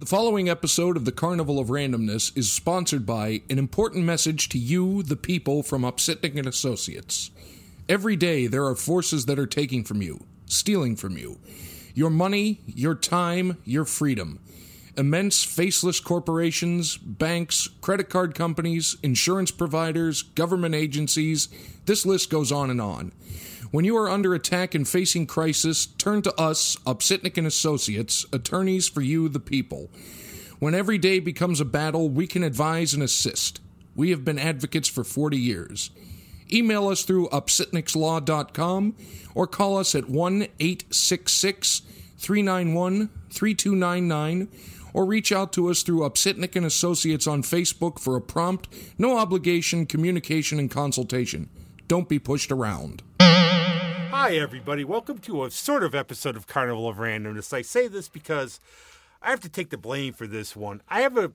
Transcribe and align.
The 0.00 0.06
following 0.06 0.48
episode 0.48 0.96
of 0.96 1.04
the 1.04 1.10
Carnival 1.10 1.58
of 1.58 1.70
Randomness 1.70 2.30
is 2.38 2.52
sponsored 2.52 3.04
by 3.04 3.42
an 3.50 3.58
important 3.58 4.04
message 4.04 4.48
to 4.50 4.56
you, 4.56 5.02
the 5.02 5.16
people, 5.16 5.64
from 5.64 5.82
Upsitnik 5.82 6.38
and 6.38 6.46
Associates. 6.46 7.32
Every 7.88 8.14
day 8.14 8.46
there 8.46 8.64
are 8.64 8.76
forces 8.76 9.26
that 9.26 9.40
are 9.40 9.46
taking 9.46 9.82
from 9.82 10.00
you, 10.00 10.24
stealing 10.46 10.94
from 10.94 11.18
you. 11.18 11.40
Your 11.94 12.10
money, 12.10 12.60
your 12.64 12.94
time, 12.94 13.58
your 13.64 13.84
freedom. 13.84 14.38
Immense 14.96 15.42
faceless 15.42 15.98
corporations, 15.98 16.96
banks, 16.96 17.68
credit 17.80 18.08
card 18.08 18.36
companies, 18.36 18.96
insurance 19.02 19.50
providers, 19.50 20.22
government 20.22 20.76
agencies, 20.76 21.48
this 21.86 22.06
list 22.06 22.30
goes 22.30 22.52
on 22.52 22.70
and 22.70 22.80
on. 22.80 23.10
When 23.70 23.84
you 23.84 23.98
are 23.98 24.08
under 24.08 24.32
attack 24.32 24.74
and 24.74 24.88
facing 24.88 25.26
crisis, 25.26 25.84
turn 25.84 26.22
to 26.22 26.34
us, 26.40 26.76
Upsitnik 26.86 27.36
and 27.36 27.46
Associates, 27.46 28.24
attorneys 28.32 28.88
for 28.88 29.02
you, 29.02 29.28
the 29.28 29.40
people. 29.40 29.90
When 30.58 30.74
every 30.74 30.96
day 30.96 31.20
becomes 31.20 31.60
a 31.60 31.66
battle, 31.66 32.08
we 32.08 32.26
can 32.26 32.42
advise 32.42 32.94
and 32.94 33.02
assist. 33.02 33.60
We 33.94 34.08
have 34.10 34.24
been 34.24 34.38
advocates 34.38 34.88
for 34.88 35.04
40 35.04 35.36
years. 35.36 35.90
Email 36.50 36.88
us 36.88 37.02
through 37.02 37.28
upsitnikslaw.com 37.28 38.96
or 39.34 39.46
call 39.46 39.76
us 39.76 39.94
at 39.94 40.08
1 40.08 40.42
866 40.58 41.82
391 42.16 43.10
3299 43.30 44.48
or 44.94 45.04
reach 45.04 45.30
out 45.30 45.52
to 45.52 45.68
us 45.68 45.82
through 45.82 46.00
Upsitnik 46.00 46.56
and 46.56 46.64
Associates 46.64 47.26
on 47.26 47.42
Facebook 47.42 47.98
for 47.98 48.16
a 48.16 48.20
prompt, 48.22 48.68
no 48.96 49.18
obligation 49.18 49.84
communication 49.84 50.58
and 50.58 50.70
consultation. 50.70 51.50
Don't 51.88 52.06
be 52.06 52.18
pushed 52.18 52.52
around. 52.52 53.02
Hi, 53.18 54.36
everybody. 54.36 54.84
Welcome 54.84 55.20
to 55.20 55.44
a 55.44 55.50
sort 55.50 55.82
of 55.82 55.94
episode 55.94 56.36
of 56.36 56.46
Carnival 56.46 56.86
of 56.86 56.98
Randomness. 56.98 57.54
I 57.54 57.62
say 57.62 57.88
this 57.88 58.10
because 58.10 58.60
I 59.22 59.30
have 59.30 59.40
to 59.40 59.48
take 59.48 59.70
the 59.70 59.78
blame 59.78 60.12
for 60.12 60.26
this 60.26 60.54
one. 60.54 60.82
I 60.90 61.00
have 61.00 61.16
a 61.16 61.32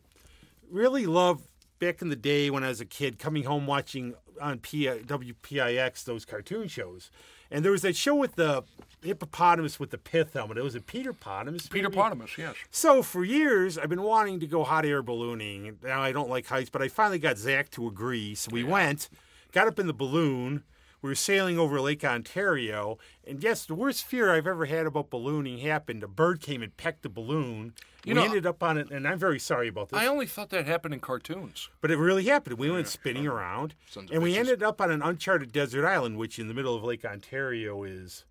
really 0.70 1.08
love 1.08 1.42
back 1.80 2.04
in 2.04 2.10
the 2.10 2.16
day 2.16 2.52
when 2.52 2.64
I 2.64 2.68
was 2.68 2.80
a 2.80 2.86
kid 2.86 3.18
coming 3.18 3.46
home 3.46 3.66
watching 3.66 4.14
on 4.40 4.60
P- 4.60 4.86
WPIX 4.86 6.04
those 6.04 6.24
cartoon 6.24 6.68
shows. 6.68 7.10
And 7.50 7.66
there 7.66 7.72
was 7.72 7.82
that 7.82 7.96
show 7.96 8.14
with 8.14 8.36
the 8.36 8.64
hippopotamus 9.02 9.80
with 9.80 9.90
the 9.90 9.98
pith 9.98 10.34
helmet. 10.34 10.60
It 10.60 10.64
was 10.64 10.76
a 10.76 10.82
Peter 10.82 11.14
Potamus. 11.14 11.68
Peter 11.68 11.90
maybe? 11.90 12.00
Potamus, 12.00 12.38
yes. 12.38 12.54
So 12.70 13.02
for 13.02 13.24
years, 13.24 13.80
I've 13.80 13.90
been 13.90 14.04
wanting 14.04 14.40
to 14.42 14.46
go 14.46 14.64
hot 14.64 14.86
air 14.86 15.02
ballooning. 15.02 15.80
Now 15.82 16.04
I 16.04 16.12
don't 16.12 16.30
like 16.30 16.46
heights, 16.46 16.70
but 16.70 16.84
I 16.84 16.90
finally 16.90 17.18
got 17.18 17.40
Zach 17.40 17.72
to 17.72 17.88
agree. 17.88 18.36
So 18.36 18.50
we 18.52 18.64
went, 18.64 19.10
got 19.54 19.68
up 19.68 19.80
in 19.80 19.88
the 19.88 19.94
balloon. 19.94 20.64
We 21.02 21.10
were 21.10 21.16
sailing 21.16 21.60
over 21.60 21.82
Lake 21.82 22.06
Ontario, 22.06 22.98
and 23.28 23.44
yes, 23.44 23.66
the 23.66 23.76
worst 23.76 24.06
fear 24.06 24.32
I've 24.34 24.48
ever 24.48 24.66
had 24.68 24.86
about 24.86 25.10
ballooning 25.10 25.58
happened. 25.58 26.02
A 26.02 26.08
bird 26.08 26.40
came 26.40 26.62
and 26.64 26.76
pecked 26.78 27.04
the 27.04 27.10
balloon. 27.10 27.74
You 28.06 28.16
we 28.16 28.22
know, 28.22 28.24
ended 28.24 28.46
up 28.46 28.64
on 28.64 28.78
it, 28.78 28.90
and 28.90 29.06
I'm 29.06 29.20
very 29.20 29.38
sorry 29.40 29.68
about 29.68 29.90
this. 29.90 30.00
I 30.00 30.08
only 30.08 30.26
thought 30.28 30.50
that 30.52 30.66
happened 30.66 30.94
in 30.94 31.02
cartoons. 31.02 31.70
But 31.82 31.92
it 31.92 31.98
really 31.98 32.24
happened. 32.24 32.58
We 32.58 32.72
went 32.72 32.88
spinning 32.88 33.28
around, 33.28 33.76
and 34.14 34.24
we 34.24 34.34
bitches. 34.34 34.38
ended 34.38 34.64
up 34.64 34.80
on 34.80 34.92
an 34.92 35.02
uncharted 35.02 35.52
desert 35.52 35.86
island, 35.86 36.18
which 36.18 36.40
in 36.40 36.48
the 36.48 36.54
middle 36.54 36.74
of 36.74 36.84
Lake 36.86 37.04
Ontario 37.04 37.84
is 37.84 38.24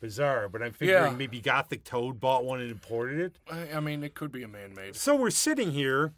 bizarre. 0.00 0.48
But 0.48 0.62
I'm 0.62 0.72
figuring 0.72 1.12
Yeah. 1.12 1.16
maybe 1.18 1.40
Gothic 1.40 1.82
Toad 1.82 2.20
bought 2.20 2.44
one 2.44 2.60
and 2.60 2.70
imported 2.70 3.18
it. 3.18 3.38
I, 3.50 3.78
I 3.78 3.80
mean, 3.80 4.04
it 4.04 4.14
could 4.14 4.30
be 4.30 4.44
a 4.44 4.48
man 4.48 4.72
made. 4.72 4.94
So 4.94 5.16
we're 5.16 5.30
sitting 5.30 5.72
here, 5.72 6.12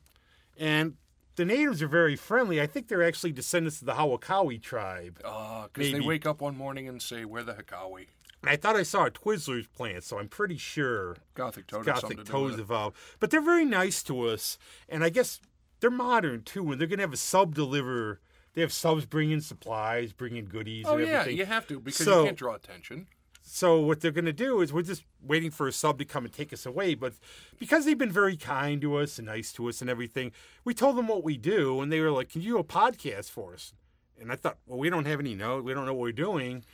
and 0.59 0.97
the 1.37 1.45
natives 1.45 1.83
are 1.83 1.89
very 1.89 2.17
friendly. 2.17 2.61
I 2.61 2.67
think 2.67 2.89
they're 2.89 3.03
actually 3.05 3.33
descendants 3.33 3.81
of 3.81 3.87
the 3.87 3.95
Hawakawi 3.95 4.61
tribe. 4.61 5.21
Ah, 5.25 5.69
because 5.73 5.93
they 5.93 6.01
wake 6.01 6.27
up 6.27 6.41
one 6.41 6.57
morning 6.57 6.89
and 6.89 7.01
say, 7.01 7.25
Where 7.25 7.43
the 7.43 7.55
heck 7.55 7.73
are 7.73 7.91
we? 7.91 8.09
And 8.43 8.51
I 8.51 8.57
thought 8.57 8.77
I 8.77 8.83
saw 8.83 9.07
a 9.07 9.11
Twizzlers 9.11 9.67
plant, 9.73 10.05
so 10.05 10.19
I'm 10.19 10.29
pretty 10.29 10.57
sure 10.59 11.17
Gothic 11.35 11.67
Toad 11.67 11.85
Gothic 11.87 12.25
Toads 12.25 12.59
evolved. 12.59 12.97
But 13.19 13.31
they're 13.31 13.41
very 13.41 13.65
nice 13.65 14.03
to 14.05 14.23
us, 14.29 14.59
and 14.89 15.03
I 15.05 15.09
guess 15.09 15.41
they're 15.81 15.91
modern 15.91 16.43
too. 16.43 16.71
And 16.73 16.81
they're 16.81 16.89
going 16.89 16.99
to 16.99 17.03
have 17.05 17.13
a 17.13 17.17
sub 17.19 17.55
deliver. 17.55 18.21
They 18.55 18.63
have 18.63 18.73
subs 18.73 19.05
bringing 19.05 19.41
supplies, 19.41 20.13
bringing 20.13 20.47
goodies. 20.47 20.87
Oh, 20.89 20.97
and 20.97 21.07
yeah, 21.07 21.21
everything. 21.21 21.39
you 21.39 21.45
have 21.47 21.67
to 21.69 21.79
because 21.81 22.07
So- 22.07 22.21
you 22.21 22.27
can't 22.27 22.39
draw 22.39 22.55
attention. 22.55 23.07
So 23.49 23.79
what 23.81 24.01
they're 24.01 24.11
going 24.11 24.25
to 24.25 24.33
do 24.33 24.61
is 24.61 24.73
we're 24.73 24.83
just 24.83 25.05
waiting 25.23 25.53
for 25.53 25.69
a 25.69 25.73
sub 25.73 25.99
to 25.99 26.05
come 26.05 26.25
and 26.25 26.35
take 26.35 26.53
us 26.53 26.67
away. 26.67 26.95
But 26.95 27.15
because 27.59 27.85
they've 27.85 27.97
been 27.97 28.11
very 28.11 28.37
kind 28.37 28.81
to 28.81 28.97
us 28.97 29.19
and 29.19 29.27
nice 29.27 29.53
to 29.53 29.69
us 29.69 29.81
and 29.81 29.89
everything, 29.89 30.33
we 30.65 30.75
told 30.75 30.97
them 30.97 31.07
what 31.07 31.23
we 31.23 31.37
do, 31.37 31.81
and 31.81 31.93
they 31.93 32.01
were 32.01 32.11
like, 32.11 32.29
"Can 32.29 32.43
you 32.43 32.55
do 32.55 32.59
a 32.59 32.65
podcast 32.65 33.31
for 33.31 33.55
us?" 33.55 33.73
And 34.21 34.33
I 34.33 34.37
thought, 34.37 34.59
well, 34.67 34.79
we 34.79 34.91
don't 34.91 35.07
have 35.07 35.21
any 35.21 35.35
note, 35.35 35.65
we 35.65 35.75
don't 35.75 35.87
know 35.87 35.95
what 35.95 36.03
we're 36.03 36.13
doing. 36.13 36.65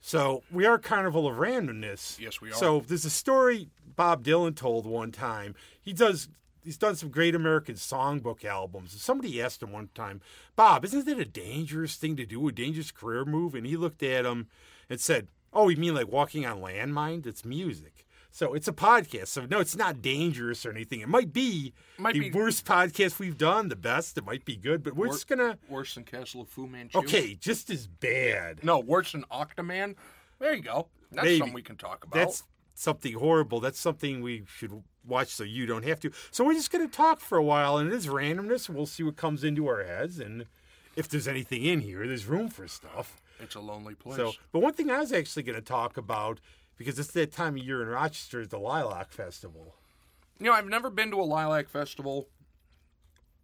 So 0.00 0.42
we 0.52 0.66
are 0.66 0.78
Carnival 0.78 1.26
of 1.26 1.36
Randomness. 1.36 2.18
Yes, 2.20 2.40
we 2.40 2.50
are. 2.50 2.54
So 2.54 2.80
there's 2.86 3.04
a 3.04 3.10
story 3.10 3.68
Bob 3.84 4.24
Dylan 4.24 4.54
told 4.54 4.86
one 4.86 5.12
time. 5.12 5.54
He 5.80 5.92
does. 5.92 6.28
He's 6.62 6.76
done 6.76 6.96
some 6.96 7.10
great 7.10 7.34
American 7.34 7.76
songbook 7.76 8.44
albums. 8.44 8.92
And 8.92 9.00
Somebody 9.00 9.40
asked 9.40 9.62
him 9.62 9.70
one 9.70 9.88
time, 9.94 10.20
Bob, 10.56 10.84
isn't 10.84 11.06
it 11.06 11.18
a 11.18 11.24
dangerous 11.24 11.94
thing 11.94 12.16
to 12.16 12.26
do, 12.26 12.48
a 12.48 12.52
dangerous 12.52 12.90
career 12.90 13.24
move? 13.24 13.54
And 13.54 13.64
he 13.66 13.76
looked 13.76 14.02
at 14.02 14.26
him 14.26 14.48
and 14.90 15.00
said, 15.00 15.28
Oh, 15.56 15.68
you 15.68 15.76
mean 15.78 15.94
like 15.94 16.08
walking 16.12 16.44
on 16.46 16.60
landmine? 16.60 17.26
It's 17.26 17.44
music. 17.44 18.06
So 18.30 18.52
it's 18.52 18.68
a 18.68 18.72
podcast. 18.72 19.28
So 19.28 19.46
no, 19.46 19.60
it's 19.60 19.74
not 19.74 20.02
dangerous 20.02 20.66
or 20.66 20.70
anything. 20.70 21.00
It 21.00 21.08
might 21.08 21.32
be 21.32 21.72
Might 21.96 22.12
the 22.12 22.20
be- 22.28 22.30
worst 22.30 22.66
podcast 22.66 23.18
we've 23.18 23.38
done, 23.38 23.68
the 23.68 23.76
best. 23.76 24.18
It 24.18 24.26
might 24.26 24.44
be 24.44 24.56
good, 24.56 24.82
but 24.82 24.94
we're 24.94 25.06
Wor- 25.06 25.14
just 25.14 25.26
gonna 25.26 25.56
Worse 25.70 25.94
than 25.94 26.04
Castle 26.04 26.42
of 26.42 26.48
Fu 26.48 26.66
Manchu. 26.66 26.98
okay, 26.98 27.34
just 27.34 27.70
as 27.70 27.86
bad. 27.86 28.62
No, 28.62 28.78
worse 28.78 29.12
than 29.12 29.24
Octaman. 29.32 29.94
There 30.38 30.54
you 30.54 30.62
go. 30.62 30.88
That's 31.10 31.24
Maybe. 31.24 31.38
something 31.38 31.54
we 31.54 31.62
can 31.62 31.76
talk 31.76 32.04
about. 32.04 32.14
That's 32.18 32.42
something 32.74 33.14
horrible. 33.14 33.58
That's 33.60 33.80
something 33.80 34.20
we 34.20 34.44
should 34.46 34.82
watch 35.06 35.28
so 35.28 35.42
you 35.44 35.64
don't 35.64 35.84
have 35.86 35.98
to. 36.00 36.10
So 36.30 36.44
we're 36.44 36.52
just 36.52 36.70
going 36.70 36.86
to 36.86 36.94
talk 36.94 37.20
for 37.20 37.38
a 37.38 37.42
while, 37.42 37.78
and 37.78 37.90
it 37.90 37.94
is 37.96 38.06
randomness. 38.08 38.68
We'll 38.68 38.84
see 38.84 39.02
what 39.02 39.16
comes 39.16 39.44
into 39.44 39.66
our 39.68 39.82
heads, 39.84 40.18
and 40.18 40.44
if 40.94 41.08
there's 41.08 41.26
anything 41.26 41.64
in 41.64 41.80
here, 41.80 42.06
there's 42.06 42.26
room 42.26 42.48
for 42.50 42.68
stuff. 42.68 43.22
It's 43.40 43.54
a 43.54 43.60
lonely 43.60 43.94
place. 43.94 44.16
So, 44.16 44.32
but 44.52 44.60
one 44.60 44.72
thing 44.72 44.90
I 44.90 44.98
was 44.98 45.12
actually 45.12 45.42
going 45.44 45.56
to 45.56 45.64
talk 45.64 45.96
about 45.96 46.40
because 46.76 46.98
it's 46.98 47.12
that 47.12 47.32
time 47.32 47.56
of 47.56 47.62
year 47.64 47.82
in 47.82 47.88
Rochester 47.88 48.40
is 48.40 48.48
the 48.48 48.58
Lilac 48.58 49.10
Festival. 49.10 49.74
You 50.38 50.46
know, 50.46 50.52
I've 50.52 50.68
never 50.68 50.90
been 50.90 51.10
to 51.12 51.20
a 51.20 51.24
lilac 51.24 51.68
festival. 51.68 52.28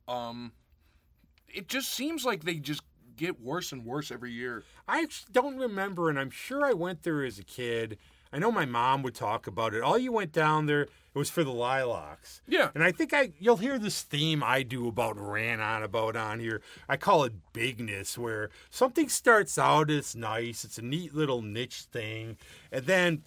Um, 0.07 0.53
it 1.49 1.69
just 1.69 1.91
seems 1.91 2.25
like 2.25 2.45
they 2.45 2.57
just 2.57 2.83
get 3.17 3.41
worse 3.41 3.73
and 3.73 3.85
worse 3.85 4.11
every 4.11 4.33
year. 4.33 4.65
I 4.87 5.07
don't 5.31 5.57
remember, 5.57 6.11
and 6.11 6.19
I'm 6.19 6.31
sure 6.31 6.65
I 6.65 6.73
went 6.73 7.03
there 7.03 7.25
as 7.25 7.39
a 7.39 7.45
kid. 7.45 7.99
I 8.33 8.39
know 8.39 8.51
my 8.51 8.65
mom 8.65 9.03
would 9.03 9.15
talk 9.15 9.47
about 9.47 9.75
it. 9.75 9.83
All 9.83 9.99
you 9.99 10.13
went 10.13 10.33
down 10.33 10.67
there, 10.67 10.83
it 10.83 10.91
was 11.15 11.29
for 11.29 11.45
the 11.45 11.53
lilacs. 11.53 12.41
Yeah. 12.49 12.71
And 12.75 12.83
I 12.83 12.91
think 12.91 13.13
I 13.13 13.33
you'll 13.39 13.59
hear 13.59 13.79
this 13.79 14.03
theme 14.03 14.43
I 14.43 14.63
do 14.63 14.89
about 14.89 15.19
ran 15.19 15.61
on 15.61 15.83
about 15.83 16.17
on 16.17 16.41
here. 16.41 16.63
I 16.89 16.97
call 16.97 17.25
it 17.25 17.35
bigness, 17.53 18.17
where 18.17 18.51
something 18.71 19.09
starts 19.09 19.59
out 19.59 19.91
as 19.91 20.17
nice, 20.17 20.65
it's 20.65 20.79
a 20.79 20.83
neat 20.83 21.15
little 21.15 21.43
niche 21.43 21.87
thing, 21.93 22.39
and 22.71 22.87
then 22.87 23.23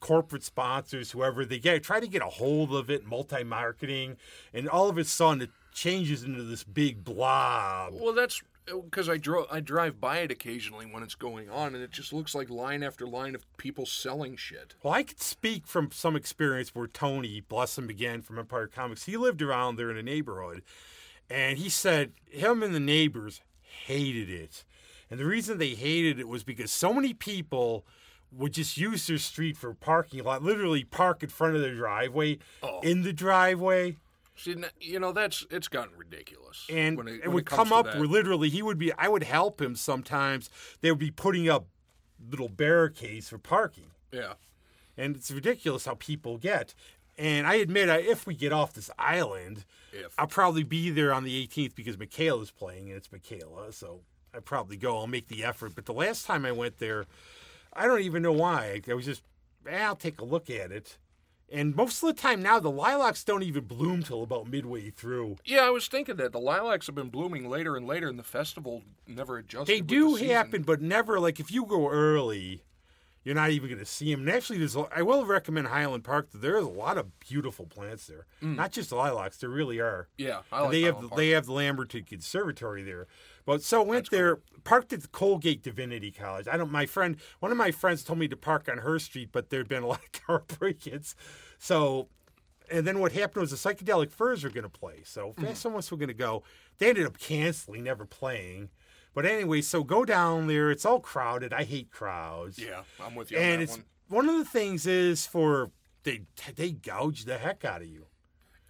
corporate 0.00 0.42
sponsors, 0.42 1.10
whoever 1.12 1.44
they 1.44 1.58
get, 1.58 1.82
try 1.82 2.00
to 2.00 2.08
get 2.08 2.22
a 2.22 2.26
hold 2.26 2.74
of 2.74 2.90
it, 2.90 3.06
multi-marketing, 3.06 4.16
and 4.52 4.68
all 4.68 4.88
of 4.88 4.96
a 4.98 5.04
sudden 5.04 5.42
it 5.42 5.50
changes 5.72 6.24
into 6.24 6.42
this 6.42 6.64
big 6.64 7.04
blob. 7.04 7.92
Well, 7.94 8.14
that's 8.14 8.42
because 8.84 9.08
I 9.08 9.16
dro- 9.16 9.46
I 9.50 9.60
drive 9.60 10.00
by 10.00 10.18
it 10.18 10.30
occasionally 10.30 10.86
when 10.86 11.02
it's 11.02 11.14
going 11.14 11.48
on, 11.50 11.74
and 11.74 11.82
it 11.82 11.90
just 11.90 12.12
looks 12.12 12.34
like 12.34 12.48
line 12.50 12.82
after 12.82 13.06
line 13.06 13.34
of 13.34 13.44
people 13.56 13.86
selling 13.86 14.36
shit. 14.36 14.74
Well, 14.82 14.92
I 14.94 15.02
could 15.02 15.20
speak 15.20 15.66
from 15.66 15.90
some 15.92 16.16
experience 16.16 16.74
where 16.74 16.86
Tony, 16.86 17.40
bless 17.40 17.76
him 17.78 17.88
again 17.88 18.22
from 18.22 18.38
Empire 18.38 18.66
Comics, 18.66 19.04
he 19.04 19.16
lived 19.16 19.42
around 19.42 19.76
there 19.76 19.90
in 19.90 19.96
the 19.96 20.02
neighborhood. 20.02 20.62
And 21.28 21.58
he 21.58 21.68
said 21.68 22.12
him 22.28 22.62
and 22.62 22.74
the 22.74 22.80
neighbors 22.80 23.40
hated 23.86 24.28
it. 24.28 24.64
And 25.10 25.18
the 25.20 25.24
reason 25.26 25.58
they 25.58 25.70
hated 25.74 26.18
it 26.18 26.26
was 26.28 26.42
because 26.44 26.72
so 26.72 26.92
many 26.92 27.14
people 27.14 27.84
would 28.32 28.52
just 28.52 28.76
use 28.76 29.06
their 29.06 29.18
street 29.18 29.56
for 29.56 29.74
parking 29.74 30.22
lot, 30.24 30.42
literally 30.42 30.84
park 30.84 31.22
in 31.22 31.28
front 31.28 31.54
of 31.56 31.60
their 31.62 31.74
driveway, 31.74 32.38
Oh. 32.62 32.80
in 32.80 33.02
the 33.02 33.12
driveway. 33.12 33.96
See, 34.40 34.56
you 34.80 34.98
know 34.98 35.12
that's 35.12 35.46
it's 35.50 35.68
gotten 35.68 35.96
ridiculous. 35.98 36.66
And 36.70 36.96
when 36.96 37.08
it, 37.08 37.26
when 37.26 37.34
would 37.34 37.46
comes 37.46 37.68
come 37.68 37.72
up 37.72 37.94
literally 37.94 38.48
he 38.48 38.62
would 38.62 38.78
be, 38.78 38.90
I 38.94 39.06
would 39.08 39.24
help 39.24 39.60
him 39.60 39.76
sometimes. 39.76 40.48
They 40.80 40.90
would 40.90 40.98
be 40.98 41.10
putting 41.10 41.48
up 41.48 41.66
little 42.30 42.48
barricades 42.48 43.28
for 43.28 43.38
parking. 43.38 43.90
yeah. 44.12 44.34
and 44.96 45.16
it's 45.16 45.30
ridiculous 45.30 45.84
how 45.84 45.94
people 45.94 46.38
get. 46.38 46.74
And 47.18 47.46
I 47.46 47.56
admit, 47.56 47.90
I, 47.90 47.98
if 47.98 48.26
we 48.26 48.34
get 48.34 48.50
off 48.50 48.72
this 48.72 48.90
island, 48.98 49.66
If. 49.92 50.14
I'll 50.18 50.26
probably 50.26 50.62
be 50.62 50.88
there 50.88 51.12
on 51.12 51.24
the 51.24 51.46
18th 51.46 51.74
because 51.74 51.98
Michaela's 51.98 52.50
playing, 52.50 52.88
and 52.88 52.96
it's 52.96 53.12
Michaela, 53.12 53.72
so 53.72 54.00
I 54.34 54.38
probably 54.38 54.78
go. 54.78 54.96
I'll 54.96 55.06
make 55.06 55.28
the 55.28 55.44
effort. 55.44 55.74
But 55.74 55.84
the 55.84 55.92
last 55.92 56.24
time 56.24 56.46
I 56.46 56.52
went 56.52 56.78
there, 56.78 57.04
I 57.74 57.86
don't 57.86 58.00
even 58.00 58.22
know 58.22 58.32
why. 58.32 58.80
I 58.88 58.94
was 58.94 59.04
just, 59.04 59.22
eh, 59.68 59.84
I'll 59.84 59.96
take 59.96 60.20
a 60.20 60.24
look 60.24 60.48
at 60.48 60.72
it. 60.72 60.96
And 61.52 61.74
most 61.74 62.02
of 62.02 62.06
the 62.08 62.20
time 62.20 62.42
now, 62.42 62.60
the 62.60 62.70
lilacs 62.70 63.24
don't 63.24 63.42
even 63.42 63.64
bloom 63.64 64.02
till 64.02 64.22
about 64.22 64.48
midway 64.48 64.90
through. 64.90 65.36
Yeah, 65.44 65.62
I 65.62 65.70
was 65.70 65.88
thinking 65.88 66.16
that 66.16 66.32
the 66.32 66.38
lilacs 66.38 66.86
have 66.86 66.94
been 66.94 67.08
blooming 67.08 67.48
later 67.48 67.76
and 67.76 67.86
later, 67.86 68.08
and 68.08 68.18
the 68.18 68.24
festival 68.24 68.82
never 69.08 69.38
adjusted. 69.38 69.72
They 69.72 69.80
do 69.80 70.16
the 70.16 70.28
happen, 70.28 70.62
but 70.62 70.80
never 70.80 71.18
like 71.18 71.40
if 71.40 71.50
you 71.50 71.64
go 71.64 71.88
early, 71.90 72.62
you're 73.24 73.34
not 73.34 73.50
even 73.50 73.68
going 73.68 73.80
to 73.80 73.84
see 73.84 74.10
them. 74.12 74.20
And 74.20 74.30
actually, 74.30 74.58
there's 74.58 74.76
I 74.76 75.02
will 75.02 75.26
recommend 75.26 75.66
Highland 75.66 76.04
Park. 76.04 76.28
There's 76.32 76.64
a 76.64 76.68
lot 76.68 76.96
of 76.96 77.18
beautiful 77.18 77.66
plants 77.66 78.06
there, 78.06 78.26
mm. 78.40 78.54
not 78.54 78.70
just 78.70 78.90
the 78.90 78.96
lilacs. 78.96 79.38
There 79.38 79.50
really 79.50 79.80
are. 79.80 80.08
Yeah, 80.16 80.42
I 80.52 80.62
like 80.62 80.70
they 80.70 80.82
have 80.82 80.94
Highland 80.94 81.12
they 81.16 81.28
have 81.30 81.46
the 81.46 81.52
Lamberton 81.52 82.04
Conservatory 82.04 82.82
there. 82.82 83.08
But 83.46 83.62
so 83.62 83.82
I 83.82 83.84
went 83.84 84.10
there, 84.10 84.40
parked 84.64 84.92
at 84.92 85.02
the 85.02 85.08
Colgate 85.08 85.62
Divinity 85.62 86.10
College. 86.10 86.46
I 86.46 86.56
don't. 86.56 86.70
My 86.70 86.86
friend, 86.86 87.16
one 87.40 87.50
of 87.50 87.58
my 87.58 87.70
friends 87.70 88.04
told 88.04 88.18
me 88.18 88.28
to 88.28 88.36
park 88.36 88.68
on 88.70 88.78
her 88.78 88.98
street, 88.98 89.30
but 89.32 89.50
there'd 89.50 89.68
been 89.68 89.82
a 89.82 89.86
lot 89.88 90.00
of 90.04 90.12
car 90.26 90.42
break-ins. 90.58 91.14
So, 91.58 92.08
and 92.70 92.86
then 92.86 93.00
what 93.00 93.12
happened 93.12 93.40
was 93.42 93.50
the 93.50 93.56
psychedelic 93.56 94.10
furs 94.10 94.44
were 94.44 94.50
going 94.50 94.64
to 94.64 94.68
play. 94.68 95.00
So 95.04 95.28
Mm-hmm. 95.30 95.44
fast 95.46 95.66
almost 95.66 95.90
were 95.90 95.96
going 95.96 96.08
to 96.08 96.14
go. 96.14 96.42
They 96.78 96.88
ended 96.90 97.06
up 97.06 97.18
canceling, 97.18 97.84
never 97.84 98.04
playing. 98.04 98.68
But 99.12 99.26
anyway, 99.26 99.60
so 99.62 99.82
go 99.82 100.04
down 100.04 100.46
there. 100.46 100.70
It's 100.70 100.84
all 100.84 101.00
crowded. 101.00 101.52
I 101.52 101.64
hate 101.64 101.90
crowds. 101.90 102.58
Yeah, 102.58 102.82
I'm 103.02 103.14
with 103.16 103.30
you 103.32 103.38
on 103.38 103.42
and 103.44 103.60
that 103.60 103.64
it's 103.64 103.72
one. 103.72 103.84
one 104.08 104.28
of 104.28 104.36
the 104.38 104.44
things 104.44 104.86
is 104.86 105.26
for 105.26 105.70
they 106.04 106.22
they 106.54 106.70
gouge 106.70 107.24
the 107.24 107.36
heck 107.38 107.64
out 107.64 107.82
of 107.82 107.88
you. 107.88 108.06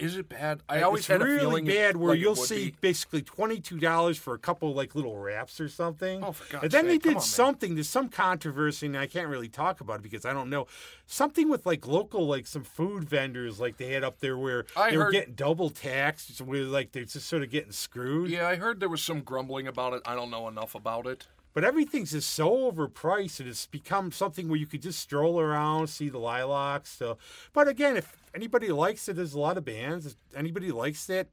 Is 0.00 0.17
it 0.17 0.29
bad? 0.29 0.62
I 0.69 0.82
always 0.82 1.00
it's 1.00 1.08
had 1.08 1.20
really 1.23 1.37
a 1.37 1.41
feeling 1.41 1.64
bad 1.67 1.97
where 1.97 2.11
like 2.11 2.20
you'll 2.20 2.35
see 2.35 2.67
be. 2.70 2.76
basically 2.81 3.23
twenty 3.23 3.61
two 3.61 3.79
dollars 3.79 4.17
for 4.19 4.35
a 4.35 4.38
couple 4.38 4.73
like 4.75 4.94
little 4.94 5.17
wraps 5.19 5.61
or 5.61 5.69
something. 5.69 6.25
Oh, 6.25 6.32
for 6.32 6.50
God's 6.50 6.64
And 6.64 6.73
then 6.73 6.87
they 6.87 6.94
sake, 6.94 7.02
come 7.02 7.11
did 7.11 7.17
on, 7.17 7.20
man. 7.20 7.23
something. 7.23 7.75
There's 7.75 7.88
some 7.88 8.08
controversy, 8.08 8.87
and 8.87 8.97
I 8.97 9.06
can't 9.06 9.29
really 9.29 9.49
talk 9.49 9.81
about 9.81 10.00
it 10.00 10.02
because 10.02 10.25
I 10.25 10.32
don't 10.32 10.49
know. 10.49 10.67
Something 11.06 11.49
with 11.50 11.67
like 11.67 11.87
local, 11.87 12.26
like 12.26 12.47
some 12.47 12.64
food 12.64 13.05
vendors, 13.05 13.61
like 13.61 13.76
they 13.76 13.93
had 13.93 14.02
up 14.02 14.20
there 14.20 14.38
where 14.38 14.64
I 14.75 14.91
they 14.91 14.97
were 14.99 15.11
getting 15.11 15.35
double 15.35 15.70
taxed, 15.70 16.41
where 16.41 16.62
like 16.64 16.93
they're 16.93 17.05
just 17.05 17.29
sort 17.29 17.43
of 17.43 17.50
getting 17.50 17.73
screwed. 17.73 18.31
Yeah, 18.31 18.49
I 18.49 18.56
heard 18.56 18.81
there 18.81 18.88
was 18.88 19.02
some 19.02 19.20
grumbling 19.20 19.67
about 19.69 19.93
it. 19.93 20.02
I 20.06 20.14
don't 20.14 20.31
know 20.31 20.49
enough 20.49 20.75
about 20.75 21.06
it. 21.06 21.26
But 21.52 21.64
everything's 21.64 22.12
just 22.12 22.31
so 22.31 22.70
overpriced, 22.70 23.41
and 23.41 23.49
it's 23.49 23.67
become 23.67 24.12
something 24.12 24.49
where 24.49 24.58
you 24.58 24.67
could 24.67 24.82
just 24.82 25.00
stroll 25.00 25.41
around, 25.41 25.88
see 25.88 26.08
the 26.08 26.19
lilacs. 26.19 26.91
So, 26.91 27.19
but 27.52 27.67
again, 27.67 27.97
if 27.97 28.17
anybody 28.35 28.69
likes 28.69 29.08
it, 29.08 29.17
there's 29.17 29.35
a 29.35 29.41
lot 29.41 29.58
of 29.58 29.64
bands. 29.64 30.06
If 30.06 30.14
anybody 30.37 30.70
likes 30.70 31.06
that, 31.06 31.29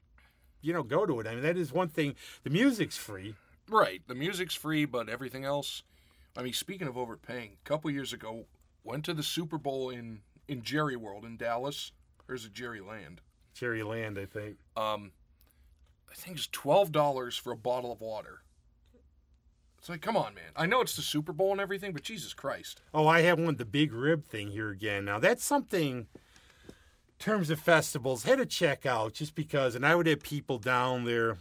you 0.60 0.72
know, 0.72 0.82
go 0.82 1.06
to 1.06 1.20
it. 1.20 1.26
I 1.26 1.34
mean, 1.34 1.42
that 1.42 1.56
is 1.56 1.72
one 1.72 1.88
thing. 1.88 2.16
The 2.42 2.50
music's 2.50 2.96
free. 2.96 3.36
Right. 3.68 4.02
The 4.08 4.14
music's 4.14 4.54
free, 4.54 4.84
but 4.86 5.08
everything 5.08 5.44
else. 5.44 5.82
I 6.36 6.42
mean, 6.42 6.52
speaking 6.52 6.88
of 6.88 6.96
overpaying, 6.98 7.56
a 7.64 7.68
couple 7.68 7.90
years 7.90 8.12
ago, 8.12 8.46
went 8.82 9.04
to 9.04 9.14
the 9.14 9.22
Super 9.22 9.58
Bowl 9.58 9.90
in 9.90 10.20
in 10.48 10.62
Jerry 10.62 10.96
World 10.96 11.24
in 11.24 11.36
Dallas. 11.36 11.92
Or 12.28 12.34
is 12.34 12.44
it 12.44 12.52
Jerry 12.52 12.80
Land? 12.80 13.20
Jerry 13.54 13.82
Land, 13.82 14.18
I 14.18 14.26
think. 14.26 14.56
Um, 14.76 15.12
I 16.10 16.14
think 16.14 16.36
it's 16.36 16.46
twelve 16.48 16.92
dollars 16.92 17.36
for 17.36 17.52
a 17.52 17.56
bottle 17.56 17.92
of 17.92 18.00
water. 18.00 18.42
It's 19.78 19.88
like, 19.88 20.00
come 20.02 20.16
on, 20.16 20.34
man. 20.34 20.50
I 20.56 20.66
know 20.66 20.80
it's 20.80 20.96
the 20.96 21.02
Super 21.02 21.32
Bowl 21.32 21.52
and 21.52 21.60
everything, 21.60 21.92
but 21.92 22.02
Jesus 22.02 22.34
Christ. 22.34 22.82
Oh, 22.92 23.06
I 23.06 23.20
have 23.22 23.38
one, 23.38 23.56
the 23.56 23.64
big 23.64 23.92
rib 23.92 24.24
thing 24.24 24.48
here 24.48 24.70
again. 24.70 25.04
Now, 25.04 25.18
that's 25.18 25.44
something, 25.44 26.06
in 26.66 26.74
terms 27.18 27.48
of 27.48 27.60
festivals, 27.60 28.24
had 28.24 28.38
to 28.38 28.46
check 28.46 28.84
out 28.84 29.14
just 29.14 29.34
because, 29.34 29.74
and 29.74 29.86
I 29.86 29.94
would 29.94 30.06
have 30.06 30.22
people 30.22 30.58
down 30.58 31.04
there. 31.04 31.38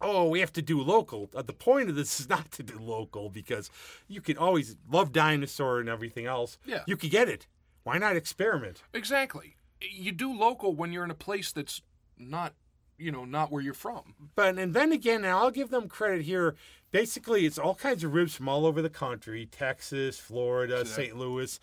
Oh, 0.00 0.28
we 0.28 0.40
have 0.40 0.52
to 0.52 0.62
do 0.62 0.80
local. 0.80 1.28
Uh, 1.34 1.42
the 1.42 1.52
point 1.52 1.90
of 1.90 1.96
this 1.96 2.20
is 2.20 2.28
not 2.28 2.50
to 2.52 2.62
do 2.62 2.78
local 2.78 3.28
because 3.28 3.70
you 4.06 4.20
can 4.20 4.38
always 4.38 4.76
love 4.90 5.12
dinosaur 5.12 5.80
and 5.80 5.88
everything 5.88 6.24
else. 6.24 6.56
Yeah. 6.64 6.82
You 6.86 6.96
could 6.96 7.10
get 7.10 7.28
it. 7.28 7.46
Why 7.82 7.98
not 7.98 8.16
experiment? 8.16 8.82
Exactly. 8.94 9.56
You 9.80 10.12
do 10.12 10.32
local 10.32 10.74
when 10.74 10.92
you're 10.92 11.04
in 11.04 11.10
a 11.10 11.14
place 11.14 11.52
that's 11.52 11.82
not, 12.16 12.54
you 12.98 13.12
know, 13.12 13.24
not 13.24 13.50
where 13.50 13.62
you're 13.62 13.74
from. 13.74 14.14
But 14.34 14.58
and 14.58 14.74
then 14.74 14.92
again, 14.92 15.24
and 15.24 15.32
I'll 15.32 15.50
give 15.50 15.70
them 15.70 15.88
credit 15.88 16.22
here. 16.22 16.56
Basically, 16.90 17.46
it's 17.46 17.58
all 17.58 17.74
kinds 17.74 18.04
of 18.04 18.14
ribs 18.14 18.34
from 18.34 18.48
all 18.48 18.66
over 18.66 18.82
the 18.82 18.90
country: 18.90 19.46
Texas, 19.46 20.18
Florida, 20.18 20.84
St. 20.84 21.16
Louis, 21.16 21.58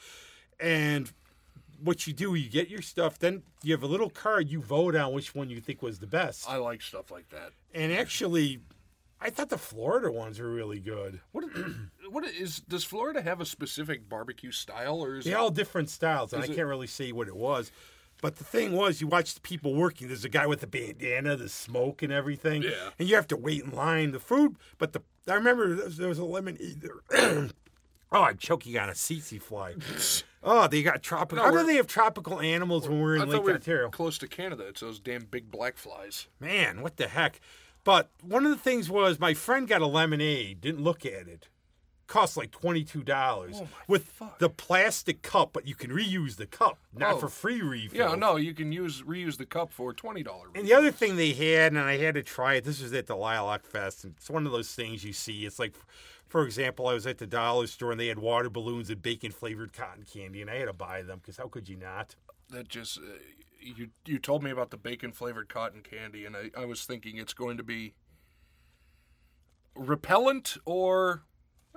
and 0.60 1.12
what 1.82 2.08
you 2.08 2.14
do, 2.14 2.36
you 2.36 2.50
get 2.50 2.70
your 2.70 2.82
stuff. 2.82 3.20
Then 3.20 3.44
you 3.62 3.74
have 3.74 3.84
a 3.84 3.88
little 3.88 4.10
card. 4.10 4.50
You 4.50 4.62
vote 4.62 4.96
on 4.96 5.14
which 5.14 5.36
one 5.36 5.50
you 5.50 5.60
think 5.60 5.82
was 5.82 6.00
the 6.00 6.08
best. 6.08 6.50
I 6.50 6.58
like 6.58 6.82
stuff 6.82 7.12
like 7.12 7.30
that. 7.30 7.52
And 7.74 7.92
actually, 7.92 8.62
I 9.20 9.30
thought 9.30 9.50
the 9.50 9.58
Florida 9.58 10.12
ones 10.12 10.40
were 10.40 10.50
really 10.50 10.80
good. 10.80 11.20
What 11.32 11.46
what 12.10 12.26
is 12.26 12.60
does 12.60 12.84
Florida 12.84 13.22
have 13.22 13.42
a 13.42 13.46
specific 13.46 14.08
barbecue 14.08 14.52
style 14.52 15.04
or 15.04 15.18
is 15.18 15.26
They 15.26 15.32
it, 15.32 15.36
all 15.36 15.50
different 15.50 15.90
styles, 15.90 16.34
and 16.34 16.44
I 16.44 16.48
can't 16.48 16.68
really 16.68 16.88
say 16.88 17.12
what 17.12 17.28
it 17.28 17.36
was. 17.36 17.72
But 18.22 18.38
the 18.38 18.44
thing 18.44 18.72
was, 18.72 19.02
you 19.02 19.08
watch 19.08 19.34
the 19.34 19.42
people 19.42 19.76
working. 19.76 20.08
There's 20.08 20.26
a 20.26 20.30
guy 20.30 20.48
with 20.48 20.64
a 20.64 20.68
bandana, 20.68 21.36
the 21.36 21.50
smoke, 21.50 22.02
and 22.02 22.12
everything. 22.12 22.64
Yeah. 22.64 22.90
And 22.98 23.08
you 23.10 23.16
have 23.16 23.28
to 23.28 23.38
wait 23.38 23.64
in 23.64 23.72
line. 23.72 24.12
The 24.12 24.20
food, 24.20 24.56
but 24.78 24.94
the 24.94 25.02
I 25.28 25.34
remember 25.34 25.76
there 25.76 25.86
was, 25.86 25.98
there 25.98 26.10
was 26.10 26.20
a 26.20 26.26
lemonade 26.26 26.82
there. 26.82 27.50
oh, 28.12 28.24
I'm 28.24 28.38
choking 28.38 28.78
on 28.78 28.90
a 28.90 28.94
tsetse 28.94 29.42
fly. 29.42 29.76
oh, 30.44 30.68
they 30.68 30.84
got 30.84 31.02
tropical. 31.02 31.44
No, 31.44 31.52
How 31.52 31.62
do 31.62 31.68
they 31.68 31.76
have 31.76 31.88
tropical 31.88 32.40
animals 32.40 32.88
when 32.88 33.02
we're 33.02 33.16
in 33.16 33.22
I 33.22 33.26
Lake 33.26 33.42
we 33.42 33.52
were 33.52 33.56
Ontario? 33.56 33.90
close 33.90 34.18
to 34.20 34.28
Canada. 34.28 34.68
It's 34.68 34.82
those 34.82 35.00
damn 35.00 35.26
big 35.26 35.52
black 35.52 35.78
flies. 35.78 36.28
Man, 36.40 36.82
what 36.82 36.98
the 36.98 37.08
heck? 37.08 37.40
But 37.84 38.10
one 38.22 38.46
of 38.46 38.52
the 38.52 38.58
things 38.58 38.90
was 38.90 39.20
my 39.20 39.34
friend 39.34 39.68
got 39.68 39.82
a 39.82 39.88
lemonade. 39.88 40.62
Didn't 40.62 40.84
look 40.84 41.06
at 41.06 41.28
it. 41.28 41.50
Cost 42.08 42.38
like 42.38 42.52
twenty 42.52 42.84
two 42.84 43.02
dollars 43.04 43.56
Oh, 43.60 43.68
with 43.88 44.22
the 44.38 44.50
plastic 44.50 45.24
cup, 45.24 45.52
but 45.54 45.68
you 45.68 45.74
can 45.74 45.90
reuse 45.90 46.36
the 46.36 46.46
cup, 46.46 46.78
not 46.94 47.16
Oh. 47.16 47.18
for 47.18 47.30
free 47.30 47.62
refill. 47.64 48.10
Yeah, 48.10 48.16
no, 48.16 48.36
you 48.36 48.54
can 48.54 48.72
use 48.72 49.02
reuse 49.02 49.38
the 49.38 49.46
cup 49.48 49.74
for 49.74 49.92
twenty 49.92 50.22
dollars. 50.22 50.52
And 50.54 50.68
the 50.68 50.74
other 50.74 50.92
thing 50.92 51.16
they 51.16 51.32
had, 51.34 51.72
and 51.72 51.80
I 51.82 51.98
had 51.98 52.14
to 52.16 52.22
try 52.24 52.54
it. 52.56 52.64
This 52.64 52.80
was 52.82 52.94
at 52.94 53.08
the 53.08 53.16
Lilac 53.16 53.66
Fest, 53.66 54.04
and 54.04 54.14
it's 54.18 54.30
one 54.30 54.46
of 54.46 54.52
those 54.52 54.72
things 54.74 55.04
you 55.04 55.14
see. 55.14 55.48
It's 55.48 55.58
like, 55.58 55.74
for 56.28 56.46
example, 56.46 56.88
I 56.88 56.94
was 56.94 57.08
at 57.08 57.18
the 57.18 57.26
dollar 57.28 57.66
store 57.66 57.92
and 57.92 58.00
they 58.00 58.08
had 58.08 58.20
water 58.20 58.52
balloons 58.52 58.92
and 58.92 59.02
bacon 59.02 59.32
flavored 59.32 59.74
cotton 59.74 60.04
candy, 60.04 60.42
and 60.42 60.50
I 60.52 60.58
had 60.58 60.66
to 60.68 60.74
buy 60.74 61.02
them 61.02 61.18
because 61.20 61.38
how 61.38 61.48
could 61.48 61.68
you 61.68 61.76
not? 61.78 62.16
that 62.52 62.70
just 62.70 63.00
uh, 63.00 63.02
you 63.60 63.90
you 64.06 64.20
told 64.20 64.44
me 64.44 64.52
about 64.52 64.70
the 64.70 64.78
bacon 64.78 65.12
flavored 65.12 65.50
cotton 65.50 65.82
candy, 65.82 66.24
and 66.24 66.38
I, 66.38 66.52
I 66.56 66.66
was 66.66 66.86
thinking 66.86 67.18
it's 67.18 67.34
going 67.34 67.58
to 67.58 67.64
be 67.64 67.96
repellent 69.76 70.58
or 70.66 71.24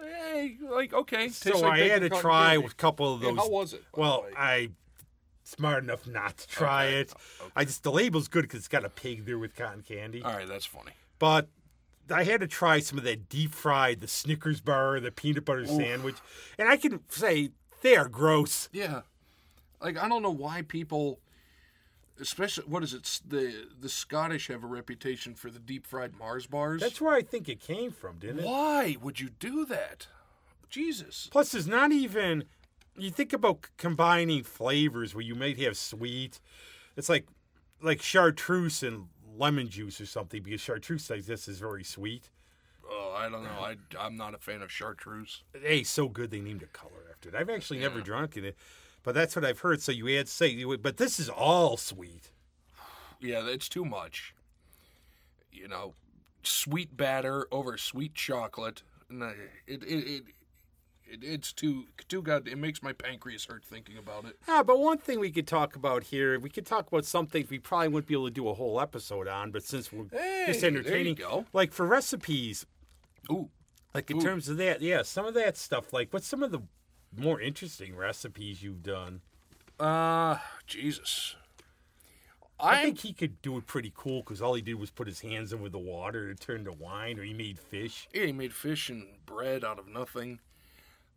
hey, 0.02 0.56
like 0.70 0.92
okay. 0.92 1.28
so 1.28 1.58
like 1.58 1.64
I 1.72 1.76
bacon 1.76 1.90
had 1.90 2.02
to 2.02 2.08
cotton 2.10 2.22
try 2.22 2.50
candy. 2.54 2.66
a 2.66 2.70
couple 2.70 3.14
of 3.14 3.22
Yeah, 3.22 3.28
those. 3.30 3.38
how 3.38 3.48
was 3.48 3.72
it, 3.72 3.82
by 3.92 3.96
the 3.96 4.00
Well, 4.00 4.22
way? 4.22 4.30
I 4.36 4.70
smart 5.44 5.82
enough 5.84 6.06
not 6.06 6.36
to 6.38 6.48
try 6.48 6.86
Okay, 6.88 7.00
it. 7.00 7.14
I 7.56 7.64
just 7.64 7.82
the 7.82 7.92
label's 7.92 8.28
good 8.28 8.42
because 8.42 8.58
it's 8.60 8.68
got 8.68 8.84
a 8.84 8.90
pig 8.90 9.24
there 9.24 9.38
with 9.38 9.54
cotton 9.56 9.82
candy. 9.82 10.22
All 10.22 10.32
right, 10.34 10.46
that's 10.48 10.66
funny. 10.66 10.92
But 11.18 11.48
I 12.10 12.24
had 12.24 12.40
to 12.40 12.46
try 12.46 12.80
some 12.80 12.98
of 12.98 13.04
that 13.04 13.28
deep 13.28 13.52
fried, 13.54 14.00
the 14.00 14.08
Snickers 14.08 14.60
bar, 14.60 14.98
the 15.00 15.10
peanut 15.10 15.44
butter 15.44 15.66
sandwich, 15.66 16.16
and 16.58 16.68
I 16.68 16.76
can 16.76 17.00
say 17.08 17.50
they 17.82 17.96
are 17.96 18.08
gross. 18.08 18.68
Yeah, 18.72 19.02
like 19.82 19.96
I 19.98 20.08
don't 20.08 20.22
know 20.22 20.30
why 20.30 20.62
people, 20.62 21.18
especially 22.20 22.64
what 22.66 22.82
is 22.82 22.94
it? 22.94 23.20
The 23.26 23.66
the 23.80 23.88
Scottish 23.88 24.48
have 24.48 24.64
a 24.64 24.66
reputation 24.66 25.34
for 25.34 25.50
the 25.50 25.58
deep 25.58 25.86
fried 25.86 26.18
Mars 26.18 26.46
bars. 26.46 26.80
That's 26.80 27.00
where 27.00 27.14
I 27.14 27.22
think 27.22 27.48
it 27.48 27.60
came 27.60 27.90
from, 27.90 28.18
didn't 28.18 28.40
it? 28.40 28.44
why 28.44 28.96
would 29.00 29.20
you 29.20 29.30
do 29.38 29.64
that? 29.66 30.06
Jesus. 30.70 31.28
Plus, 31.30 31.52
there's 31.52 31.66
not 31.68 31.92
even. 31.92 32.44
You 32.96 33.10
think 33.10 33.32
about 33.32 33.68
combining 33.76 34.42
flavors 34.42 35.14
where 35.14 35.22
you 35.22 35.34
might 35.34 35.58
have 35.58 35.76
sweet. 35.76 36.40
It's 36.96 37.08
like 37.08 37.26
like 37.80 38.02
chartreuse 38.02 38.82
and 38.82 39.06
lemon 39.36 39.68
juice 39.68 40.00
or 40.00 40.06
something 40.06 40.42
because 40.42 40.60
chartreuse 40.60 41.08
like 41.08 41.24
this 41.24 41.46
is 41.48 41.58
very 41.60 41.84
sweet. 41.84 42.30
Oh, 42.90 43.14
I 43.16 43.28
don't 43.28 43.44
know. 43.44 43.50
I 43.60 43.76
I'm 43.98 44.16
not 44.16 44.34
a 44.34 44.38
fan 44.38 44.62
of 44.62 44.72
chartreuse. 44.72 45.42
Hey, 45.62 45.84
so 45.84 46.08
good 46.08 46.30
they 46.30 46.40
named 46.40 46.62
a 46.62 46.66
color 46.66 47.06
after 47.10 47.28
it. 47.28 47.34
I've 47.34 47.50
actually 47.50 47.78
never 47.80 48.00
drunk 48.00 48.36
it, 48.36 48.56
but 49.08 49.14
that's 49.14 49.34
what 49.34 49.42
I've 49.42 49.60
heard. 49.60 49.80
So 49.80 49.90
you 49.90 50.06
add 50.18 50.28
say, 50.28 50.62
but 50.64 50.98
this 50.98 51.18
is 51.18 51.30
all 51.30 51.78
sweet. 51.78 52.30
Yeah, 53.18 53.46
it's 53.46 53.66
too 53.66 53.86
much. 53.86 54.34
You 55.50 55.66
know, 55.66 55.94
sweet 56.42 56.94
batter 56.94 57.46
over 57.50 57.78
sweet 57.78 58.14
chocolate. 58.14 58.82
No, 59.08 59.32
it 59.66 59.82
it, 59.82 59.86
it, 59.86 60.22
it 61.06 61.24
it's 61.24 61.54
too 61.54 61.86
too 62.06 62.20
god. 62.20 62.46
It 62.46 62.58
makes 62.58 62.82
my 62.82 62.92
pancreas 62.92 63.46
hurt 63.46 63.64
thinking 63.64 63.96
about 63.96 64.26
it. 64.26 64.36
Ah, 64.46 64.62
but 64.62 64.78
one 64.78 64.98
thing 64.98 65.20
we 65.20 65.30
could 65.30 65.46
talk 65.46 65.74
about 65.74 66.04
here, 66.04 66.38
we 66.38 66.50
could 66.50 66.66
talk 66.66 66.86
about 66.88 67.06
some 67.06 67.26
things 67.26 67.48
we 67.48 67.58
probably 67.58 67.88
wouldn't 67.88 68.08
be 68.08 68.12
able 68.14 68.26
to 68.26 68.30
do 68.30 68.46
a 68.46 68.52
whole 68.52 68.78
episode 68.78 69.26
on, 69.26 69.52
but 69.52 69.62
since 69.62 69.90
we're 69.90 70.04
Hey, 70.12 70.44
just 70.48 70.62
entertaining, 70.62 71.14
go. 71.14 71.46
like 71.54 71.72
for 71.72 71.86
recipes, 71.86 72.66
Ooh, 73.32 73.48
like 73.94 74.10
in 74.10 74.18
Ooh. 74.18 74.20
terms 74.20 74.50
of 74.50 74.58
that, 74.58 74.82
yeah, 74.82 75.00
some 75.00 75.24
of 75.24 75.32
that 75.32 75.56
stuff. 75.56 75.94
Like, 75.94 76.12
what's 76.12 76.26
some 76.26 76.42
of 76.42 76.50
the 76.50 76.60
more 77.16 77.40
interesting 77.40 77.96
recipes 77.96 78.62
you've 78.62 78.82
done? 78.82 79.20
uh, 79.80 80.38
Jesus. 80.66 81.36
I 82.60 82.80
I 82.80 82.82
think 82.82 82.98
he 83.00 83.12
could 83.12 83.40
do 83.40 83.56
it 83.56 83.66
pretty 83.66 83.92
cool 83.96 84.20
because 84.20 84.42
all 84.42 84.54
he 84.54 84.62
did 84.62 84.74
was 84.74 84.90
put 84.90 85.06
his 85.06 85.20
hands 85.20 85.52
over 85.52 85.68
the 85.68 85.78
water 85.78 86.32
to 86.32 86.34
turn 86.34 86.64
to 86.64 86.72
wine, 86.72 87.18
or 87.18 87.22
he 87.22 87.32
made 87.32 87.58
fish. 87.58 88.08
Yeah, 88.12 88.26
he 88.26 88.32
made 88.32 88.52
fish 88.52 88.88
and 88.90 89.06
bread 89.26 89.64
out 89.64 89.78
of 89.78 89.86
nothing. 89.88 90.40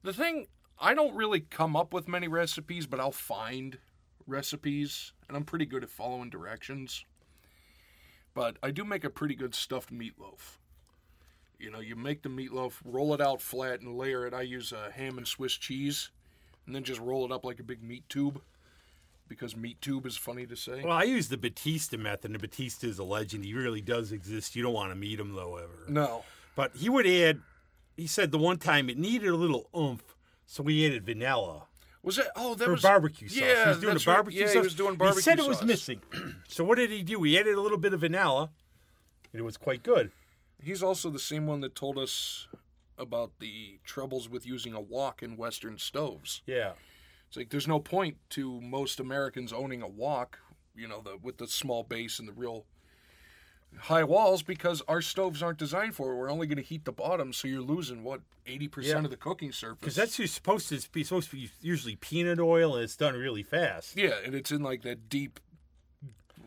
The 0.04 0.14
thing, 0.14 0.48
I 0.80 0.94
don't 0.94 1.16
really 1.16 1.40
come 1.42 1.76
up 1.76 1.94
with 1.94 2.08
many 2.08 2.28
recipes, 2.28 2.86
but 2.86 3.00
I'll 3.00 3.12
find 3.12 3.80
recipes, 4.28 5.14
and 5.28 5.36
I'm 5.36 5.44
pretty 5.44 5.66
good 5.66 5.84
at 5.84 5.90
following 5.90 6.30
directions. 6.30 7.06
But 8.34 8.58
I 8.64 8.72
do 8.72 8.84
make 8.86 9.04
a 9.04 9.10
pretty 9.10 9.36
good 9.36 9.56
stuffed 9.56 9.92
meatloaf. 9.92 10.58
You 11.62 11.72
know, 11.72 11.80
you 11.80 11.96
make 11.96 12.24
the 12.24 12.30
meatloaf, 12.30 12.74
roll 12.84 13.13
it 13.13 13.22
out 13.22 13.41
flat, 13.41 13.82
and 13.82 13.98
layer 13.98 14.25
it. 14.25 14.34
I 14.34 14.41
use 14.41 14.74
uh, 14.74 14.89
ham 14.94 15.18
and 15.18 15.27
Swiss 15.27 15.53
cheese, 15.53 16.10
and 16.65 16.75
then 16.75 16.84
just 16.84 17.00
roll 17.00 17.24
it 17.25 17.32
up 17.32 17.46
like 17.46 17.60
a 17.60 17.63
big 17.63 17.84
meat 17.84 18.03
tube, 18.10 18.41
because 19.27 19.56
meat 19.56 19.80
tube 19.82 20.06
is 20.06 20.18
funny 20.18 20.46
to 20.48 20.56
say. 20.56 20.82
Well, 20.84 20.98
I 20.98 21.03
use 21.03 21.30
the 21.30 21.38
Batista 21.38 21.98
method, 21.98 22.32
and 22.32 22.41
Batista 22.41 22.88
is 22.88 22.98
a 23.00 23.03
legend. 23.03 23.46
He 23.46 23.53
really 23.53 23.82
does 23.82 24.12
exist. 24.12 24.56
You 24.56 24.63
don't 24.63 24.74
want 24.74 24.91
to 24.91 24.96
meet 24.96 25.20
him, 25.20 25.36
though, 25.36 25.58
ever. 25.58 25.86
No, 25.88 26.24
But 26.56 26.75
he 26.75 26.89
would 26.89 27.06
add, 27.08 27.41
he 27.96 28.08
said 28.08 28.32
the 28.32 28.39
one 28.39 28.58
time 28.58 28.89
it 28.89 28.98
needed 28.98 29.30
a 29.30 29.36
little 29.36 29.70
oomph, 29.77 30.15
so 30.48 30.63
we 30.63 30.86
added 30.86 31.06
vanilla 31.06 31.63
was 32.03 32.18
it? 32.18 32.27
Oh, 32.36 32.56
that 32.56 32.65
for 32.65 32.72
was 32.72 32.82
barbecue 32.82 33.27
sauce. 33.27 33.38
Yeah, 33.38 33.63
he 33.63 33.70
was 33.70 33.80
doing 33.80 33.91
a 33.91 33.96
right. 33.98 34.06
barbecue 34.06 34.39
Yeah, 34.41 34.48
sauce. 34.48 34.53
he 34.56 34.60
was 34.62 34.74
doing 34.75 34.96
barbecue 34.96 35.20
He 35.20 35.22
said 35.22 35.38
it 35.39 35.48
was 35.48 35.62
missing. 35.63 36.01
so 36.48 36.63
what 36.63 36.77
did 36.80 36.89
he 36.89 37.03
do? 37.03 37.22
He 37.24 37.38
added 37.38 37.53
a 37.53 37.62
little 37.62 37.77
bit 37.77 37.94
of 37.94 38.00
vanilla, 38.00 38.50
and 39.32 39.39
it 39.39 39.44
was 39.44 39.56
quite 39.58 39.84
good. 39.84 40.12
He's 40.63 40.84
also 40.84 41.10
the 41.10 41.20
same 41.20 41.48
one 41.48 41.62
that 41.62 41.75
told 41.75 41.98
us 41.98 42.48
about 42.98 43.32
the 43.39 43.80
troubles 43.84 44.30
with 44.30 44.46
using 44.46 44.74
a 44.74 44.82
wok 44.82 45.24
in 45.24 45.36
Western 45.38 45.77
stoves. 45.77 46.41
Yeah. 46.46 46.74
It's 47.27 47.38
like 47.38 47.50
there's 47.50 47.68
no 47.68 47.80
point 47.80 48.18
to 48.32 48.60
most 48.62 49.00
Americans 49.00 49.51
owning 49.53 49.82
a 49.82 49.88
wok, 49.88 50.39
you 50.75 50.88
know, 50.88 51.01
the 51.01 51.18
with 51.22 51.38
the 51.38 51.48
small 51.48 51.84
base 51.84 52.20
and 52.20 52.27
the 52.27 52.34
real 52.34 52.65
high 53.80 54.03
walls 54.03 54.44
because 54.44 54.82
our 54.88 55.01
stoves 55.01 55.41
aren't 55.41 55.58
designed 55.58 55.96
for 55.96 56.12
it. 56.12 56.15
We're 56.18 56.30
only 56.30 56.46
going 56.46 56.58
to 56.58 56.63
heat 56.63 56.84
the 56.84 56.91
bottom, 56.91 57.32
so 57.32 57.48
you're 57.48 57.62
losing 57.62 58.03
what 58.03 58.20
eighty 58.46 58.65
Yeah. 58.65 58.70
percent 58.72 59.06
of 59.06 59.12
the 59.12 59.18
cooking 59.18 59.51
surface. 59.53 59.80
Because 59.80 59.96
that's 59.96 60.18
who's 60.18 60.32
supposed 60.32 60.68
to 60.70 60.89
be 60.91 61.03
supposed 61.06 61.30
to 61.32 61.38
be 61.38 61.50
usually 61.62 61.96
peanut 61.96 62.39
oil, 62.39 62.75
and 62.75 62.84
it's 62.84 62.98
done 62.98 63.15
really 63.15 63.44
fast. 63.44 63.96
yeah, 63.96 64.15
and 64.25 64.36
it's 64.36 64.51
in 64.51 64.62
like 64.62 64.82
that 64.84 65.08
deep. 65.10 65.39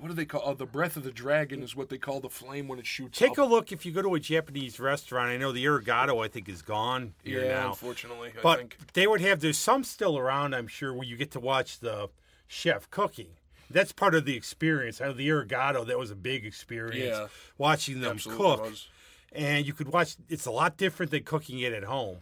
What 0.01 0.09
do 0.09 0.15
they 0.15 0.25
call? 0.25 0.43
Oh, 0.45 0.55
the 0.55 0.67
breath 0.67 0.97
of 0.97 1.05
the 1.05 1.11
dragon 1.13 1.63
is 1.63 1.75
what 1.75 1.89
they 1.89 1.99
call 1.99 2.21
the 2.21 2.29
flame 2.29 2.69
when 2.69 2.79
it 2.79 2.87
shoots. 2.87 3.19
Take 3.19 3.33
up. 3.33 3.39
a 3.39 3.43
look 3.43 3.73
if 3.73 3.87
you 3.87 3.93
go 3.93 4.03
to 4.03 4.15
a 4.15 4.21
Japanese 4.21 4.79
restaurant. 4.79 5.31
I 5.31 5.37
know 5.37 5.53
the 5.53 5.65
Irrigato, 5.65 6.25
I 6.25 6.29
think, 6.29 6.49
is 6.49 6.63
gone 6.63 7.15
here 7.23 7.45
yeah, 7.45 7.61
now. 7.61 7.69
unfortunately, 7.71 8.31
I 8.37 8.43
But 8.43 8.59
think. 8.59 8.77
they 8.93 9.07
would 9.07 9.21
have 9.21 9.41
there's 9.41 9.59
some 9.59 9.85
still 9.85 10.19
around, 10.19 10.55
I'm 10.55 10.67
sure, 10.67 10.93
where 10.93 11.07
you 11.07 11.17
get 11.17 11.31
to 11.33 11.41
watch 11.41 11.81
the 11.81 12.11
chef 12.47 12.91
cooking. 12.91 13.29
That's 13.71 13.93
part 13.93 14.15
of 14.15 14.25
the 14.27 14.37
experience. 14.37 15.01
I 15.01 15.07
know 15.07 15.13
the 15.15 15.29
Irrigato, 15.29 15.87
that 15.87 15.99
was 15.99 16.11
a 16.11 16.17
big 16.17 16.45
experience. 16.45 17.17
Yeah. 17.17 17.27
watching 17.57 18.01
them 18.01 18.19
cook, 18.19 18.61
was. 18.61 18.89
and 19.33 19.67
you 19.67 19.73
could 19.73 19.89
watch. 19.89 20.17
It's 20.29 20.47
a 20.47 20.51
lot 20.51 20.77
different 20.77 21.11
than 21.11 21.23
cooking 21.25 21.61
it 21.61 21.73
at 21.73 21.85
home. 21.85 22.19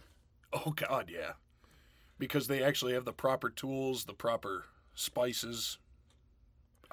Oh 0.53 0.71
God, 0.71 1.09
yeah, 1.13 1.33
because 2.17 2.47
they 2.47 2.63
actually 2.63 2.93
have 2.93 3.05
the 3.05 3.11
proper 3.13 3.49
tools, 3.49 4.05
the 4.05 4.13
proper 4.13 4.65
spices. 4.95 5.79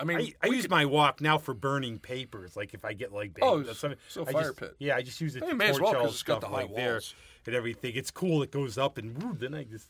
I 0.01 0.05
mean, 0.05 0.19
I, 0.19 0.35
I 0.43 0.47
use 0.49 0.63
could- 0.63 0.71
my 0.71 0.85
wok 0.87 1.21
now 1.21 1.37
for 1.39 1.53
burning 1.55 1.99
papers. 1.99 2.57
Like 2.57 2.73
if 2.75 2.85
I 2.85 2.95
get 2.95 3.13
like 3.13 3.39
Oh, 3.43 3.63
baked- 3.63 3.77
so 3.77 3.95
I 4.27 4.33
fire 4.33 4.43
just- 4.45 4.57
pit. 4.59 4.75
Yeah, 4.79 4.97
I 4.97 5.03
just 5.03 5.21
use 5.21 5.37
it 5.37 5.45
Hey, 5.45 5.51
to 5.51 5.55
may 5.55 5.69
torch 5.71 5.81
well, 5.83 5.97
all 5.97 6.09
stuff 6.11 6.43
like 6.51 6.75
there 6.75 7.01
and 7.47 7.55
everything. 7.55 7.93
It's 7.95 8.11
cool. 8.11 8.43
It 8.43 8.51
goes 8.51 8.79
up 8.79 8.97
and 8.99 9.23
woo, 9.23 9.35
then 9.39 9.55
I 9.55 9.65
just. 9.65 9.89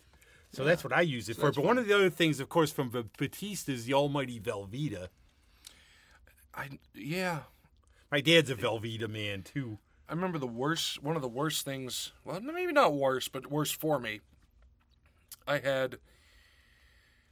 So 0.52 0.64
that's 0.64 0.83
what 0.83 0.93
I 0.93 1.02
use 1.02 1.29
it 1.29 1.35
for. 1.37 1.43
that's 1.43 1.57
But 1.57 1.64
one 1.64 1.79
of 1.79 1.87
the 1.87 1.95
other 1.95 2.11
things, 2.11 2.40
of 2.40 2.49
course, 2.49 2.73
from 2.73 2.90
Batista 3.17 3.71
is 3.71 3.85
the 3.85 3.95
almighty 3.95 4.40
Velveeta. 4.40 5.09
I 6.55 6.69
yeah. 6.95 7.40
My 8.11 8.21
dad's 8.21 8.50
a 8.50 8.57
Velveeta 8.57 9.09
man 9.09 9.43
too. 9.43 9.79
I 10.09 10.12
remember 10.12 10.38
the 10.38 10.49
worst, 10.49 11.00
one 11.05 11.14
of 11.14 11.23
the 11.23 11.29
worst 11.29 11.64
things. 11.64 12.11
Well, 12.25 12.40
maybe 12.40 12.73
not 12.73 12.95
worst, 12.95 13.31
but 13.31 13.49
worst 13.49 13.76
for 13.76 14.00
me. 14.00 14.21
I 15.47 15.59
had. 15.59 15.99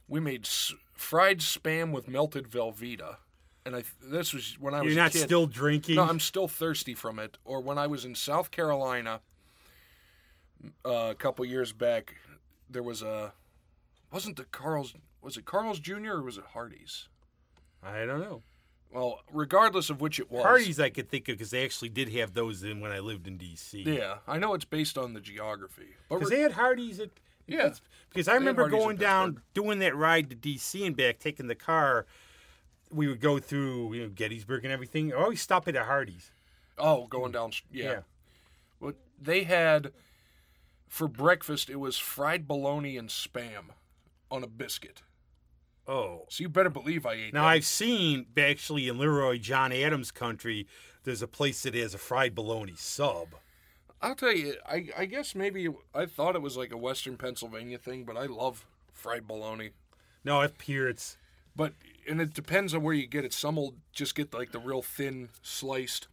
We 0.07 0.21
made 0.21 0.47
fried 0.99 1.39
spam 1.39 1.91
with 1.91 2.07
melted 2.07 2.47
Velveeta, 2.49 3.17
and 3.65 3.75
I. 3.75 3.83
This 4.03 4.33
was 4.33 4.57
when 4.59 4.73
I 4.73 4.81
was 4.81 4.93
You're 4.93 5.01
not 5.03 5.11
kid. 5.11 5.21
still 5.21 5.47
drinking. 5.47 5.95
No, 5.95 6.03
I'm 6.03 6.19
still 6.19 6.47
thirsty 6.47 6.93
from 6.93 7.19
it. 7.19 7.37
Or 7.45 7.61
when 7.61 7.77
I 7.77 7.87
was 7.87 8.05
in 8.05 8.15
South 8.15 8.51
Carolina 8.51 9.21
uh, 10.85 10.89
a 11.11 11.15
couple 11.15 11.45
years 11.45 11.71
back, 11.71 12.15
there 12.69 12.83
was 12.83 13.01
a 13.01 13.33
wasn't 14.11 14.35
the 14.37 14.45
Carl's 14.45 14.93
was 15.21 15.37
it 15.37 15.45
Carl's 15.45 15.79
Jr. 15.79 16.13
or 16.13 16.21
was 16.23 16.37
it 16.37 16.45
Hardee's? 16.53 17.07
I 17.81 18.05
don't 18.05 18.19
know. 18.19 18.43
Well, 18.91 19.19
regardless 19.31 19.91
of 19.91 20.01
which 20.01 20.19
it 20.19 20.31
was, 20.31 20.43
Hardee's 20.43 20.79
I 20.79 20.89
could 20.89 21.09
think 21.09 21.29
of 21.29 21.37
because 21.37 21.51
they 21.51 21.63
actually 21.63 21.89
did 21.89 22.09
have 22.13 22.33
those 22.33 22.63
in 22.63 22.81
when 22.81 22.91
I 22.91 22.99
lived 22.99 23.27
in 23.27 23.37
D.C. 23.37 23.83
Yeah, 23.83 24.15
I 24.27 24.39
know 24.39 24.55
it's 24.55 24.65
based 24.65 24.97
on 24.97 25.13
the 25.13 25.21
geography, 25.21 25.95
but 26.09 26.17
Because 26.17 26.31
re- 26.31 26.37
they 26.37 26.41
had 26.41 26.53
Hardee's 26.53 26.99
at 26.99 27.11
Yeah. 27.49 27.57
that's- 27.63 27.81
Because 28.09 28.27
I 28.27 28.33
remember 28.35 28.67
going 28.69 28.97
down 28.97 29.41
doing 29.53 29.79
that 29.79 29.95
ride 29.95 30.29
to 30.29 30.35
D.C. 30.35 30.85
and 30.85 30.95
back, 30.95 31.19
taking 31.19 31.47
the 31.47 31.55
car. 31.55 32.05
We 32.91 33.07
would 33.07 33.19
go 33.21 33.37
through 33.39 33.93
you 33.93 34.03
know 34.03 34.09
Gettysburg 34.09 34.63
and 34.65 34.73
everything. 34.73 35.13
I 35.13 35.17
always 35.17 35.41
stop 35.41 35.67
at 35.67 35.75
a 35.75 35.83
Hardee's. 35.83 36.31
oh, 36.77 37.05
going 37.07 37.31
down, 37.31 37.51
yeah. 37.71 37.83
Yeah. 37.83 37.99
Well, 38.79 38.93
they 39.21 39.43
had 39.43 39.91
for 40.87 41.07
breakfast. 41.07 41.69
It 41.69 41.75
was 41.75 41.97
fried 41.97 42.47
bologna 42.47 42.97
and 42.97 43.09
spam 43.09 43.65
on 44.31 44.43
a 44.43 44.47
biscuit. 44.47 45.03
Oh. 45.87 46.25
So 46.29 46.41
you 46.43 46.49
better 46.49 46.69
believe 46.69 47.05
I 47.05 47.13
ate. 47.13 47.25
That. 47.31 47.33
Now 47.33 47.43
that. 47.43 47.49
I've 47.49 47.65
seen 47.65 48.25
actually 48.37 48.87
in 48.87 48.97
Leroy 48.97 49.37
John 49.37 49.71
Adams' 49.71 50.11
country, 50.11 50.67
there's 51.03 51.21
a 51.21 51.27
place 51.27 51.63
that 51.63 51.73
has 51.75 51.93
a 51.93 51.97
fried 51.97 52.33
bologna 52.35 52.73
sub. 52.75 53.29
I'll 54.01 54.15
tell 54.15 54.33
you, 54.33 54.55
I, 54.65 54.87
I 54.97 55.05
guess 55.05 55.35
maybe 55.35 55.67
I 55.93 56.05
thought 56.05 56.35
it 56.35 56.41
was 56.41 56.55
like 56.55 56.71
a 56.71 56.77
Western 56.77 57.17
Pennsylvania 57.17 57.77
thing, 57.77 58.05
but 58.05 58.15
I 58.17 58.25
love 58.25 58.65
fried 58.93 59.27
bologna. 59.27 59.71
No, 60.23 60.41
up 60.41 60.61
here 60.61 60.87
it's 60.87 61.17
But 61.55 61.73
and 62.07 62.21
it 62.21 62.33
depends 62.33 62.73
on 62.73 62.81
where 62.83 62.93
you 62.93 63.07
get 63.07 63.25
it. 63.25 63.33
Some 63.33 63.55
will 63.55 63.75
just 63.91 64.15
get 64.15 64.33
like 64.33 64.51
the 64.51 64.59
real 64.59 64.81
thin 64.81 65.29
sliced 65.41 66.07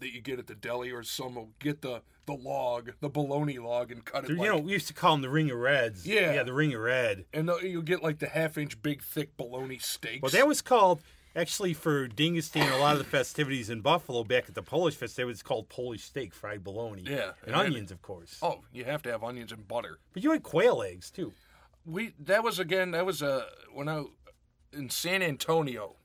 that 0.00 0.12
you 0.12 0.20
get 0.20 0.38
at 0.38 0.46
the 0.46 0.54
deli, 0.54 0.90
or 0.90 1.02
some 1.02 1.36
will 1.36 1.50
get 1.58 1.80
the 1.82 2.02
the 2.26 2.34
log, 2.34 2.92
the 3.00 3.08
bologna 3.08 3.58
log, 3.58 3.90
and 3.90 4.04
cut 4.04 4.24
it. 4.24 4.30
you 4.30 4.36
like, 4.36 4.48
know 4.48 4.58
we 4.58 4.72
used 4.72 4.86
to 4.88 4.94
call 4.94 5.12
them 5.12 5.22
the 5.22 5.30
Ring 5.30 5.50
of 5.50 5.58
Reds. 5.58 6.06
Yeah. 6.06 6.34
yeah, 6.34 6.42
the 6.44 6.52
Ring 6.52 6.72
of 6.72 6.80
Red. 6.80 7.24
and 7.32 7.48
the, 7.48 7.58
you'll 7.58 7.82
get 7.82 8.02
like 8.02 8.18
the 8.18 8.28
half 8.28 8.56
inch 8.56 8.80
big 8.80 9.02
thick 9.02 9.36
bologna 9.36 9.78
steaks. 9.78 10.22
Well, 10.22 10.30
that 10.30 10.46
was 10.46 10.62
called 10.62 11.02
actually 11.34 11.74
for 11.74 12.08
Dyngus 12.08 12.50
Day 12.52 12.60
and 12.60 12.70
a 12.74 12.78
lot 12.78 12.92
of 12.92 12.98
the 12.98 13.04
festivities 13.04 13.70
in 13.70 13.80
Buffalo 13.80 14.24
back 14.24 14.44
at 14.48 14.54
the 14.54 14.62
Polish 14.62 14.94
Fest. 14.96 15.18
It 15.18 15.24
was 15.24 15.42
called 15.42 15.68
Polish 15.68 16.04
steak, 16.04 16.34
fried 16.34 16.62
bologna, 16.64 17.02
Yeah, 17.06 17.32
and 17.46 17.54
and 17.54 17.56
onions, 17.56 17.90
of 17.90 18.02
course. 18.02 18.38
oh, 18.42 18.60
you 18.72 18.84
have 18.84 19.02
to 19.02 19.10
have 19.10 19.22
onions 19.24 19.52
and 19.52 19.66
butter. 19.66 19.98
But 20.12 20.22
you 20.22 20.32
had 20.32 20.42
quail 20.42 20.82
eggs 20.82 21.10
too. 21.10 21.32
We 21.84 22.14
that 22.20 22.44
was 22.44 22.58
again 22.58 22.90
that 22.92 23.04
was 23.06 23.22
a 23.22 23.46
when 23.72 23.88
I 23.88 24.04
in 24.72 24.88
San 24.90 25.22
Antonio. 25.22 25.96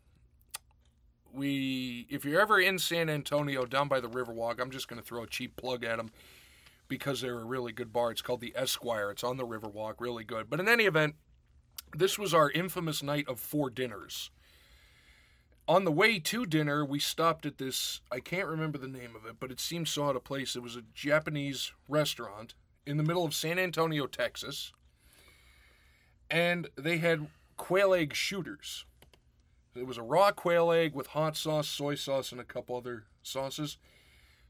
We 1.34 2.08
if 2.10 2.26
you're 2.26 2.42
ever 2.42 2.60
in 2.60 2.80
San 2.80 3.10
Antonio 3.10 3.66
down 3.66 3.88
by 3.88 4.00
the 4.00 4.10
Riverwalk, 4.10 4.60
I'm 4.60 4.72
just 4.72 4.88
going 4.88 5.00
to 5.02 5.06
throw 5.08 5.24
a 5.24 5.28
cheap 5.28 5.56
plug 5.56 5.84
at 5.84 5.98
them 5.98 6.10
because 6.88 7.22
they're 7.22 7.38
a 7.40 7.46
really 7.46 7.74
good 7.74 7.92
bar. 7.92 8.12
It's 8.12 8.22
called 8.22 8.42
the 8.42 8.54
Esquire. 8.56 9.12
It's 9.12 9.24
on 9.24 9.38
the 9.38 9.46
Riverwalk, 9.46 9.96
really 10.00 10.24
good. 10.24 10.50
But 10.50 10.60
in 10.60 10.68
any 10.70 10.86
event, 10.86 11.16
this 11.96 12.18
was 12.18 12.34
our 12.34 12.50
infamous 12.50 13.04
night 13.04 13.28
of 13.28 13.40
four 13.40 13.70
dinners. 13.70 14.32
On 15.68 15.84
the 15.84 15.92
way 15.92 16.18
to 16.20 16.46
dinner, 16.46 16.86
we 16.86 17.00
stopped 17.00 17.46
at 17.46 17.58
this 17.58 18.02
I 18.12 18.20
can't 18.20 18.48
remember 18.48 18.78
the 18.78 18.88
name 18.88 19.16
of 19.16 19.26
it, 19.26 19.36
but 19.40 19.52
it 19.52 19.60
seemed 19.60 19.88
so 19.88 20.08
out 20.08 20.16
of 20.16 20.24
place. 20.24 20.56
It 20.56 20.64
was 20.64 20.76
a 20.76 20.84
Japanese 20.94 21.74
restaurant 21.90 22.54
in 22.86 22.98
the 22.98 23.04
middle 23.04 23.26
of 23.26 23.34
San 23.34 23.60
Antonio, 23.60 24.08
Texas 24.08 24.72
and 26.30 26.70
they 26.76 26.98
had 26.98 27.28
quail 27.56 27.94
egg 27.94 28.14
shooters. 28.14 28.86
It 29.76 29.86
was 29.86 29.98
a 29.98 30.04
raw 30.04 30.32
quail 30.32 30.72
egg 30.72 30.94
with 30.94 31.08
hot 31.08 31.38
sauce, 31.38 31.68
soy 31.68 31.96
sauce, 31.96 32.32
and 32.32 32.42
a 32.42 32.46
couple 32.46 32.76
other 32.76 33.06
sauces. 33.22 33.78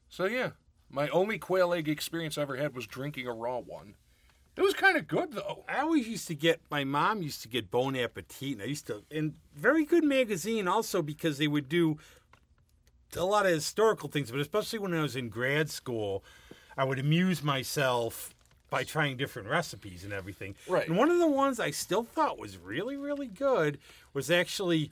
So 0.09 0.25
yeah, 0.25 0.51
my 0.89 1.09
only 1.09 1.37
quail 1.37 1.73
egg 1.73 1.89
experience 1.89 2.37
I 2.37 2.43
ever 2.43 2.55
had 2.55 2.75
was 2.75 2.87
drinking 2.87 3.27
a 3.27 3.33
raw 3.33 3.59
one. 3.59 3.95
It 4.57 4.63
was 4.63 4.73
kind 4.73 4.97
of 4.97 5.07
good 5.07 5.33
though. 5.33 5.63
I 5.69 5.79
always 5.79 6.07
used 6.07 6.27
to 6.27 6.35
get 6.35 6.59
my 6.71 6.83
mom 6.83 7.21
used 7.21 7.43
to 7.43 7.47
get 7.47 7.69
Bon 7.69 7.95
Appetit, 7.95 8.53
and 8.53 8.61
I 8.63 8.65
used 8.65 8.87
to 8.87 9.03
and 9.11 9.35
very 9.55 9.85
good 9.85 10.03
magazine 10.03 10.67
also 10.67 11.01
because 11.01 11.37
they 11.37 11.47
would 11.47 11.69
do 11.69 11.97
a 13.15 13.23
lot 13.23 13.45
of 13.45 13.51
historical 13.53 14.09
things, 14.09 14.31
but 14.31 14.39
especially 14.39 14.79
when 14.79 14.93
I 14.93 15.01
was 15.01 15.15
in 15.15 15.29
grad 15.29 15.69
school, 15.69 16.23
I 16.77 16.83
would 16.83 16.99
amuse 16.99 17.43
myself 17.43 18.33
by 18.69 18.83
trying 18.83 19.15
different 19.15 19.47
recipes 19.47 20.03
and 20.03 20.11
everything. 20.11 20.55
Right. 20.67 20.87
And 20.87 20.97
one 20.97 21.09
of 21.09 21.19
the 21.19 21.27
ones 21.27 21.59
I 21.59 21.71
still 21.71 22.03
thought 22.03 22.37
was 22.37 22.57
really, 22.57 22.97
really 22.97 23.27
good 23.27 23.77
was 24.13 24.29
actually 24.29 24.91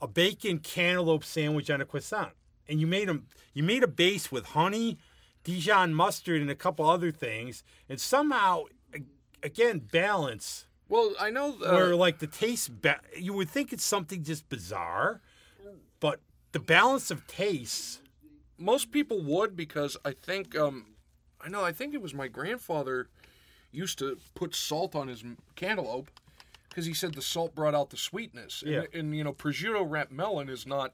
a 0.00 0.06
bacon 0.06 0.58
cantaloupe 0.58 1.24
sandwich 1.24 1.70
on 1.70 1.80
a 1.80 1.84
croissant. 1.84 2.32
And 2.68 2.80
you 2.80 2.86
made 2.86 3.08
them 3.08 3.26
you 3.54 3.62
made 3.62 3.82
a 3.82 3.88
base 3.88 4.30
with 4.30 4.46
honey, 4.46 4.98
Dijon 5.42 5.94
mustard, 5.94 6.40
and 6.40 6.50
a 6.50 6.54
couple 6.54 6.88
other 6.88 7.10
things, 7.10 7.62
and 7.88 8.00
somehow 8.00 8.64
again 9.46 9.78
balance 9.92 10.66
Well, 10.88 11.14
I 11.18 11.30
know. 11.30 11.56
Uh, 11.64 11.72
where 11.72 11.96
like 11.96 12.18
the 12.18 12.26
taste 12.26 12.82
ba- 12.82 13.00
you 13.16 13.32
would 13.32 13.48
think 13.48 13.72
it's 13.72 13.84
something 13.84 14.22
just 14.22 14.48
bizarre 14.48 15.20
but 16.00 16.20
the 16.52 16.60
balance 16.60 17.10
of 17.10 17.26
tastes 17.26 18.00
most 18.58 18.90
people 18.90 19.22
would 19.22 19.56
because 19.56 19.96
I 20.04 20.12
think 20.12 20.56
um, 20.56 20.76
I 21.44 21.48
know 21.48 21.62
I 21.64 21.72
think 21.72 21.94
it 21.94 22.00
was 22.02 22.14
my 22.14 22.28
grandfather 22.28 23.08
used 23.72 23.98
to 23.98 24.16
put 24.34 24.54
salt 24.54 24.94
on 24.94 25.08
his 25.08 25.22
cantaloupe 25.54 26.10
because 26.68 26.86
he 26.86 26.94
said 26.94 27.14
the 27.14 27.22
salt 27.22 27.54
brought 27.54 27.74
out 27.74 27.90
the 27.90 27.96
sweetness. 27.96 28.62
And, 28.62 28.72
Yeah. 28.72 28.82
and 28.98 29.14
you 29.16 29.24
know 29.24 29.32
prosciutto 29.32 29.84
wrapped 29.88 30.12
melon 30.12 30.48
is 30.48 30.66
not 30.66 30.92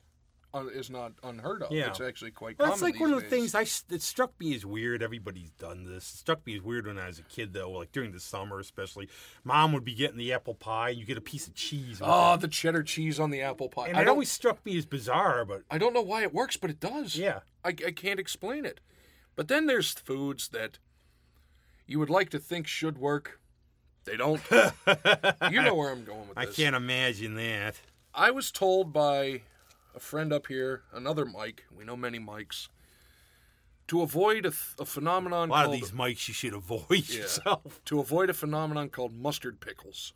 uh, 0.55 0.67
is 0.67 0.91
not 0.91 1.13
unheard 1.23 1.63
of. 1.63 1.73
Yeah. 1.73 1.89
It's 1.89 2.01
actually 2.01 2.31
quite 2.31 2.59
Well, 2.59 2.73
it's 2.73 2.83
like 2.83 3.01
one 3.01 3.11
of 3.13 3.17
the 3.17 3.23
days. 3.29 3.53
things 3.53 3.55
I 3.55 3.95
it 3.95 4.03
struck 4.03 4.39
me 4.39 4.55
as 4.55 4.67
weird. 4.67 5.03
Everybody's 5.03 5.51
done 5.53 5.85
this. 5.85 6.13
It 6.13 6.17
struck 6.19 6.45
me 6.47 6.57
as 6.57 6.63
weird 6.63 6.87
when 6.87 6.99
I 6.99 7.07
was 7.07 7.19
a 7.19 7.23
kid, 7.23 7.53
though. 7.53 7.71
Like 7.71 7.93
during 7.93 8.13
the 8.13 8.21
summer, 8.21 8.59
especially, 8.59 9.09
mom 9.45 9.73
would 9.73 9.85
be 9.85 9.95
getting 9.95 10.19
the 10.19 10.33
apple 10.33 10.55
pie, 10.55 10.91
and 10.91 10.99
you 10.99 11.07
get 11.07 11.17
a 11.17 11.23
piece 11.23 11.47
of 11.47 11.55
cheese. 11.55 12.01
Oh, 12.03 12.37
the 12.37 12.49
cheddar 12.49 12.83
cheese 12.83 13.19
on 13.19 13.31
the 13.31 13.41
apple 13.41 13.69
pie. 13.69 13.89
and 13.89 13.97
I 13.97 14.03
it 14.03 14.09
always 14.09 14.31
struck 14.31 14.65
me 14.67 14.77
as 14.77 14.87
bizarre, 14.87 15.45
but 15.45 15.63
I 15.71 15.79
don't 15.79 15.95
know 15.95 16.03
why 16.03 16.23
it 16.23 16.35
works, 16.35 16.57
but 16.57 16.71
it 16.71 16.81
does. 16.81 17.17
yeah, 17.17 17.41
I, 17.65 17.69
I 17.69 17.91
can't 17.93 18.21
explain 18.21 18.65
it. 18.65 18.81
But 19.35 19.49
then 19.49 19.67
there's 19.67 19.93
foods 19.93 20.49
that 20.49 20.79
you 21.87 21.99
would 21.99 22.11
like 22.11 22.29
to 22.31 22.39
think 22.39 22.67
should 22.67 22.99
work. 22.99 23.41
They 24.05 24.17
don't. 24.17 24.43
you 25.51 25.63
know 25.63 25.75
where 25.75 25.91
I'm 25.91 26.05
going 26.05 26.29
with 26.29 26.37
I 26.37 26.47
can't 26.47 26.75
imagine 26.77 27.35
that. 27.37 27.77
I 28.15 28.31
was 28.31 28.51
told 28.51 28.93
by 28.93 29.43
a 29.95 30.01
friend 30.01 30.33
up 30.33 30.47
here, 30.47 30.83
another 30.93 31.25
Mike, 31.25 31.65
we 31.75 31.85
know 31.85 31.97
many 31.97 32.19
Mikes, 32.19 32.69
to 33.89 34.01
avoid 34.03 34.47
a, 34.47 34.51
th- 34.51 34.75
a 34.79 34.85
phenomenon 34.85 35.49
A 35.49 35.53
lot 35.53 35.67
of 35.67 35.73
these 35.73 35.91
mics 35.91 36.29
you 36.29 36.35
should 36.35 36.55
avoid 36.55 37.09
yourself. 37.09 37.81
to 37.85 38.01
avoid 38.01 38.31
a 38.31 38.35
phenomenon 38.35 38.89
called 38.89 39.13
mustard 39.15 39.61
pickles. 39.61 40.13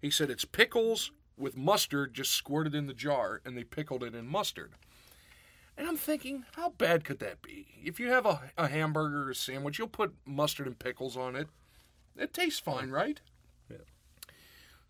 He 0.00 0.10
said 0.10 0.28
it's 0.30 0.44
pickles 0.44 1.12
with 1.36 1.56
mustard 1.56 2.14
just 2.14 2.32
squirted 2.32 2.74
in 2.74 2.86
the 2.86 2.94
jar, 2.94 3.40
and 3.44 3.56
they 3.56 3.64
pickled 3.64 4.02
it 4.02 4.14
in 4.14 4.26
mustard. 4.26 4.72
And 5.76 5.88
I'm 5.88 5.96
thinking, 5.96 6.44
how 6.54 6.70
bad 6.70 7.04
could 7.04 7.18
that 7.18 7.42
be? 7.42 7.66
If 7.82 7.98
you 7.98 8.10
have 8.10 8.26
a, 8.26 8.52
a 8.56 8.68
hamburger 8.68 9.24
or 9.26 9.30
a 9.30 9.34
sandwich, 9.34 9.78
you'll 9.78 9.88
put 9.88 10.14
mustard 10.24 10.66
and 10.66 10.78
pickles 10.78 11.16
on 11.16 11.34
it. 11.34 11.48
It 12.16 12.32
tastes 12.32 12.60
fine, 12.60 12.90
right? 12.90 13.20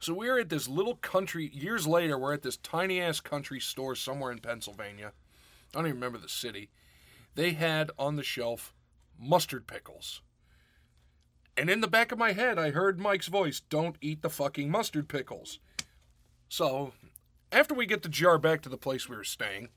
So 0.04 0.12
we're 0.12 0.38
at 0.38 0.50
this 0.50 0.68
little 0.68 0.96
country. 0.96 1.50
Years 1.54 1.86
later, 1.86 2.18
we're 2.18 2.34
at 2.34 2.42
this 2.42 2.58
tiny 2.58 3.00
ass 3.00 3.20
country 3.20 3.58
store 3.58 3.94
somewhere 3.94 4.30
in 4.30 4.38
Pennsylvania. 4.38 5.12
I 5.72 5.78
don't 5.78 5.86
even 5.86 5.96
remember 5.96 6.18
the 6.18 6.28
city. 6.28 6.68
They 7.36 7.52
had 7.52 7.90
on 7.98 8.16
the 8.16 8.22
shelf 8.22 8.74
mustard 9.18 9.66
pickles. 9.66 10.20
And 11.56 11.70
in 11.70 11.80
the 11.80 11.88
back 11.88 12.12
of 12.12 12.18
my 12.18 12.32
head, 12.32 12.58
I 12.58 12.72
heard 12.72 13.00
Mike's 13.00 13.28
voice 13.28 13.60
Don't 13.60 13.96
eat 14.02 14.20
the 14.20 14.28
fucking 14.28 14.70
mustard 14.70 15.08
pickles. 15.08 15.58
So, 16.50 16.92
after 17.50 17.72
we 17.72 17.86
get 17.86 18.02
the 18.02 18.10
jar 18.10 18.36
back 18.36 18.60
to 18.62 18.68
the 18.68 18.76
place 18.76 19.08
we 19.08 19.16
were 19.16 19.24
staying, 19.24 19.70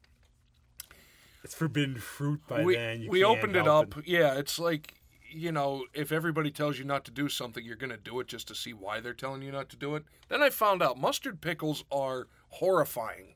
It's 1.42 1.56
forbidden 1.56 2.00
fruit 2.00 2.42
by 2.50 2.66
we, 2.66 2.76
then. 2.76 3.02
You 3.04 3.12
we 3.12 3.24
opened 3.24 3.56
it 3.56 3.66
up. 3.66 3.96
Yeah, 4.06 4.38
it's 4.38 4.60
like, 4.60 4.96
you 5.30 5.52
know, 5.52 5.86
if 5.94 6.12
everybody 6.12 6.52
tells 6.52 6.80
you 6.80 6.86
not 6.86 7.06
to 7.06 7.12
do 7.12 7.30
something, 7.30 7.64
you're 7.64 7.76
going 7.76 7.92
to 7.92 7.98
do 7.98 8.20
it 8.20 8.28
just 8.28 8.48
to 8.48 8.56
see 8.56 8.74
why 8.74 9.00
they're 9.00 9.14
telling 9.14 9.42
you 9.42 9.52
not 9.52 9.70
to 9.70 9.78
do 9.78 9.96
it. 9.96 10.04
Then 10.30 10.42
I 10.42 10.50
found 10.50 10.82
out 10.82 11.00
mustard 11.00 11.42
pickles 11.42 11.84
are 11.92 12.28
horrifying. 12.50 13.36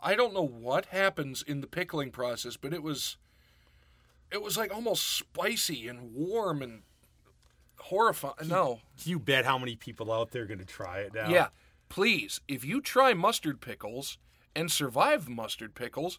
I 0.00 0.14
don't 0.14 0.34
know 0.34 0.46
what 0.46 0.86
happens 0.86 1.42
in 1.42 1.60
the 1.60 1.66
pickling 1.66 2.10
process, 2.10 2.56
but 2.56 2.72
it 2.74 2.82
was 2.82 3.16
it 4.32 4.42
was 4.42 4.56
like 4.56 4.74
almost 4.74 5.06
spicy 5.06 5.86
and 5.86 6.12
warm 6.14 6.62
and 6.62 6.82
horrifying. 7.78 8.48
No. 8.48 8.80
You 9.04 9.18
bet 9.18 9.44
how 9.44 9.58
many 9.58 9.76
people 9.76 10.12
out 10.12 10.30
there 10.30 10.42
are 10.42 10.46
going 10.46 10.58
to 10.58 10.64
try 10.64 11.00
it 11.00 11.14
now. 11.14 11.28
Yeah. 11.28 11.48
Please, 11.88 12.40
if 12.48 12.64
you 12.64 12.80
try 12.80 13.12
mustard 13.12 13.60
pickles 13.60 14.18
and 14.56 14.72
survive 14.72 15.28
mustard 15.28 15.74
pickles, 15.74 16.18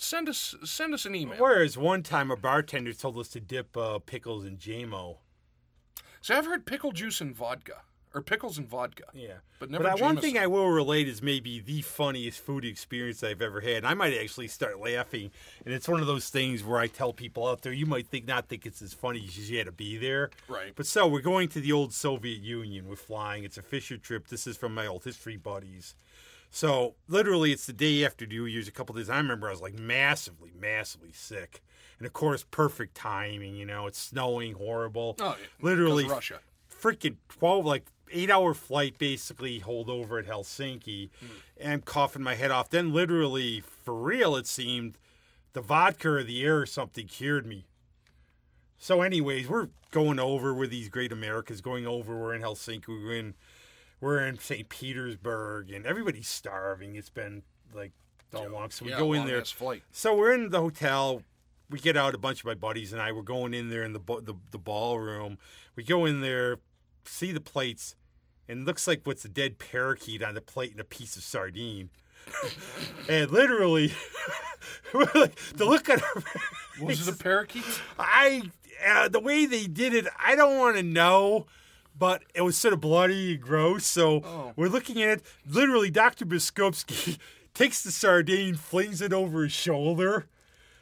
send 0.00 0.28
us 0.28 0.54
send 0.64 0.94
us 0.94 1.04
an 1.04 1.14
email. 1.14 1.36
Whereas 1.38 1.76
one 1.78 2.02
time 2.02 2.30
a 2.30 2.36
bartender 2.36 2.92
told 2.92 3.18
us 3.18 3.28
to 3.28 3.40
dip 3.40 3.76
uh, 3.76 3.98
pickles 3.98 4.44
in 4.44 4.56
JMO. 4.56 5.16
So 6.20 6.36
I've 6.36 6.46
heard 6.46 6.66
pickle 6.66 6.92
juice 6.92 7.20
and 7.20 7.34
vodka, 7.34 7.82
or 8.12 8.22
pickles 8.22 8.58
and 8.58 8.68
vodka. 8.68 9.04
Yeah. 9.14 9.34
But 9.60 9.70
never 9.70 9.84
But 9.84 9.98
I- 10.00 10.02
one 10.02 10.16
thing 10.16 10.36
I 10.36 10.46
will 10.48 10.68
relate 10.68 11.06
is 11.08 11.22
maybe 11.22 11.60
the 11.60 11.80
funniest 11.82 12.40
food 12.40 12.64
experience 12.64 13.22
I've 13.22 13.40
ever 13.40 13.60
had. 13.60 13.78
And 13.78 13.86
I 13.86 13.94
might 13.94 14.14
actually 14.14 14.48
start 14.48 14.80
laughing. 14.80 15.30
And 15.64 15.72
it's 15.72 15.88
one 15.88 16.00
of 16.00 16.06
those 16.08 16.28
things 16.28 16.64
where 16.64 16.78
I 16.80 16.88
tell 16.88 17.12
people 17.12 17.46
out 17.46 17.62
there, 17.62 17.72
you 17.72 17.86
might 17.86 18.08
think 18.08 18.26
not 18.26 18.48
think 18.48 18.66
it's 18.66 18.82
as 18.82 18.92
funny 18.94 19.24
as 19.26 19.48
you 19.50 19.58
had 19.58 19.66
to 19.66 19.72
be 19.72 19.96
there. 19.96 20.30
Right. 20.48 20.72
But 20.74 20.86
so 20.86 21.06
we're 21.06 21.20
going 21.20 21.48
to 21.50 21.60
the 21.60 21.72
old 21.72 21.92
Soviet 21.92 22.40
Union. 22.40 22.88
We're 22.88 22.96
flying. 22.96 23.44
It's 23.44 23.58
a 23.58 23.62
Fisher 23.62 23.96
trip. 23.96 24.26
This 24.28 24.46
is 24.46 24.56
from 24.56 24.74
my 24.74 24.86
old 24.86 25.04
history 25.04 25.36
buddies. 25.36 25.94
So 26.50 26.94
literally, 27.08 27.52
it's 27.52 27.66
the 27.66 27.72
day 27.72 28.04
after 28.04 28.26
New 28.26 28.44
Year's. 28.46 28.68
A 28.68 28.72
couple 28.72 28.94
days. 28.94 29.10
I 29.10 29.16
remember 29.18 29.48
I 29.48 29.50
was 29.50 29.60
like 29.60 29.78
massively, 29.78 30.50
massively 30.58 31.12
sick, 31.12 31.62
and 31.98 32.06
of 32.06 32.12
course, 32.12 32.44
perfect 32.50 32.94
timing. 32.94 33.54
You 33.54 33.66
know, 33.66 33.86
it's 33.86 33.98
snowing, 33.98 34.54
horrible. 34.54 35.16
Oh, 35.20 35.36
yeah, 35.38 35.46
literally, 35.60 36.06
Russia. 36.06 36.40
freaking 36.70 37.16
twelve, 37.28 37.66
like 37.66 37.86
eight 38.10 38.30
hour 38.30 38.54
flight, 38.54 38.98
basically 38.98 39.58
hold 39.58 39.90
over 39.90 40.18
at 40.18 40.26
Helsinki, 40.26 41.10
hmm. 41.20 41.26
and 41.58 41.72
I'm 41.74 41.82
coughing 41.82 42.22
my 42.22 42.34
head 42.34 42.50
off. 42.50 42.70
Then 42.70 42.92
literally, 42.92 43.60
for 43.60 43.94
real, 43.94 44.34
it 44.36 44.46
seemed 44.46 44.98
the 45.52 45.60
vodka 45.60 46.08
or 46.10 46.22
the 46.22 46.44
air 46.44 46.60
or 46.60 46.66
something 46.66 47.06
cured 47.06 47.46
me. 47.46 47.66
So, 48.78 49.02
anyways, 49.02 49.48
we're 49.48 49.68
going 49.90 50.20
over 50.20 50.54
with 50.54 50.70
these 50.70 50.88
great 50.88 51.10
Americas. 51.10 51.60
Going 51.60 51.86
over, 51.86 52.16
we're 52.16 52.34
in 52.34 52.42
Helsinki. 52.42 52.86
We're 52.86 53.16
in, 53.16 53.34
we're 54.00 54.20
in 54.26 54.38
St. 54.38 54.68
Petersburg, 54.68 55.70
and 55.70 55.86
everybody's 55.86 56.28
starving. 56.28 56.96
It's 56.96 57.10
been 57.10 57.42
like 57.74 57.92
so 58.32 58.46
long, 58.46 58.70
so 58.70 58.84
we 58.84 58.92
yeah, 58.92 58.98
go 58.98 59.12
in 59.12 59.26
there. 59.26 59.44
Flight. 59.44 59.82
So 59.90 60.14
we're 60.14 60.32
in 60.32 60.50
the 60.50 60.60
hotel. 60.60 61.22
We 61.70 61.78
get 61.78 61.96
out. 61.96 62.14
A 62.14 62.18
bunch 62.18 62.40
of 62.40 62.46
my 62.46 62.54
buddies 62.54 62.92
and 62.92 63.02
I. 63.02 63.12
We're 63.12 63.22
going 63.22 63.54
in 63.54 63.70
there 63.70 63.82
in 63.82 63.92
the 63.92 64.00
the, 64.00 64.34
the 64.50 64.58
ballroom. 64.58 65.38
We 65.76 65.84
go 65.84 66.04
in 66.04 66.20
there, 66.20 66.58
see 67.04 67.32
the 67.32 67.40
plates, 67.40 67.96
and 68.48 68.60
it 68.60 68.64
looks 68.64 68.86
like 68.86 69.02
what's 69.04 69.24
a 69.24 69.28
dead 69.28 69.58
parakeet 69.58 70.22
on 70.22 70.34
the 70.34 70.40
plate 70.40 70.72
and 70.72 70.80
a 70.80 70.84
piece 70.84 71.16
of 71.16 71.22
sardine. 71.22 71.90
and 73.08 73.30
literally, 73.30 73.92
like, 74.94 75.34
the 75.54 75.64
look 75.64 75.88
at 75.88 76.02
our 76.02 76.22
Was 76.80 77.06
it 77.06 77.14
a 77.14 77.16
parakeet? 77.16 77.64
I 77.98 78.42
uh, 78.86 79.08
the 79.08 79.20
way 79.20 79.46
they 79.46 79.66
did 79.66 79.94
it, 79.94 80.06
I 80.22 80.36
don't 80.36 80.58
want 80.58 80.76
to 80.76 80.82
know, 80.82 81.46
but 81.98 82.22
it 82.34 82.42
was 82.42 82.56
sort 82.56 82.74
of 82.74 82.80
bloody 82.80 83.32
and 83.34 83.40
gross. 83.42 83.84
So 83.86 84.22
Oh. 84.24 84.52
we're 84.56 84.68
looking 84.68 85.02
at 85.02 85.08
it. 85.18 85.22
Literally, 85.46 85.90
Doctor 85.90 86.24
Biskupski 86.24 87.18
takes 87.54 87.82
the 87.82 87.90
sardine, 87.90 88.54
flings 88.54 89.00
it 89.02 89.12
over 89.12 89.42
his 89.42 89.52
shoulder. 89.52 90.26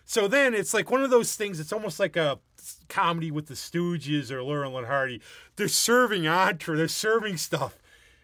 So 0.05 0.29
then 0.29 0.55
it's 0.55 0.73
like 0.75 0.91
one 0.91 1.03
of 1.03 1.11
those 1.11 1.35
things. 1.35 1.59
It's 1.59 1.73
almost 1.73 1.99
like 1.99 2.17
a 2.17 2.39
comedy 2.89 3.31
with 3.31 3.47
the 3.47 3.55
Stooges 3.55 4.31
or 4.31 4.43
Laurel 4.43 4.79
and 4.79 4.87
Hardy. 4.87 5.21
They're 5.57 5.69
serving 5.69 6.27
entree. 6.29 6.77
They're 6.77 6.87
serving 6.89 7.39
stuff. 7.39 7.77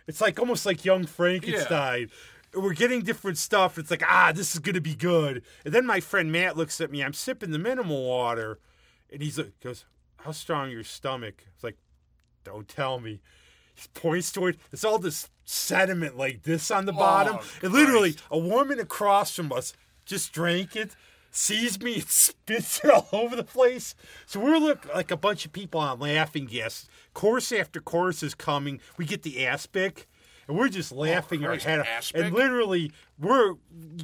It's 0.07 0.20
like 0.20 0.38
almost 0.38 0.66
like 0.66 0.85
Young 0.85 1.07
Frankenstein. 1.07 2.11
We're 2.55 2.74
getting 2.74 3.00
different 3.02 3.38
stuff. 3.38 3.78
It's 3.78 3.90
like 3.90 4.02
ah, 4.07 4.31
this 4.35 4.52
is 4.52 4.59
gonna 4.59 4.81
be 4.81 4.94
good. 4.94 5.42
And 5.64 5.72
then 5.72 5.87
my 5.87 6.00
friend 6.00 6.31
Matt 6.31 6.57
looks 6.57 6.81
at 6.81 6.90
me. 6.90 7.02
I'm 7.02 7.14
sipping 7.14 7.50
the 7.50 7.59
minimal 7.59 8.05
water, 8.07 8.59
and 9.11 9.22
he's 9.22 9.38
like, 9.38 9.59
goes, 9.61 9.87
"How 10.18 10.33
strong 10.33 10.70
your 10.70 10.85
stomach?" 10.85 11.44
It's 11.55 11.64
like, 11.64 11.78
"Don't 12.44 12.68
tell 12.68 13.00
me." 13.00 13.20
He 13.74 13.88
points 13.94 14.31
to 14.33 14.46
it. 14.48 14.59
It's 14.70 14.85
all 14.85 14.98
this 14.98 15.28
sediment 15.44 16.16
like 16.16 16.42
this 16.42 16.70
on 16.70 16.87
the 16.87 16.92
bottom. 16.92 17.38
and 17.62 17.72
literally, 17.72 18.16
a 18.31 18.38
woman 18.38 18.78
across 18.78 19.35
from 19.35 19.52
us 19.52 19.72
just 20.05 20.33
drank 20.33 20.76
it, 20.76 20.94
sees 21.31 21.81
me, 21.81 21.94
and 22.00 22.09
spits 22.09 22.85
it 22.85 22.90
all 22.90 23.09
over 23.12 23.35
the 23.35 23.44
place. 23.44 23.94
So 24.26 24.40
we're 24.40 24.59
look 24.59 24.92
like 24.94 25.11
a 25.11 25.16
bunch 25.16 25.44
of 25.46 25.52
people 25.52 25.81
on 25.81 26.00
laughing 26.00 26.46
gas. 26.46 26.87
Course 27.14 27.52
after 27.52 27.81
course 27.81 28.22
is 28.22 28.35
coming. 28.35 28.81
We 28.96 29.05
get 29.05 29.22
the 29.22 29.46
aspic. 29.46 30.09
And 30.48 30.59
we're 30.59 30.68
just 30.68 30.90
laughing 30.90 31.44
our 31.44 31.57
head 31.57 31.81
off. 31.81 32.11
And 32.16 32.35
literally, 32.35 32.90
we're 33.16 33.55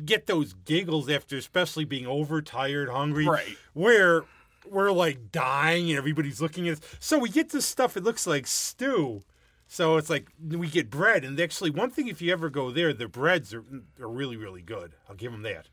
get 0.04 0.26
those 0.26 0.52
giggles 0.52 1.10
after, 1.10 1.36
especially 1.36 1.84
being 1.84 2.06
overtired, 2.06 2.88
hungry. 2.88 3.26
Right. 3.26 3.56
Where 3.72 4.22
we're 4.66 4.92
like 4.92 5.30
dying 5.32 5.90
and 5.90 5.98
everybody's 5.98 6.40
looking 6.40 6.68
at 6.68 6.78
us. 6.78 6.80
So 7.00 7.18
we 7.18 7.28
get 7.28 7.50
this 7.50 7.66
stuff. 7.66 7.96
It 7.96 8.04
looks 8.04 8.26
like 8.26 8.46
stew. 8.46 9.24
So 9.70 9.98
it's 9.98 10.08
like 10.08 10.28
we 10.42 10.66
get 10.66 10.88
bread, 10.88 11.24
and 11.24 11.38
actually, 11.38 11.68
one 11.68 11.90
thing 11.90 12.08
if 12.08 12.22
you 12.22 12.32
ever 12.32 12.48
go 12.48 12.70
there, 12.70 12.94
the 12.94 13.06
breads 13.06 13.52
are 13.52 13.62
are 14.00 14.08
really 14.08 14.36
really 14.36 14.62
good. 14.62 14.94
I'll 15.08 15.14
give 15.14 15.30
them 15.30 15.42
that. 15.42 15.68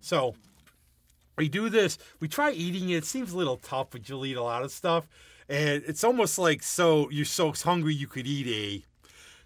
So 0.00 0.34
we 1.38 1.48
do 1.48 1.70
this. 1.70 1.96
We 2.20 2.28
try 2.28 2.50
eating 2.52 2.90
it. 2.90 2.98
It 2.98 3.04
seems 3.06 3.32
a 3.32 3.38
little 3.38 3.56
tough, 3.56 3.88
but 3.90 4.06
you'll 4.08 4.26
eat 4.26 4.36
a 4.36 4.42
lot 4.42 4.62
of 4.62 4.70
stuff, 4.70 5.08
and 5.48 5.82
it's 5.86 6.04
almost 6.04 6.38
like 6.38 6.62
so 6.62 7.08
you're 7.08 7.24
so 7.24 7.52
hungry 7.52 7.94
you 7.94 8.06
could 8.06 8.26
eat 8.26 8.46
a. 8.46 8.84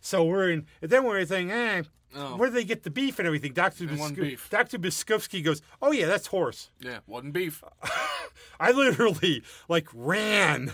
So 0.00 0.24
we're 0.24 0.50
in, 0.50 0.66
and 0.82 0.90
then 0.90 1.04
we're 1.04 1.24
thinking, 1.24 1.52
eh, 1.52 1.82
Oh. 2.16 2.36
where 2.36 2.48
do 2.48 2.54
they 2.54 2.64
get 2.64 2.84
the 2.84 2.90
beef 2.90 3.18
and 3.18 3.26
everything? 3.26 3.52
Doctor 3.52 3.86
want 3.96 4.16
Doctor 4.50 4.78
Biskupski 4.78 5.44
goes, 5.44 5.60
oh 5.82 5.92
yeah, 5.92 6.06
that's 6.06 6.28
horse. 6.28 6.70
Yeah, 6.80 7.00
wasn't 7.06 7.34
beef. 7.34 7.62
I 8.60 8.70
literally 8.72 9.42
like 9.68 9.88
ran 9.92 10.72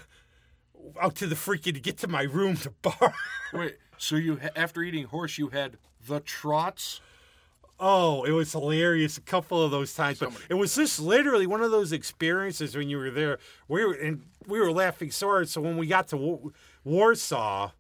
out 1.00 1.16
to 1.16 1.26
the 1.26 1.34
freaking 1.34 1.74
to 1.74 1.80
get 1.80 1.98
to 1.98 2.08
my 2.08 2.22
room 2.22 2.56
to 2.58 2.70
bar. 2.70 3.14
Wait, 3.52 3.76
so 3.98 4.16
you 4.16 4.38
after 4.54 4.82
eating 4.82 5.04
horse, 5.06 5.38
you 5.38 5.48
had 5.48 5.76
the 6.06 6.20
trots? 6.20 7.00
Oh, 7.80 8.22
it 8.22 8.30
was 8.30 8.52
hilarious 8.52 9.18
a 9.18 9.20
couple 9.20 9.60
of 9.62 9.72
those 9.72 9.94
times. 9.94 10.20
But 10.20 10.32
it 10.48 10.54
was 10.54 10.76
just 10.76 11.00
literally 11.00 11.46
one 11.46 11.60
of 11.62 11.72
those 11.72 11.92
experiences 11.92 12.76
when 12.76 12.88
you 12.88 12.98
were 12.98 13.10
there. 13.10 13.38
We 13.66 13.84
were 13.84 13.94
and 13.94 14.22
we 14.46 14.60
were 14.60 14.70
laughing 14.70 15.10
so 15.10 15.26
hard. 15.26 15.48
So 15.48 15.60
when 15.60 15.76
we 15.76 15.88
got 15.88 16.08
to 16.08 16.16
Wa- 16.16 16.50
Warsaw, 16.84 17.72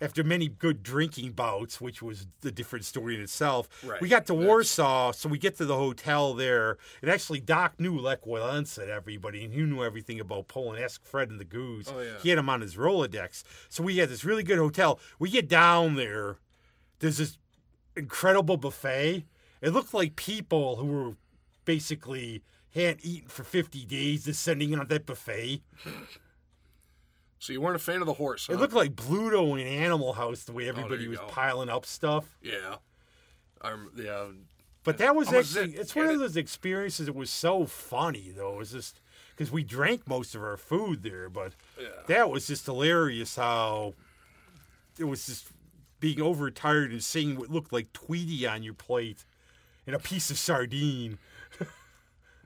after 0.00 0.22
many 0.22 0.48
good 0.48 0.82
drinking 0.82 1.32
bouts, 1.32 1.80
which 1.80 2.02
was 2.02 2.26
the 2.42 2.52
different 2.52 2.84
story 2.84 3.14
in 3.14 3.20
itself, 3.22 3.68
Right. 3.82 4.00
we 4.00 4.08
got 4.08 4.26
to 4.26 4.32
That's- 4.34 4.46
Warsaw. 4.46 5.12
So 5.12 5.28
we 5.28 5.38
get 5.38 5.56
to 5.56 5.64
the 5.64 5.76
hotel 5.76 6.34
there, 6.34 6.76
and 7.00 7.10
actually 7.10 7.40
Doc 7.40 7.80
knew 7.80 7.98
Lech 7.98 8.22
Walesa 8.24 8.82
and 8.82 8.90
everybody, 8.90 9.44
and 9.44 9.54
he 9.54 9.62
knew 9.62 9.82
everything 9.82 10.20
about 10.20 10.48
Poland. 10.48 10.82
Ask 10.84 11.04
Fred 11.04 11.30
and 11.30 11.40
the 11.40 11.44
Goose. 11.46 11.86
Oh, 11.88 12.00
yeah. 12.00 12.18
He 12.22 12.28
had 12.28 12.38
him 12.38 12.48
on 12.50 12.60
his 12.60 12.76
Rolodex. 12.76 13.42
So 13.70 13.82
we 13.82 13.96
had 13.96 14.08
this 14.10 14.24
really 14.24 14.42
good 14.42 14.58
hotel. 14.58 15.00
We 15.18 15.30
get 15.30 15.48
down 15.48 15.94
there. 15.96 16.36
There's 16.98 17.16
this 17.18 17.38
incredible 17.96 18.58
buffet. 18.58 19.24
It 19.62 19.70
looked 19.70 19.94
like 19.94 20.16
people 20.16 20.76
who 20.76 20.86
were 20.86 21.16
basically 21.64 22.42
hadn't 22.74 23.00
eaten 23.02 23.28
for 23.30 23.42
50 23.44 23.86
days 23.86 24.24
descending 24.24 24.78
on 24.78 24.86
that 24.88 25.06
buffet. 25.06 25.62
So 27.38 27.52
you 27.52 27.60
weren't 27.60 27.76
a 27.76 27.80
fan 27.80 28.00
of 28.00 28.06
the 28.06 28.14
horse, 28.14 28.46
huh? 28.46 28.54
It 28.54 28.60
looked 28.60 28.72
like 28.72 28.94
Bluto 28.96 29.60
in 29.60 29.66
Animal 29.66 30.14
House 30.14 30.44
the 30.44 30.52
way 30.52 30.68
everybody 30.68 31.06
Oh, 31.06 31.10
was 31.10 31.18
go. 31.18 31.26
piling 31.26 31.68
up 31.68 31.84
stuff. 31.86 32.24
yeah. 32.42 32.76
I'm, 33.62 33.90
yeah. 33.96 34.26
But 34.84 34.98
that 34.98 35.16
was 35.16 35.28
I'm 35.28 35.36
actually, 35.36 35.74
it's 35.74 35.94
one 35.96 36.06
of 36.08 36.18
those 36.20 36.36
experiences 36.36 37.06
that 37.06 37.14
was 37.14 37.30
so 37.30 37.66
funny, 37.66 38.32
though. 38.36 38.54
It 38.54 38.58
was 38.58 38.72
just 38.72 39.00
because 39.30 39.50
we 39.50 39.64
drank 39.64 40.06
most 40.06 40.34
of 40.34 40.42
our 40.42 40.56
food 40.56 41.02
there, 41.02 41.28
but 41.28 41.52
Yeah. 41.80 41.88
that 42.06 42.30
was 42.30 42.46
just 42.46 42.64
hilarious 42.66 43.36
how 43.36 43.94
it 44.98 45.04
was 45.04 45.26
just 45.26 45.48
being 46.00 46.20
overtired 46.22 46.92
and 46.92 47.02
seeing 47.02 47.36
what 47.36 47.50
looked 47.50 47.72
like 47.72 47.92
Tweety 47.92 48.46
on 48.46 48.62
your 48.62 48.74
plate 48.74 49.24
and 49.86 49.96
a 49.96 49.98
piece 49.98 50.30
of 50.30 50.38
sardine. 50.38 51.18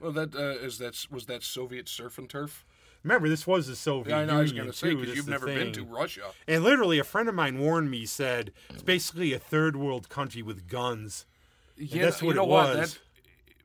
Well, 0.01 0.13
that 0.13 0.35
uh, 0.35 0.65
is 0.65 0.79
that 0.79 1.07
was 1.11 1.27
that 1.27 1.43
Soviet 1.43 1.87
surf 1.87 2.17
and 2.17 2.27
turf. 2.29 2.65
Remember, 3.03 3.29
this 3.29 3.47
was 3.47 3.67
the 3.67 3.77
Soviet 3.77 4.15
Yeah, 4.15 4.21
I 4.21 4.25
know. 4.27 4.39
I 4.39 4.43
was 4.43 4.51
Union 4.51 4.67
going 4.67 4.73
to 4.73 4.79
say 4.79 4.95
because 4.95 5.17
you've 5.17 5.29
never 5.29 5.47
been 5.47 5.73
to 5.73 5.85
Russia. 5.85 6.33
And 6.47 6.63
literally, 6.63 6.99
a 6.99 7.05
friend 7.05 7.29
of 7.29 7.35
mine 7.35 7.59
warned 7.59 7.91
me. 7.91 8.05
Said 8.05 8.53
it's 8.69 8.83
basically 8.83 9.33
a 9.33 9.39
third 9.39 9.77
world 9.77 10.09
country 10.09 10.43
with 10.43 10.69
guns. 10.69 11.27
Yeah, 11.77 12.03
that's 12.03 12.21
you 12.21 12.29
what 12.29 12.37
know 12.37 12.45
it 12.45 12.49
what? 12.49 12.77
was. 12.77 12.93
That, 12.93 13.01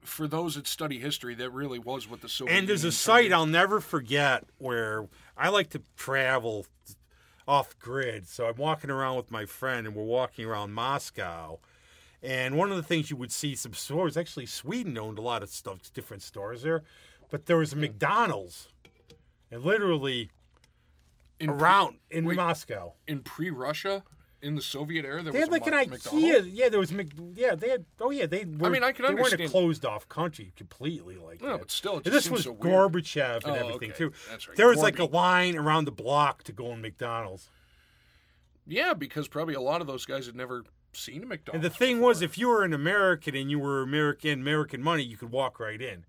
for 0.07 0.27
those 0.27 0.55
that 0.55 0.67
study 0.67 0.99
history, 0.99 1.35
that 1.35 1.49
really 1.49 1.79
was 1.79 2.09
what 2.09 2.21
the 2.21 2.29
Soviet. 2.29 2.55
And 2.55 2.69
there's 2.69 2.83
a 2.83 2.91
site 2.91 3.33
I'll 3.33 3.45
never 3.45 3.81
forget 3.81 4.45
where 4.57 5.07
I 5.35 5.49
like 5.49 5.69
to 5.71 5.81
travel 5.97 6.65
off 7.47 7.77
grid. 7.79 8.27
So 8.27 8.47
I'm 8.47 8.55
walking 8.55 8.89
around 8.89 9.17
with 9.17 9.31
my 9.31 9.45
friend, 9.45 9.85
and 9.87 9.95
we're 9.95 10.03
walking 10.03 10.45
around 10.45 10.73
Moscow. 10.73 11.59
And 12.23 12.57
one 12.57 12.71
of 12.71 12.77
the 12.77 12.83
things 12.83 13.11
you 13.11 13.17
would 13.17 13.31
see 13.31 13.55
some 13.55 13.73
stores, 13.73 14.17
actually 14.17 14.47
Sweden 14.47 14.97
owned 14.97 15.19
a 15.19 15.21
lot 15.21 15.43
of 15.43 15.49
stuff, 15.49 15.93
different 15.93 16.23
stores 16.23 16.63
there, 16.63 16.83
but 17.29 17.45
there 17.45 17.57
was 17.57 17.71
a 17.71 17.75
hmm. 17.75 17.81
McDonald's, 17.81 18.69
and 19.51 19.63
literally 19.63 20.29
in, 21.39 21.49
around 21.49 21.97
in 22.09 22.25
wait. 22.25 22.37
Moscow. 22.37 22.93
in 23.07 23.19
pre-Russia 23.19 24.03
in 24.41 24.55
the 24.55 24.61
Soviet 24.61 25.05
era. 25.05 25.23
There 25.23 25.31
They 25.33 25.39
was 25.39 25.45
had 25.47 25.51
like 25.51 25.67
an 25.67 25.73
Mo- 25.89 25.97
IKEA. 25.97 26.49
Yeah, 26.53 26.69
there 26.69 26.79
was 26.79 26.91
Mc, 26.91 27.07
yeah. 27.35 27.55
They 27.55 27.69
had. 27.69 27.85
Oh 27.99 28.11
yeah, 28.11 28.25
they. 28.27 28.45
Were, 28.45 28.67
I 28.67 28.69
mean, 28.69 28.83
I 28.83 28.91
can 28.91 29.03
they 29.05 29.09
weren't 29.13 29.19
a 29.19 29.23
understand- 29.31 29.49
closed 29.51 29.85
off 29.85 30.07
country 30.07 30.53
completely 30.55 31.17
like 31.17 31.41
No, 31.41 31.53
that. 31.53 31.59
but 31.59 31.71
still, 31.71 31.99
this 31.99 32.29
was 32.29 32.43
so 32.43 32.51
weird. 32.51 32.61
Gorbachev 32.93 33.43
and 33.43 33.53
Oh, 33.53 33.55
everything 33.55 33.89
okay. 33.91 33.97
too. 33.97 34.11
That's 34.29 34.47
right. 34.47 34.55
There 34.55 34.67
was 34.67 34.79
like 34.79 34.99
a 34.99 35.05
line 35.05 35.57
around 35.57 35.85
the 35.85 35.91
block 35.91 36.43
to 36.43 36.51
go 36.51 36.71
in 36.73 36.81
McDonald's. 36.81 37.49
Yeah, 38.67 38.93
because 38.93 39.27
probably 39.27 39.53
a 39.55 39.61
lot 39.61 39.81
of 39.81 39.87
those 39.87 40.05
guys 40.05 40.25
had 40.25 40.35
never 40.35 40.63
seen 40.93 41.23
a 41.23 41.25
McDonald's. 41.25 41.63
And 41.65 41.73
the 41.73 41.75
thing 41.75 41.97
before. 41.97 42.09
was, 42.09 42.21
if 42.21 42.37
you 42.37 42.47
were 42.49 42.63
an 42.63 42.73
American 42.73 43.35
and 43.35 43.49
you 43.51 43.59
were 43.59 43.81
American 43.81 44.41
American 44.41 44.81
money, 44.81 45.03
you 45.03 45.17
could 45.17 45.31
walk 45.31 45.59
right 45.59 45.81
in. 45.81 46.05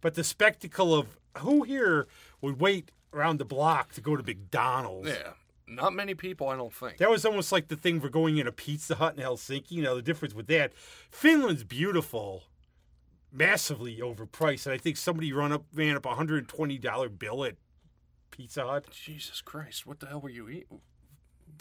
But 0.00 0.14
the 0.14 0.24
spectacle 0.24 0.94
of 0.94 1.18
who 1.38 1.62
here 1.62 2.06
would 2.40 2.60
wait 2.60 2.90
around 3.12 3.38
the 3.38 3.44
block 3.44 3.92
to 3.94 4.00
go 4.00 4.16
to 4.16 4.22
McDonald's. 4.22 5.08
yeah, 5.08 5.32
not 5.66 5.92
many 5.94 6.14
people, 6.14 6.48
I 6.48 6.56
don't 6.56 6.74
think. 6.74 6.98
That 6.98 7.10
was 7.10 7.24
almost 7.24 7.52
like 7.52 7.68
the 7.68 7.76
thing 7.76 8.00
for 8.00 8.08
going 8.08 8.38
in 8.38 8.46
a 8.46 8.52
Pizza 8.52 8.96
Hut 8.96 9.16
in 9.16 9.22
Helsinki. 9.22 9.82
Now 9.82 9.94
the 9.94 10.02
difference 10.02 10.34
with 10.34 10.46
that, 10.48 10.72
Finland's 11.10 11.64
beautiful, 11.64 12.44
massively 13.32 13.98
overpriced, 13.98 14.66
and 14.66 14.74
I 14.74 14.78
think 14.78 14.96
somebody 14.96 15.32
run 15.32 15.52
up 15.52 15.64
ran 15.72 15.96
up 15.96 16.06
a 16.06 16.14
hundred 16.14 16.38
and 16.38 16.48
twenty 16.48 16.78
dollar 16.78 17.08
bill 17.08 17.44
at 17.44 17.56
Pizza 18.30 18.66
Hut. 18.66 18.86
Jesus 18.90 19.40
Christ, 19.40 19.86
what 19.86 20.00
the 20.00 20.06
hell 20.06 20.20
were 20.20 20.30
you 20.30 20.48
eating? 20.48 20.80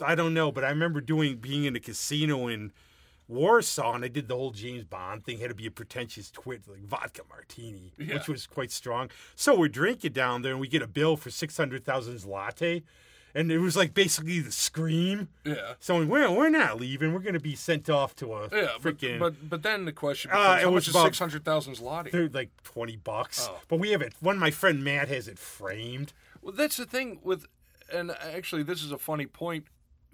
I 0.01 0.15
don't 0.15 0.33
know, 0.33 0.51
but 0.51 0.63
I 0.63 0.69
remember 0.69 1.01
doing 1.01 1.37
being 1.37 1.65
in 1.65 1.75
a 1.75 1.79
casino 1.79 2.47
in 2.47 2.71
Warsaw, 3.27 3.93
and 3.95 4.03
I 4.05 4.07
did 4.07 4.27
the 4.27 4.35
whole 4.35 4.51
James 4.51 4.83
Bond 4.83 5.23
thing. 5.25 5.39
Had 5.39 5.49
to 5.49 5.55
be 5.55 5.65
a 5.67 5.71
pretentious 5.71 6.29
twit 6.29 6.61
like 6.67 6.83
vodka 6.85 7.21
martini, 7.29 7.93
Yeah. 7.97 8.15
which 8.15 8.27
was 8.27 8.47
quite 8.47 8.71
strong. 8.71 9.09
So 9.35 9.57
we're 9.57 9.69
drinking 9.69 10.13
down 10.13 10.41
there, 10.41 10.51
and 10.51 10.61
we 10.61 10.67
get 10.67 10.81
a 10.81 10.87
bill 10.87 11.15
for 11.17 11.29
six 11.31 11.55
hundred 11.57 11.83
thousand 11.85 12.23
latte, 12.25 12.83
and 13.33 13.51
it 13.51 13.59
was 13.59 13.75
like 13.75 13.93
basically 13.93 14.39
the 14.39 14.51
scream. 14.51 15.29
Yeah. 15.45 15.73
So 15.79 16.03
we're 16.05 16.29
we're 16.29 16.49
not 16.49 16.79
leaving. 16.79 17.13
We're 17.13 17.19
going 17.21 17.33
to 17.33 17.39
be 17.39 17.55
sent 17.55 17.89
off 17.89 18.15
to 18.17 18.33
a 18.33 18.49
Yeah, 18.51 18.67
freaking. 18.81 19.19
but 19.19 19.49
but 19.49 19.63
then 19.63 19.85
the 19.85 19.93
question 19.93 20.31
Uh, 20.31 20.35
becomes, 20.35 20.61
it 20.61 20.63
how 20.65 20.71
was 20.71 20.87
much 20.87 20.95
is 20.95 21.01
six 21.03 21.19
hundred 21.19 21.45
thousand 21.45 21.75
zloty? 21.77 22.11
they're 22.11 22.29
like 22.29 22.51
twenty 22.63 22.97
bucks, 22.97 23.47
Oh. 23.49 23.59
but 23.67 23.79
we 23.79 23.91
have 23.91 24.01
it. 24.01 24.13
One, 24.19 24.37
my 24.37 24.51
friend 24.51 24.83
Matt 24.83 25.07
has 25.07 25.27
it 25.27 25.39
framed. 25.39 26.13
Well, 26.41 26.53
that's 26.53 26.75
the 26.77 26.85
thing 26.85 27.19
with, 27.23 27.45
and 27.91 28.11
actually, 28.11 28.63
this 28.63 28.83
is 28.83 28.91
a 28.91 28.97
funny 28.97 29.25
point 29.25 29.65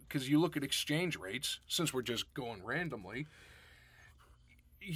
because 0.10 0.28
you 0.28 0.40
look 0.42 0.58
at 0.58 0.64
exchange 0.64 1.16
rates. 1.18 1.60
Since 1.68 1.94
we're 1.94 2.02
just 2.02 2.34
going 2.34 2.66
randomly, 2.66 3.28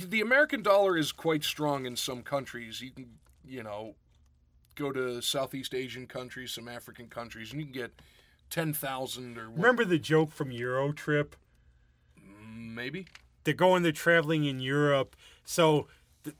the 0.08 0.20
American 0.22 0.62
dollar 0.62 0.98
is 0.98 1.12
quite 1.14 1.44
strong 1.44 1.86
in 1.86 1.96
some 1.96 2.24
countries. 2.24 2.82
You 2.82 2.92
can, 2.92 3.06
you 3.48 3.64
know, 3.64 3.96
go 4.76 4.92
to 4.92 5.22
Southeast 5.22 5.74
Asian 5.74 6.08
countries, 6.08 6.52
some 6.52 6.68
African 6.68 7.08
countries, 7.08 7.52
and 7.52 7.62
you 7.62 7.68
can 7.68 7.74
get 7.74 7.92
ten 8.50 8.74
thousand 8.74 9.38
or 9.38 9.50
Remember 9.50 9.86
the 9.86 10.00
joke 10.00 10.32
from 10.32 10.52
Euro 10.52 10.92
Trip? 10.92 11.36
maybe. 12.56 13.06
they're 13.44 13.54
going 13.54 13.84
they're 13.84 13.92
traveling 13.92 14.46
in 14.46 14.60
Europe 14.60 15.16
so 15.46 15.88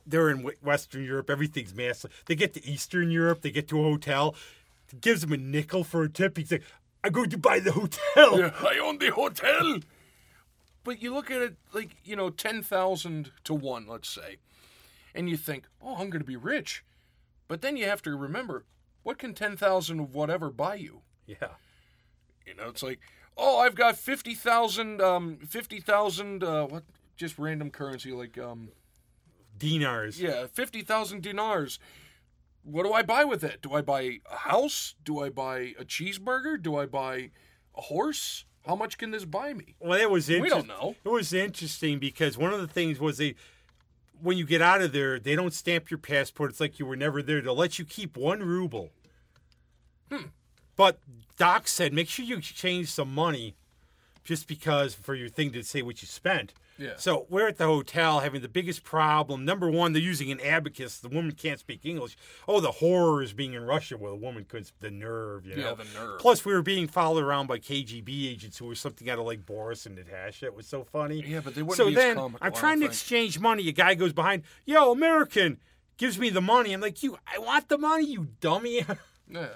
they're 0.06 0.30
in 0.30 0.38
Western 0.62 1.04
Europe 1.04 1.30
everything's 1.30 1.74
massive 1.74 2.10
they 2.26 2.34
get 2.34 2.54
to 2.54 2.64
Eastern 2.66 3.10
Europe 3.10 3.42
they 3.42 3.50
get 3.50 3.68
to 3.68 3.78
a 3.80 3.82
hotel 3.82 4.34
gives 5.00 5.20
them 5.20 5.32
a 5.32 5.36
nickel 5.36 5.84
for 5.84 6.02
a 6.02 6.08
tip 6.08 6.36
he's 6.36 6.50
like 6.52 6.62
I'm 7.04 7.12
going 7.12 7.28
to 7.30 7.38
buy 7.38 7.60
the 7.60 7.72
hotel 7.72 8.38
Yeah, 8.38 8.52
I 8.60 8.78
own 8.82 8.98
the 8.98 9.10
hotel. 9.10 9.80
But 10.84 11.02
you 11.02 11.12
look 11.12 11.30
at 11.30 11.42
it 11.42 11.56
like, 11.72 11.96
you 12.02 12.16
know, 12.16 12.30
10,000 12.30 13.30
to 13.44 13.54
1, 13.54 13.86
let's 13.86 14.08
say. 14.08 14.38
And 15.14 15.28
you 15.28 15.36
think, 15.36 15.64
oh, 15.82 15.96
I'm 15.96 16.08
going 16.10 16.22
to 16.22 16.26
be 16.26 16.36
rich. 16.36 16.82
But 17.46 17.60
then 17.60 17.76
you 17.76 17.84
have 17.84 18.00
to 18.02 18.16
remember, 18.16 18.64
what 19.02 19.18
can 19.18 19.34
10,000 19.34 20.00
of 20.00 20.14
whatever 20.14 20.50
buy 20.50 20.76
you? 20.76 21.02
yeah 21.26 21.54
You 22.46 22.54
know, 22.54 22.68
it's 22.68 22.82
like, 22.82 23.00
oh, 23.36 23.58
I've 23.60 23.74
got 23.74 23.96
50,000, 23.96 25.00
um, 25.02 25.38
50,000, 25.46 26.42
uh, 26.42 26.66
what, 26.66 26.84
just 27.16 27.38
random 27.38 27.70
currency, 27.70 28.12
like, 28.12 28.38
um, 28.38 28.70
dinars 29.58 30.20
yeah, 30.20 30.46
50,000 30.46 31.22
dinars. 31.22 31.78
What 32.64 32.84
do 32.84 32.92
I 32.92 33.02
buy 33.02 33.24
with 33.24 33.44
it? 33.44 33.60
Do 33.62 33.74
I 33.74 33.82
buy 33.82 34.20
a 34.30 34.36
house? 34.36 34.94
Do 35.04 35.20
I 35.20 35.28
buy 35.28 35.74
a 35.78 35.84
cheeseburger? 35.84 36.60
Do 36.60 36.76
I 36.76 36.86
buy 36.86 37.30
a 37.76 37.82
horse? 37.82 38.44
How 38.66 38.74
much 38.74 38.96
can 38.96 39.10
this 39.10 39.24
buy 39.26 39.52
me? 39.52 39.76
well 39.78 40.00
it 40.00 40.10
was 40.10 40.28
We 40.28 40.48
don't 40.48 40.66
know. 40.66 40.94
it 41.04 41.08
was 41.10 41.32
interesting 41.34 41.98
because 41.98 42.38
one 42.38 42.54
of 42.54 42.60
the 42.60 42.66
things 42.66 42.98
was 42.98 43.18
they 43.18 43.34
when 44.22 44.38
you 44.38 44.46
get 44.46 44.62
out 44.62 44.80
of 44.80 44.92
there 44.92 45.18
they 45.18 45.36
don't 45.36 45.52
stamp 45.52 45.90
your 45.90 45.98
passport 45.98 46.50
it's 46.50 46.60
like 46.60 46.78
you 46.78 46.86
were 46.86 46.96
never 46.96 47.20
there 47.22 47.42
they'll 47.42 47.54
let 47.54 47.78
you 47.78 47.84
keep 47.84 48.16
one 48.16 48.40
ruble 48.42 48.90
Hmm. 50.10 50.28
but 50.76 50.98
Doc 51.36 51.68
said 51.68 51.92
make 51.92 52.08
sure 52.08 52.24
you 52.24 52.36
exchange 52.38 52.90
some 52.90 53.12
money 53.14 53.54
just 54.22 54.46
because 54.48 54.94
for 54.94 55.14
your 55.14 55.28
thing 55.28 55.52
to 55.52 55.62
say 55.62 55.82
what 55.82 56.00
you 56.00 56.08
spent. 56.08 56.54
Yeah. 56.78 56.94
So 56.96 57.26
we're 57.28 57.48
at 57.48 57.58
the 57.58 57.66
hotel 57.66 58.20
having 58.20 58.42
the 58.42 58.48
biggest 58.48 58.82
problem. 58.82 59.44
Number 59.44 59.70
one, 59.70 59.92
they're 59.92 60.02
using 60.02 60.30
an 60.32 60.40
abacus. 60.40 60.98
The 60.98 61.08
woman 61.08 61.32
can't 61.32 61.58
speak 61.58 61.84
English. 61.84 62.16
Oh, 62.48 62.60
the 62.60 62.72
horror 62.72 63.22
is 63.22 63.32
being 63.32 63.52
in 63.52 63.64
Russia 63.64 63.96
where 63.96 64.10
the 64.10 64.16
woman 64.16 64.44
couldn't. 64.44 64.72
The 64.80 64.90
nerve, 64.90 65.46
you 65.46 65.56
know. 65.56 65.70
Yeah, 65.70 65.74
the 65.74 65.98
nerve. 65.98 66.18
Plus, 66.18 66.44
we 66.44 66.52
were 66.52 66.62
being 66.62 66.88
followed 66.88 67.22
around 67.22 67.46
by 67.46 67.58
KGB 67.58 68.30
agents 68.30 68.58
who 68.58 68.66
were 68.66 68.74
something 68.74 69.08
out 69.08 69.18
of 69.18 69.26
like 69.26 69.46
Boris 69.46 69.86
and 69.86 69.94
Natasha. 69.94 70.46
It 70.46 70.54
was 70.54 70.66
so 70.66 70.84
funny. 70.84 71.22
Yeah, 71.26 71.40
but 71.44 71.54
they 71.54 71.62
wouldn't 71.62 71.76
So 71.76 71.90
then 71.90 72.18
I'm 72.40 72.52
trying 72.52 72.80
to 72.80 72.86
exchange 72.86 73.38
money. 73.38 73.68
A 73.68 73.72
guy 73.72 73.94
goes 73.94 74.12
behind. 74.12 74.42
Yo, 74.64 74.90
American, 74.92 75.58
gives 75.96 76.18
me 76.18 76.30
the 76.30 76.40
money. 76.40 76.72
I'm 76.72 76.80
like, 76.80 77.02
you, 77.02 77.18
I 77.32 77.38
want 77.38 77.68
the 77.68 77.78
money, 77.78 78.06
you 78.06 78.28
dummy. 78.40 78.84
Yeah. 79.26 79.46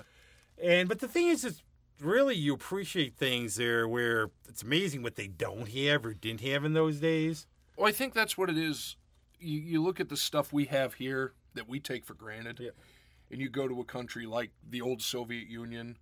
And 0.63 0.89
but 0.89 1.01
the 1.01 1.09
thing 1.09 1.29
is, 1.29 1.45
is 1.45 1.63
really 2.01 2.35
you 2.37 2.55
appreciate 2.55 3.17
things 3.17 3.57
there 3.57 3.87
where 3.89 4.31
it's 4.49 4.63
amazing 4.63 5.03
what 5.03 5.17
they 5.17 5.27
don't 5.29 5.69
have 5.71 6.05
or 6.07 6.15
didn't 6.15 6.41
have 6.43 6.65
in 6.65 6.73
those 6.73 6.99
days. 7.01 7.47
Well, 7.77 7.87
I 7.89 7.93
think 7.93 8.15
that's 8.15 8.37
what 8.37 8.49
it 8.51 8.59
is. 8.59 8.97
You, 9.41 9.61
you 9.61 9.83
look 9.83 10.01
at 10.01 10.09
the 10.09 10.17
stuff 10.17 10.53
we 10.53 10.65
have 10.67 10.95
here 10.95 11.33
that 11.55 11.69
we 11.69 11.81
take 11.81 12.05
for 12.05 12.15
granted, 12.15 12.59
Yeah. 12.61 12.71
and 13.31 13.41
you 13.41 13.49
go 13.49 13.69
to 13.69 13.81
a 13.81 13.85
country 13.85 14.27
like 14.27 14.51
the 14.69 14.81
old 14.81 15.01
Soviet 15.03 15.49
Union. 15.49 15.97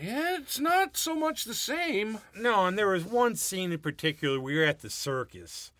Yeah, 0.00 0.38
it's 0.38 0.60
not 0.60 0.96
so 0.96 1.14
much 1.16 1.44
the 1.44 1.54
same. 1.54 2.18
No, 2.34 2.66
and 2.66 2.78
there 2.78 2.88
was 2.88 3.04
one 3.04 3.34
scene 3.34 3.72
in 3.72 3.80
particular. 3.80 4.38
We 4.38 4.56
were 4.56 4.64
at 4.64 4.80
the 4.80 4.90
circus, 4.90 5.72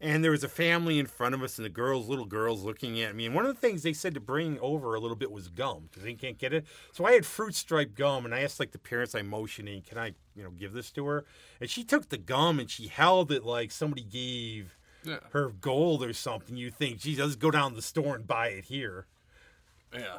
and 0.00 0.24
there 0.24 0.30
was 0.30 0.42
a 0.42 0.48
family 0.48 0.98
in 0.98 1.06
front 1.06 1.34
of 1.34 1.42
us, 1.42 1.58
and 1.58 1.64
the 1.64 1.68
girls, 1.70 2.08
little 2.08 2.24
girls, 2.24 2.62
looking 2.62 3.00
at 3.00 3.14
me. 3.14 3.26
And 3.26 3.34
one 3.34 3.44
of 3.44 3.54
the 3.54 3.60
things 3.60 3.82
they 3.82 3.92
said 3.92 4.14
to 4.14 4.20
bring 4.20 4.58
over 4.60 4.94
a 4.94 5.00
little 5.00 5.16
bit 5.16 5.30
was 5.30 5.48
gum 5.48 5.88
because 5.90 6.02
they 6.02 6.14
can't 6.14 6.38
get 6.38 6.52
it. 6.54 6.64
So 6.92 7.04
I 7.04 7.12
had 7.12 7.26
fruit 7.26 7.54
stripe 7.54 7.94
gum, 7.94 8.24
and 8.24 8.34
I 8.34 8.40
asked 8.40 8.58
like 8.60 8.72
the 8.72 8.78
parents 8.78 9.14
I'm 9.14 9.28
motioning, 9.28 9.82
"Can 9.82 9.98
I, 9.98 10.14
you 10.34 10.42
know, 10.42 10.50
give 10.50 10.72
this 10.72 10.90
to 10.92 11.06
her?" 11.06 11.24
And 11.60 11.68
she 11.68 11.84
took 11.84 12.08
the 12.08 12.18
gum 12.18 12.58
and 12.58 12.70
she 12.70 12.86
held 12.88 13.30
it 13.30 13.44
like 13.44 13.70
somebody 13.70 14.02
gave 14.02 14.76
Yeah. 15.04 15.18
her 15.32 15.48
gold 15.50 16.02
or 16.02 16.12
something. 16.12 16.56
You 16.56 16.70
think, 16.70 16.98
geez, 17.00 17.18
let's 17.18 17.36
go 17.36 17.50
down 17.50 17.70
to 17.70 17.76
the 17.76 17.82
store 17.82 18.14
and 18.16 18.26
buy 18.26 18.48
it 18.48 18.64
here. 18.64 19.06
Yeah. 19.92 20.18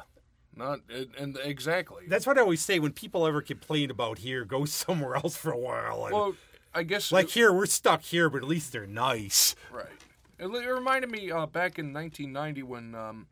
Not 0.54 0.80
and, 0.94 1.08
and 1.18 1.38
exactly. 1.42 2.04
That's 2.08 2.26
what 2.26 2.36
I 2.36 2.42
always 2.42 2.60
say 2.60 2.78
when 2.78 2.92
people 2.92 3.26
ever 3.26 3.40
complain 3.40 3.90
about 3.90 4.18
here, 4.18 4.44
go 4.44 4.64
somewhere 4.66 5.14
else 5.16 5.36
for 5.36 5.50
a 5.50 5.56
while. 5.58 6.04
And 6.04 6.14
well, 6.14 6.34
I 6.74 6.82
guess 6.82 7.12
like 7.12 7.28
here, 7.30 7.52
we're 7.52 7.66
stuck 7.66 8.02
here, 8.02 8.30
but 8.30 8.38
at 8.38 8.48
least 8.48 8.72
they're 8.72 8.86
nice. 8.86 9.54
Right. 9.70 9.86
It, 10.38 10.46
it 10.46 10.68
reminded 10.70 11.10
me 11.10 11.30
uh, 11.30 11.46
back 11.46 11.78
in 11.78 11.92
1990 11.92 12.62
when. 12.62 12.94
Um, 12.94 13.26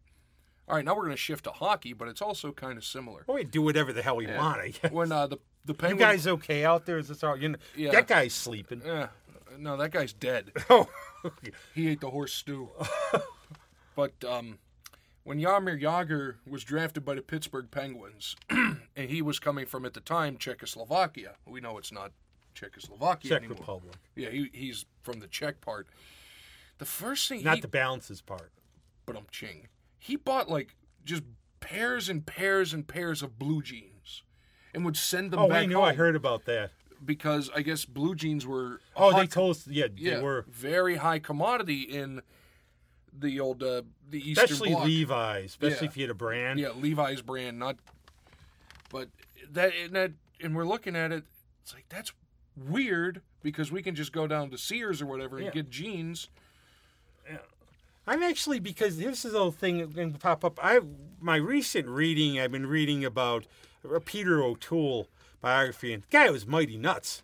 all 0.68 0.76
right, 0.76 0.84
now 0.84 0.94
we're 0.94 1.02
going 1.02 1.10
to 1.10 1.16
shift 1.16 1.44
to 1.44 1.50
hockey, 1.50 1.92
but 1.94 2.06
it's 2.06 2.22
also 2.22 2.52
kind 2.52 2.78
of 2.78 2.84
similar. 2.84 3.24
Well, 3.26 3.34
we 3.34 3.42
do 3.42 3.60
whatever 3.60 3.92
the 3.92 4.02
hell 4.02 4.14
we 4.14 4.28
want. 4.28 4.60
I 4.60 4.68
guess. 4.68 4.92
When 4.92 5.10
uh, 5.10 5.26
the 5.26 5.38
the 5.64 5.74
You 5.88 5.96
guys 5.96 6.26
okay 6.28 6.64
out 6.64 6.86
there? 6.86 6.98
Is 6.98 7.08
this 7.08 7.24
all? 7.24 7.36
You 7.36 7.50
know, 7.50 7.58
Yeah. 7.76 7.90
that 7.90 8.06
guy's 8.06 8.34
sleeping. 8.34 8.82
Eh, 8.84 9.06
no, 9.58 9.76
that 9.76 9.90
guy's 9.90 10.12
dead. 10.12 10.52
Oh, 10.70 10.88
He 11.74 11.88
ate 11.88 12.00
the 12.00 12.10
horse 12.10 12.32
stew. 12.32 12.70
but 13.96 14.12
um, 14.24 14.58
when 15.24 15.38
Jaromir 15.38 15.80
Jagr 15.80 16.36
was 16.48 16.64
drafted 16.64 17.04
by 17.04 17.14
the 17.14 17.22
Pittsburgh 17.22 17.70
Penguins, 17.70 18.36
and 18.50 18.78
he 18.96 19.20
was 19.20 19.38
coming 19.38 19.66
from 19.66 19.84
at 19.84 19.92
the 19.94 20.00
time 20.00 20.38
Czechoslovakia, 20.38 21.34
we 21.46 21.60
know 21.60 21.76
it's 21.76 21.92
not 21.92 22.12
Czechoslovakia 22.60 23.28
Czech 23.28 23.38
anymore. 23.38 23.58
Republic, 23.58 23.94
Yeah, 24.16 24.30
he, 24.30 24.50
he's 24.52 24.84
from 25.02 25.20
the 25.20 25.26
Czech 25.28 25.60
part. 25.60 25.86
The 26.78 26.84
first 26.84 27.28
thing 27.28 27.42
not 27.44 27.56
he 27.56 27.60
the 27.60 27.68
balances 27.68 28.20
part. 28.22 28.50
but 29.06 29.16
I'm 29.16 29.26
ching. 29.30 29.68
He 29.98 30.16
bought 30.16 30.48
like 30.48 30.76
just 31.04 31.22
pairs 31.60 32.08
and 32.08 32.24
pairs 32.24 32.72
and 32.74 32.86
pairs 32.86 33.22
of 33.22 33.38
blue 33.38 33.62
jeans, 33.62 34.22
and 34.74 34.84
would 34.84 34.96
send 34.96 35.30
them 35.30 35.40
Oh, 35.40 35.48
back 35.48 35.66
we 35.66 35.72
know. 35.74 35.82
I 35.82 35.94
heard 35.94 36.16
about 36.16 36.44
that. 36.46 36.70
because 37.04 37.50
I 37.56 37.62
guess 37.62 37.84
blue 37.86 38.14
jeans 38.14 38.46
were 38.46 38.80
Oh, 38.96 39.12
they 39.18 39.26
told 39.26 39.56
us. 39.56 39.66
Yeah, 39.66 39.86
yeah 39.96 40.16
they 40.16 40.22
were. 40.22 40.44
very 40.48 40.96
high 40.96 41.18
commodity 41.18 41.82
in 41.82 42.20
the 43.12 43.40
old 43.40 43.62
uh, 43.62 43.82
the 44.08 44.18
Eastern 44.30 44.44
Especially 44.44 44.70
Bloc. 44.70 44.84
Levi's, 44.86 45.44
especially 45.50 45.86
Yeah. 45.86 45.90
if 45.90 45.96
you 45.96 46.02
had 46.04 46.10
a 46.10 46.14
brand. 46.14 46.60
Yeah, 46.60 46.70
Levi's 46.70 47.22
brand, 47.22 47.58
not. 47.58 47.76
But 48.90 49.08
that 49.52 49.72
and 49.84 49.94
that 49.94 50.12
and 50.42 50.54
we're 50.54 50.66
looking 50.66 50.96
at 50.96 51.12
it. 51.12 51.24
It's 51.62 51.74
like 51.74 51.86
that's 51.88 52.12
weird 52.56 53.22
because 53.42 53.72
we 53.72 53.82
can 53.82 53.94
just 53.94 54.12
go 54.12 54.26
down 54.26 54.50
to 54.50 54.58
Sears 54.58 55.00
or 55.00 55.06
whatever 55.06 55.36
and 55.36 55.46
Yeah. 55.46 55.52
get 55.52 55.70
jeans. 55.70 56.28
I'm 58.06 58.22
actually 58.22 58.58
because 58.58 58.98
this 58.98 59.24
is 59.24 59.32
the 59.32 59.38
whole 59.38 59.50
thing 59.50 59.88
going 59.90 60.12
to 60.12 60.18
pop 60.18 60.44
up. 60.44 60.58
I 60.62 60.80
my 61.20 61.36
recent 61.36 61.86
reading, 61.86 62.40
I've 62.40 62.50
been 62.50 62.66
reading 62.66 63.04
about 63.04 63.46
a 63.88 64.00
Peter 64.00 64.42
O'Toole 64.42 65.06
biography, 65.40 65.92
and 65.92 66.02
the 66.02 66.06
guy 66.10 66.30
was 66.30 66.46
mighty 66.46 66.76
nuts. 66.76 67.22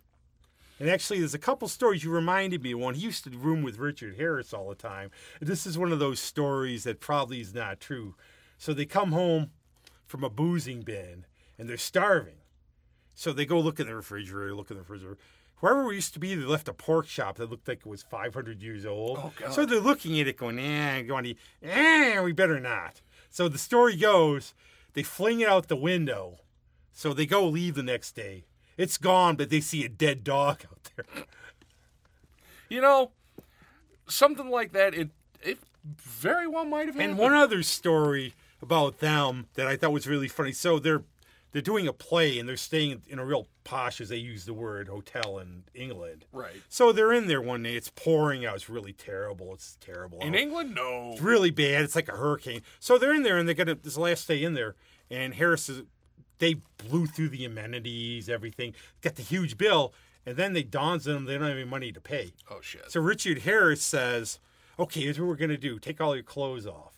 And 0.79 0.87
actually, 0.89 1.19
there's 1.19 1.33
a 1.33 1.39
couple 1.39 1.67
stories 1.67 2.03
you 2.03 2.11
reminded 2.11 2.61
me 2.61 2.73
of 2.73 2.79
one. 2.79 2.93
He 2.93 3.01
used 3.01 3.23
to 3.23 3.31
room 3.31 3.63
with 3.63 3.79
Richard 3.79 4.15
Harris 4.17 4.53
all 4.53 4.69
the 4.69 4.75
time. 4.75 5.09
This 5.41 5.65
is 5.65 5.75
one 5.77 5.91
of 5.91 5.97
those 5.97 6.19
stories 6.19 6.83
that 6.83 6.99
probably 6.99 7.41
is 7.41 7.53
not 7.53 7.79
true. 7.79 8.15
So 8.59 8.73
they 8.73 8.85
come 8.85 9.11
home 9.11 9.49
from 10.05 10.23
a 10.23 10.29
boozing 10.29 10.83
bin 10.83 11.25
and 11.57 11.67
they're 11.67 11.77
starving. 11.77 12.35
So 13.17 13.33
they 13.33 13.47
go 13.47 13.59
look 13.59 13.79
in 13.79 13.87
the 13.87 13.95
refrigerator, 13.95 14.53
look 14.53 14.69
in 14.69 14.75
the 14.77 14.83
refrigerator. 14.83 15.17
Wherever 15.59 15.87
we 15.87 15.95
used 15.95 16.13
to 16.13 16.19
be, 16.19 16.35
they 16.35 16.45
left 16.45 16.67
a 16.67 16.73
pork 16.73 17.07
shop 17.07 17.37
that 17.37 17.49
looked 17.49 17.67
like 17.67 17.79
it 17.79 17.87
was 17.87 18.03
500 18.03 18.61
years 18.61 18.85
old. 18.85 19.17
Oh, 19.17 19.33
God. 19.39 19.53
So 19.53 19.65
they're 19.65 19.79
looking 19.79 20.19
at 20.19 20.27
it 20.27 20.37
going, 20.37 20.59
eh, 20.59 21.01
going, 21.01 21.23
to, 21.23 21.35
eh, 21.63 22.21
we 22.21 22.31
better 22.31 22.59
not. 22.59 23.01
So 23.31 23.49
the 23.49 23.57
story 23.57 23.95
goes, 23.95 24.53
they 24.93 25.01
fling 25.01 25.39
it 25.39 25.49
out 25.49 25.67
the 25.67 25.75
window. 25.75 26.41
So 26.93 27.11
they 27.11 27.25
go 27.25 27.47
leave 27.47 27.73
the 27.73 27.81
next 27.81 28.11
day. 28.11 28.45
It's 28.77 28.99
gone, 28.99 29.35
but 29.35 29.49
they 29.49 29.61
see 29.61 29.83
a 29.83 29.89
dead 29.89 30.23
dog 30.23 30.63
out 30.71 30.91
there. 30.95 31.25
You 32.69 32.81
know, 32.81 33.09
something 34.05 34.51
like 34.51 34.73
that. 34.73 34.93
It 34.93 35.09
it 35.41 35.57
very 35.83 36.47
well 36.47 36.65
might 36.65 36.85
have 36.85 36.93
happened. 36.93 37.11
And 37.11 37.19
one 37.19 37.33
other 37.33 37.63
story 37.63 38.35
about 38.61 38.99
them 38.99 39.47
that 39.55 39.65
I 39.65 39.75
thought 39.75 39.91
was 39.91 40.05
really 40.05 40.27
funny. 40.27 40.51
So 40.51 40.77
they're 40.77 41.03
they're 41.57 41.63
doing 41.63 41.87
a 41.87 41.93
play 41.93 42.37
and 42.37 42.47
they're 42.47 42.55
staying 42.55 43.01
in 43.07 43.17
a 43.17 43.25
real 43.25 43.47
posh, 43.63 43.99
as 43.99 44.09
they 44.09 44.17
use 44.17 44.45
the 44.45 44.53
word, 44.53 44.87
hotel 44.87 45.39
in 45.39 45.63
England. 45.73 46.23
right 46.31 46.61
So 46.69 46.91
they're 46.91 47.11
in 47.11 47.25
there 47.25 47.41
one 47.41 47.63
day. 47.63 47.75
It's 47.75 47.89
pouring 47.89 48.45
out. 48.45 48.53
It's 48.53 48.69
really 48.69 48.93
terrible. 48.93 49.55
It's 49.55 49.75
terrible. 49.81 50.19
in 50.19 50.35
out. 50.35 50.39
England, 50.39 50.75
no. 50.75 51.13
It's 51.13 51.21
really 51.21 51.49
bad. 51.49 51.81
It's 51.81 51.95
like 51.95 52.09
a 52.09 52.15
hurricane. 52.15 52.61
So 52.79 52.99
they're 52.99 53.11
in 53.11 53.23
there 53.23 53.39
and 53.39 53.47
they're 53.47 53.55
gonna 53.55 53.73
this 53.73 53.97
last 53.97 54.27
day 54.27 54.43
in 54.43 54.53
there. 54.53 54.75
And 55.09 55.33
Harris 55.33 55.67
is 55.67 55.81
they 56.37 56.57
blew 56.77 57.07
through 57.07 57.29
the 57.29 57.43
amenities, 57.43 58.29
everything, 58.29 58.75
got 59.01 59.15
the 59.15 59.23
huge 59.23 59.57
bill, 59.57 59.95
and 60.27 60.37
then 60.37 60.53
they 60.53 60.67
on 60.77 60.99
them 60.99 61.25
they 61.25 61.39
don't 61.39 61.47
have 61.47 61.57
any 61.57 61.65
money 61.65 61.91
to 61.91 61.99
pay. 61.99 62.33
Oh 62.51 62.61
shit. 62.61 62.91
So 62.91 63.01
Richard 63.01 63.39
Harris 63.39 63.81
says, 63.81 64.37
"Okay, 64.77 65.01
here's 65.01 65.19
what 65.19 65.27
we're 65.27 65.37
gonna 65.37 65.57
do: 65.57 65.79
take 65.79 65.99
all 65.99 66.13
your 66.13 66.23
clothes 66.23 66.67
off." 66.67 66.96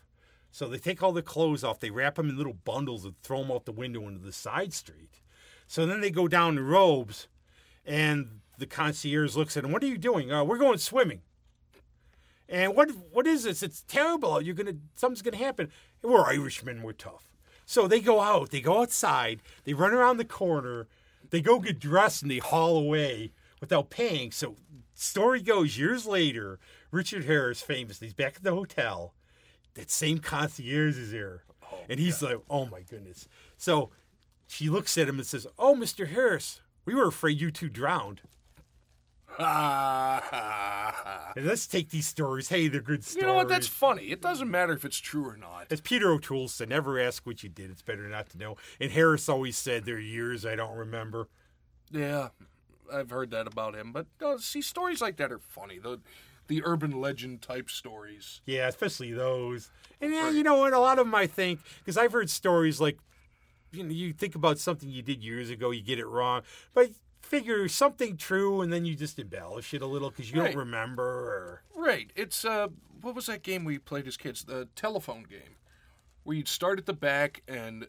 So 0.51 0.67
they 0.67 0.77
take 0.77 1.03
all 1.03 1.12
the 1.12 1.21
clothes 1.21 1.63
off, 1.63 1.79
they 1.79 1.91
wrap 1.91 2.15
them 2.15 2.29
in 2.29 2.38
little 2.38 2.57
bundles 2.65 3.05
and 3.05 3.15
throw 3.21 3.41
them 3.41 3.51
out 3.51 3.65
the 3.65 3.71
window 3.71 4.07
into 4.07 4.23
the 4.23 4.33
side 4.33 4.73
street. 4.73 5.21
So 5.67 5.85
then 5.85 6.01
they 6.01 6.09
go 6.09 6.27
down 6.27 6.57
in 6.57 6.65
robes, 6.65 7.27
and 7.85 8.39
the 8.57 8.65
concierge 8.65 9.35
looks 9.35 9.55
at 9.55 9.63
them. 9.63 9.71
What 9.71 9.83
are 9.83 9.88
you 9.88 9.97
doing? 9.97 10.31
Uh, 10.31 10.43
we're 10.43 10.57
going 10.57 10.79
swimming. 10.79 11.21
And 12.49 12.75
what 12.75 12.89
what 13.12 13.27
is 13.27 13.43
this? 13.43 13.62
It's 13.62 13.83
terrible. 13.83 14.41
You're 14.41 14.55
gonna 14.55 14.77
something's 14.95 15.21
gonna 15.21 15.38
happen. 15.38 15.71
We're 16.01 16.25
Irishmen. 16.25 16.81
We're 16.81 16.93
tough. 16.93 17.29
So 17.65 17.88
they 17.88 17.99
go 17.99 18.19
out. 18.19 18.49
They 18.49 18.62
go 18.62 18.81
outside. 18.81 19.41
They 19.63 19.73
run 19.73 19.93
around 19.93 20.17
the 20.17 20.25
corner. 20.25 20.88
They 21.29 21.41
go 21.41 21.59
get 21.59 21.79
dressed 21.79 22.23
and 22.23 22.31
they 22.31 22.39
haul 22.39 22.77
away 22.77 23.31
without 23.62 23.91
paying. 23.91 24.31
So 24.31 24.55
story 24.95 25.41
goes 25.41 25.77
years 25.77 26.07
later, 26.07 26.59
Richard 26.89 27.25
Harris 27.25 27.62
famous. 27.62 27.99
He's 27.99 28.15
back 28.15 28.38
at 28.38 28.43
the 28.43 28.55
hotel. 28.55 29.13
That 29.80 29.89
same 29.92 30.20
concierge 30.20 30.98
is 30.98 31.12
there, 31.12 31.44
and 31.89 32.00
he's 32.00 32.22
like, 32.22 32.39
"Oh 32.50 32.65
my 32.65 32.82
goodness." 32.82 33.28
So 33.58 33.89
she 34.48 34.70
looks 34.70 34.98
at 34.98 35.08
him 35.08 35.18
and 35.18 35.26
says, 35.26 35.48
"Oh, 35.58 35.76
Mister 35.76 36.06
Harris, 36.08 36.62
we 36.86 36.94
were 36.94 37.08
afraid 37.08 37.39
you 37.39 37.52
two 37.52 37.70
drowned." 37.70 38.22
And 41.36 41.46
let's 41.46 41.68
take 41.68 41.89
these 41.89 42.08
stories. 42.08 42.50
Hey, 42.50 42.68
they're 42.68 42.82
good 42.82 43.06
stories. 43.06 43.22
you 43.22 43.28
know 43.28 43.36
what? 43.36 43.48
That's 43.48 43.68
funny. 43.68 44.06
It 44.06 44.22
doesn't 44.22 44.50
matter 44.50 44.74
if 44.74 44.84
it's 44.84 44.98
true 44.98 45.26
or 45.26 45.38
not. 45.38 45.68
As 45.72 45.80
Peter 45.80 46.12
O'Toole 46.12 46.48
said, 46.48 46.70
never 46.70 47.00
ask 47.00 47.26
what 47.26 47.44
you 47.44 47.50
did. 47.50 47.70
It's 47.70 47.84
better 47.84 48.10
not 48.10 48.30
to 48.32 48.38
know. 48.38 48.58
And 48.80 48.92
Harris 48.92 49.30
always 49.30 49.56
said, 49.56 49.86
there 49.86 49.96
are 49.96 50.00
years 50.00 50.46
I 50.46 50.56
don't 50.56 50.76
remember. 50.76 51.30
Yeah, 51.92 52.30
I've 52.92 53.12
heard 53.12 53.32
that 53.32 53.48
about 53.48 53.76
him. 53.76 53.94
But 53.94 54.08
uh, 54.26 54.39
see, 54.39 54.62
stories 54.62 55.02
like 55.02 55.18
that 55.18 55.32
are 55.32 55.39
funny. 55.39 55.78
The 55.78 56.00
the 56.49 56.62
urban 56.65 56.99
legend 56.99 57.41
type 57.41 57.69
stories. 57.69 58.41
Yeah, 58.45 58.67
especially 58.67 59.13
those. 59.13 59.71
And 60.01 60.12
yeah, 60.13 60.29
you 60.29 60.43
know 60.43 60.55
what? 60.57 60.73
A 60.73 60.79
lot 60.79 60.99
of 60.99 61.05
them 61.05 61.15
I 61.15 61.25
think, 61.27 61.62
because 61.79 61.95
I've 61.97 62.12
heard 62.12 62.29
stories 62.29 62.81
like, 62.81 62.97
you 63.71 63.83
know, 63.83 63.89
you 63.91 64.12
think 64.12 64.35
about 64.35 64.59
something 64.59 64.89
you 64.89 65.01
did 65.01 65.23
years 65.23 65.49
ago, 65.49 65.71
you 65.71 65.81
get 65.81 65.99
it 65.99 66.07
wrong, 66.07 66.41
but 66.73 66.89
figure 67.21 67.67
something 67.67 68.17
true 68.17 68.62
and 68.62 68.73
then 68.73 68.83
you 68.85 68.95
just 68.95 69.17
embellish 69.19 69.73
it 69.73 69.81
a 69.81 69.85
little 69.85 70.09
because 70.09 70.31
you 70.31 70.41
Right. 70.41 70.47
don't 70.51 70.57
remember. 70.59 71.03
Or, 71.03 71.63
Right. 71.75 72.12
It's 72.15 72.43
uh, 72.43 72.67
what 73.01 73.15
was 73.15 73.27
that 73.27 73.43
game 73.43 73.63
we 73.63 73.77
played 73.77 74.07
as 74.07 74.17
kids? 74.17 74.43
The 74.43 74.67
telephone 74.75 75.23
game, 75.23 75.55
where 76.23 76.35
you'd 76.35 76.47
start 76.47 76.79
at 76.79 76.85
the 76.85 76.93
back 76.93 77.43
and 77.47 77.88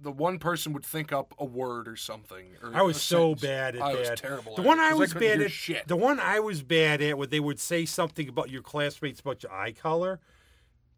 the 0.00 0.12
one 0.12 0.38
person 0.38 0.72
would 0.72 0.84
think 0.84 1.12
up 1.12 1.34
a 1.38 1.44
word 1.44 1.88
or 1.88 1.96
something. 1.96 2.46
Or 2.62 2.70
I 2.74 2.82
was 2.82 3.00
so 3.02 3.34
sentence. 3.34 3.42
bad 3.42 3.76
at 3.76 3.82
I 3.82 3.92
that. 3.94 4.10
was 4.10 4.20
terrible. 4.20 4.54
The 4.56 4.62
one 4.62 4.78
I 4.78 4.94
was 4.94 5.12
couldn't 5.12 5.28
bad 5.38 5.40
at, 5.44 5.50
Shit. 5.50 5.88
the 5.88 5.96
one 5.96 6.20
I 6.20 6.38
was 6.40 6.62
bad 6.62 7.02
at, 7.02 7.18
where 7.18 7.26
they 7.26 7.40
would 7.40 7.58
say 7.58 7.84
something 7.84 8.28
about 8.28 8.48
your 8.50 8.62
classmates 8.62 9.20
about 9.20 9.42
your 9.42 9.52
eye 9.52 9.72
color. 9.72 10.20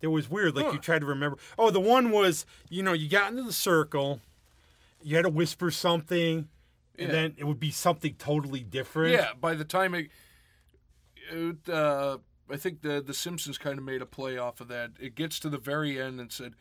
It 0.02 0.08
was 0.08 0.28
weird. 0.30 0.54
Like 0.56 0.66
Huh. 0.66 0.72
you 0.72 0.78
tried 0.78 1.00
to 1.00 1.06
remember. 1.06 1.38
Oh, 1.58 1.70
the 1.70 1.80
one 1.80 2.10
was, 2.10 2.44
you 2.68 2.82
know, 2.82 2.92
you 2.92 3.08
got 3.08 3.30
into 3.30 3.42
the 3.42 3.52
circle, 3.52 4.20
you 5.02 5.16
had 5.16 5.22
to 5.22 5.30
whisper 5.30 5.70
something, 5.70 6.48
and 6.98 7.10
then 7.10 7.34
it 7.38 7.44
would 7.44 7.60
be 7.60 7.70
something 7.70 8.14
totally 8.18 8.60
different. 8.60 9.12
Yeah, 9.14 9.30
by 9.38 9.54
the 9.54 9.64
time 9.64 9.94
it, 9.94 10.08
it 11.30 11.68
uh, 11.68 12.18
I 12.50 12.56
think 12.56 12.82
the 12.82 13.00
the 13.00 13.14
Simpsons 13.14 13.56
kind 13.58 13.78
of 13.78 13.84
made 13.84 14.02
a 14.02 14.06
play 14.06 14.36
off 14.38 14.60
of 14.60 14.68
that. 14.68 14.90
It 15.00 15.14
gets 15.14 15.38
to 15.40 15.48
the 15.48 15.58
very 15.58 16.00
end 16.00 16.20
and 16.20 16.30
said, 16.32 16.54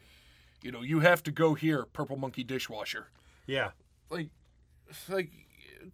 you 0.62 0.72
know, 0.72 0.82
you 0.82 1.00
have 1.00 1.24
to 1.24 1.32
go 1.32 1.54
here, 1.54 1.86
Purple 1.86 2.18
Monkey 2.18 2.44
dishwasher. 2.44 3.08
Yeah. 3.46 3.72
Like, 4.10 4.30
like, 5.08 5.30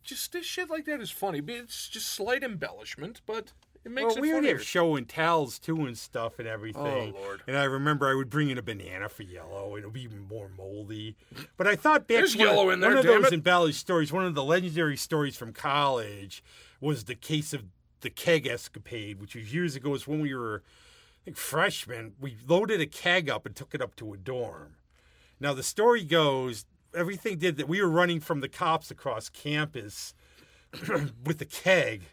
just 0.03 0.31
this 0.31 0.45
shit 0.45 0.69
like 0.69 0.85
that 0.85 1.01
is 1.01 1.11
funny. 1.11 1.41
But 1.41 1.55
It's 1.55 1.87
just 1.87 2.07
slight 2.09 2.43
embellishment, 2.43 3.21
but 3.25 3.53
it 3.83 3.91
makes 3.91 4.07
Well, 4.07 4.17
it 4.17 4.21
we 4.21 4.29
would 4.29 4.37
funnier. 4.39 4.57
have 4.57 4.63
show 4.65 4.95
and 4.95 5.07
tells 5.07 5.59
too 5.59 5.85
and 5.85 5.97
stuff 5.97 6.39
and 6.39 6.47
everything. 6.47 7.13
Oh, 7.15 7.19
Lord. 7.19 7.43
And 7.47 7.57
I 7.57 7.65
remember 7.65 8.07
I 8.09 8.15
would 8.15 8.29
bring 8.29 8.49
in 8.49 8.57
a 8.57 8.61
banana 8.63 9.09
for 9.09 9.23
yellow. 9.23 9.69
And 9.75 9.79
it'll 9.79 9.91
be 9.91 10.03
even 10.03 10.27
more 10.27 10.49
moldy. 10.57 11.15
But 11.57 11.67
I 11.67 11.75
thought 11.75 12.07
back 12.07 12.17
There's 12.17 12.35
one, 12.35 12.47
yellow 12.47 12.69
in 12.71 12.79
there, 12.79 12.89
one 12.91 12.97
of 12.99 13.05
damn 13.05 13.21
those 13.21 13.31
it. 13.31 13.35
embellished 13.35 13.79
stories. 13.79 14.11
One 14.11 14.25
of 14.25 14.33
the 14.33 14.43
legendary 14.43 14.97
stories 14.97 15.37
from 15.37 15.53
college 15.53 16.43
was 16.81 17.03
the 17.03 17.15
case 17.15 17.53
of 17.53 17.63
the 18.01 18.09
keg 18.09 18.45
escapade, 18.47 19.19
which 19.21 19.35
was 19.35 19.53
years 19.53 19.75
ago. 19.75 19.93
Is 19.93 20.07
when 20.07 20.19
we 20.19 20.33
were, 20.33 20.63
think, 21.25 21.37
freshmen. 21.37 22.13
We 22.19 22.37
loaded 22.47 22.79
a 22.79 22.85
keg 22.85 23.29
up 23.29 23.45
and 23.45 23.55
took 23.55 23.75
it 23.75 23.81
up 23.81 23.95
to 23.97 24.13
a 24.13 24.17
dorm. 24.17 24.75
Now 25.39 25.53
the 25.53 25.63
story 25.63 26.03
goes, 26.03 26.65
everything 26.93 27.37
did 27.37 27.57
that. 27.57 27.67
We 27.67 27.81
were 27.81 27.89
running 27.89 28.19
from 28.19 28.39
the 28.39 28.47
cops 28.47 28.89
across 28.89 29.27
campus 29.29 30.13
with 31.25 31.39
the 31.39 31.45
keg. 31.45 32.03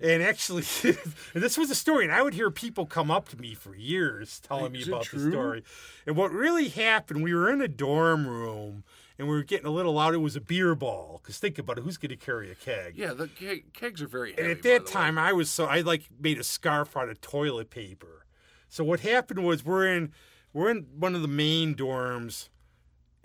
And 0.00 0.22
actually, 0.22 0.64
and 0.82 0.96
this 1.42 1.56
was 1.56 1.70
a 1.70 1.76
story, 1.76 2.04
and 2.04 2.12
I 2.12 2.22
would 2.22 2.34
hear 2.34 2.50
people 2.50 2.86
come 2.86 3.10
up 3.10 3.28
to 3.28 3.40
me 3.40 3.54
for 3.54 3.76
years 3.76 4.40
telling 4.40 4.72
me 4.72 4.80
Is 4.80 4.88
it 4.88 4.90
about 4.90 5.08
the 5.08 5.30
story. 5.30 5.62
And 6.06 6.16
what 6.16 6.32
really 6.32 6.68
happened, 6.68 7.22
we 7.22 7.34
were 7.34 7.48
in 7.48 7.60
a 7.60 7.68
dorm 7.68 8.26
room 8.26 8.82
and 9.18 9.28
we 9.28 9.34
were 9.34 9.42
getting 9.42 9.66
a 9.66 9.70
little 9.70 9.94
loud. 9.94 10.14
It 10.14 10.18
was 10.18 10.36
a 10.36 10.40
beer 10.40 10.74
ball. 10.74 11.20
Because 11.22 11.38
think 11.38 11.58
about 11.58 11.78
it, 11.78 11.84
who's 11.84 11.96
going 11.98 12.10
to 12.10 12.16
carry 12.16 12.50
a 12.50 12.54
keg? 12.54 12.94
Yeah, 12.96 13.12
the 13.12 13.28
keg, 13.28 13.72
kegs 13.74 14.00
are 14.02 14.06
very 14.08 14.30
And 14.30 14.46
heavy. 14.46 14.50
at 14.52 14.62
by 14.62 14.68
that 14.70 14.78
the 14.80 14.84
way. 14.86 14.92
time, 14.92 15.18
I 15.18 15.32
was 15.32 15.50
so 15.50 15.66
I 15.66 15.80
like 15.80 16.04
made 16.20 16.38
a 16.38 16.44
scarf 16.44 16.96
out 16.96 17.08
of 17.08 17.20
toilet 17.20 17.70
paper. 17.70 18.26
So 18.68 18.82
what 18.84 19.00
happened 19.00 19.44
was 19.44 19.64
we're 19.64 19.86
in 19.86 20.12
we're 20.52 20.70
in 20.70 20.86
one 20.98 21.14
of 21.14 21.22
the 21.22 21.28
main 21.28 21.74
dorms, 21.74 22.48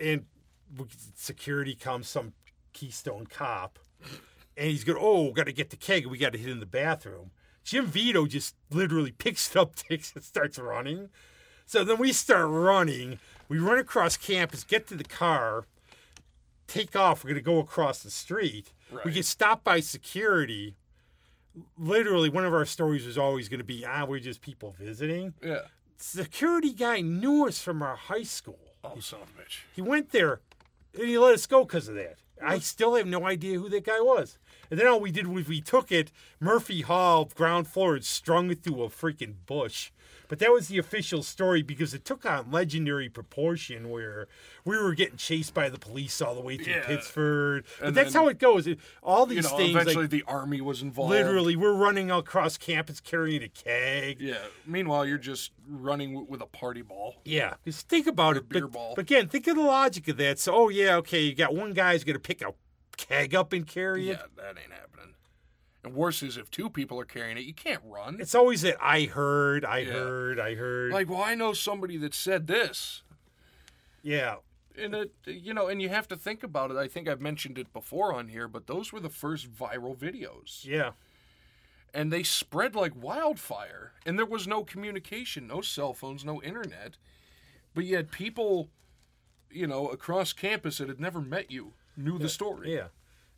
and 0.00 0.24
security 1.14 1.74
comes, 1.74 2.08
some 2.08 2.32
Keystone 2.72 3.26
cop, 3.26 3.78
and 4.56 4.70
he's 4.70 4.84
going, 4.84 4.98
"Oh, 5.00 5.32
got 5.32 5.46
to 5.46 5.52
get 5.52 5.70
the 5.70 5.76
keg. 5.76 6.06
We 6.06 6.18
got 6.18 6.32
to 6.32 6.38
hit 6.38 6.50
in 6.50 6.60
the 6.60 6.66
bathroom." 6.66 7.30
Jim 7.64 7.86
Vito 7.86 8.26
just 8.26 8.54
literally 8.70 9.12
picks 9.12 9.50
it 9.50 9.56
up, 9.56 9.74
takes 9.88 10.14
it, 10.16 10.24
starts 10.24 10.58
running. 10.58 11.08
So 11.66 11.84
then 11.84 11.98
we 11.98 12.12
start 12.12 12.46
running. 12.48 13.18
We 13.48 13.58
run 13.58 13.78
across 13.78 14.16
campus, 14.16 14.64
get 14.64 14.86
to 14.88 14.94
the 14.94 15.04
car, 15.04 15.66
take 16.68 16.94
off. 16.94 17.24
We're 17.24 17.30
going 17.30 17.42
to 17.42 17.44
go 17.44 17.58
across 17.58 18.02
the 18.02 18.10
street. 18.10 18.72
We 19.04 19.10
get 19.12 19.24
stopped 19.24 19.64
by 19.64 19.80
security. 19.80 20.76
Literally, 21.76 22.28
one 22.30 22.44
of 22.44 22.54
our 22.54 22.64
stories 22.64 23.04
was 23.04 23.18
always 23.18 23.48
going 23.48 23.58
to 23.58 23.64
be, 23.64 23.84
ah, 23.84 24.04
we're 24.04 24.20
just 24.20 24.40
people 24.40 24.74
visiting. 24.78 25.34
yeah. 25.42 25.62
Security 26.00 26.72
guy 26.72 27.00
knew 27.00 27.48
us 27.48 27.60
from 27.60 27.82
our 27.82 27.96
high 27.96 28.22
school. 28.22 28.60
Oh, 28.84 29.00
son 29.00 29.20
of 29.20 29.28
a 29.30 29.42
bitch. 29.42 29.62
He 29.74 29.82
went 29.82 30.10
there 30.12 30.40
and 30.94 31.08
he 31.08 31.18
let 31.18 31.34
us 31.34 31.46
go 31.46 31.64
because 31.64 31.88
of 31.88 31.96
that. 31.96 32.18
I 32.40 32.60
still 32.60 32.94
have 32.94 33.06
no 33.08 33.26
idea 33.26 33.58
who 33.58 33.68
that 33.70 33.84
guy 33.84 34.00
was. 34.00 34.38
And 34.70 34.78
then 34.78 34.86
all 34.86 35.00
we 35.00 35.10
did 35.10 35.26
was 35.26 35.48
we 35.48 35.60
took 35.60 35.90
it, 35.90 36.12
Murphy 36.38 36.82
Hall, 36.82 37.24
ground 37.34 37.66
floor, 37.66 37.96
and 37.96 38.04
strung 38.04 38.48
it 38.52 38.62
through 38.62 38.82
a 38.84 38.88
freaking 38.88 39.34
bush. 39.44 39.90
But 40.28 40.38
that 40.40 40.52
was 40.52 40.68
the 40.68 40.76
official 40.78 41.22
story 41.22 41.62
because 41.62 41.94
it 41.94 42.04
took 42.04 42.26
on 42.26 42.50
legendary 42.50 43.08
proportion 43.08 43.88
where 43.90 44.28
we 44.64 44.76
were 44.76 44.94
getting 44.94 45.16
chased 45.16 45.54
by 45.54 45.68
the 45.70 45.78
police 45.78 46.20
all 46.20 46.34
the 46.34 46.40
way 46.42 46.58
through 46.58 46.74
Yeah. 46.74 46.86
Pittsford. 46.86 47.64
But 47.80 47.86
And 47.88 47.96
that's 47.96 48.12
then- 48.12 48.22
how 48.22 48.28
it 48.28 48.38
goes. 48.38 48.66
It- 48.66 48.78
All 49.02 49.24
these 49.24 49.36
You 49.44 49.50
know, 49.50 49.56
things, 49.56 49.70
eventually 49.70 50.04
like, 50.04 50.10
the 50.10 50.24
army 50.26 50.60
was 50.60 50.82
involved. 50.82 51.10
literally, 51.10 51.56
we're 51.56 51.72
running 51.72 52.10
across 52.10 52.58
campus 52.58 53.00
carrying 53.00 53.42
a 53.42 53.48
keg. 53.48 54.20
Yeah. 54.20 54.44
Meanwhile, 54.66 55.06
you're 55.06 55.16
just 55.18 55.52
running 55.66 56.10
w- 56.12 56.26
with 56.30 56.42
a 56.42 56.46
party 56.46 56.82
ball. 56.82 57.16
Yeah, 57.24 57.54
just 57.64 57.88
think 57.88 58.06
about 58.06 58.36
it. 58.36 58.48
beer 58.48 58.62
But, 58.62 58.72
ball. 58.72 58.92
but 58.96 59.02
again, 59.02 59.28
think 59.28 59.46
of 59.46 59.56
the 59.56 59.62
logic 59.62 60.08
of 60.08 60.18
that. 60.18 60.38
So, 60.38 60.54
oh 60.54 60.68
yeah, 60.68 60.96
okay, 60.96 61.20
you 61.22 61.34
got 61.34 61.54
one 61.54 61.72
guy's 61.72 62.04
gonna 62.04 62.18
pick 62.18 62.42
a 62.42 62.52
keg 62.98 63.34
up 63.34 63.52
and 63.54 63.66
carry 63.66 64.10
it. 64.10 64.18
Yeah, 64.20 64.22
that 64.36 64.48
ain't 64.58 64.72
happening. 64.72 64.87
Worse 65.94 66.22
is 66.22 66.36
if 66.36 66.50
two 66.50 66.68
people 66.70 66.98
are 67.00 67.04
carrying 67.04 67.36
it, 67.38 67.44
you 67.44 67.54
can't 67.54 67.82
run. 67.84 68.18
It's 68.20 68.34
always 68.34 68.62
that 68.62 68.76
I 68.80 69.02
heard, 69.04 69.64
I 69.64 69.78
Yeah. 69.78 69.92
heard, 69.92 70.38
I 70.40 70.54
heard. 70.54 70.92
like, 70.92 71.08
well, 71.08 71.22
I 71.22 71.34
know 71.34 71.52
somebody 71.52 71.96
that 71.98 72.14
said 72.14 72.46
this. 72.46 73.02
yeah, 74.02 74.36
And 74.76 74.94
it, 74.94 75.12
you 75.26 75.52
know, 75.52 75.66
and 75.68 75.82
you 75.82 75.88
have 75.88 76.06
to 76.08 76.16
think 76.16 76.42
about 76.42 76.70
it. 76.70 76.76
I 76.76 76.86
think 76.88 77.08
I've 77.08 77.20
mentioned 77.20 77.58
it 77.58 77.72
before 77.72 78.12
on 78.14 78.28
here, 78.28 78.46
but 78.48 78.66
those 78.68 78.92
were 78.92 79.00
the 79.00 79.08
first 79.10 79.52
viral 79.52 79.96
videos, 79.96 80.64
yeah, 80.64 80.92
and 81.92 82.12
they 82.12 82.22
spread 82.22 82.74
like 82.76 82.92
wildfire. 82.94 83.92
And 84.06 84.16
there 84.18 84.24
was 84.26 84.46
no 84.46 84.62
communication, 84.64 85.46
no 85.48 85.60
cell 85.62 85.94
phones, 85.94 86.24
no 86.24 86.40
internet, 86.42 86.96
but 87.74 87.84
yet 87.84 88.10
people, 88.12 88.68
you 89.50 89.66
know, 89.66 89.88
across 89.88 90.32
campus 90.32 90.78
that 90.78 90.88
had 90.88 91.00
never 91.00 91.20
met 91.20 91.50
you 91.50 91.72
knew 91.96 92.16
the 92.18 92.28
story. 92.28 92.72
yeah. 92.74 92.88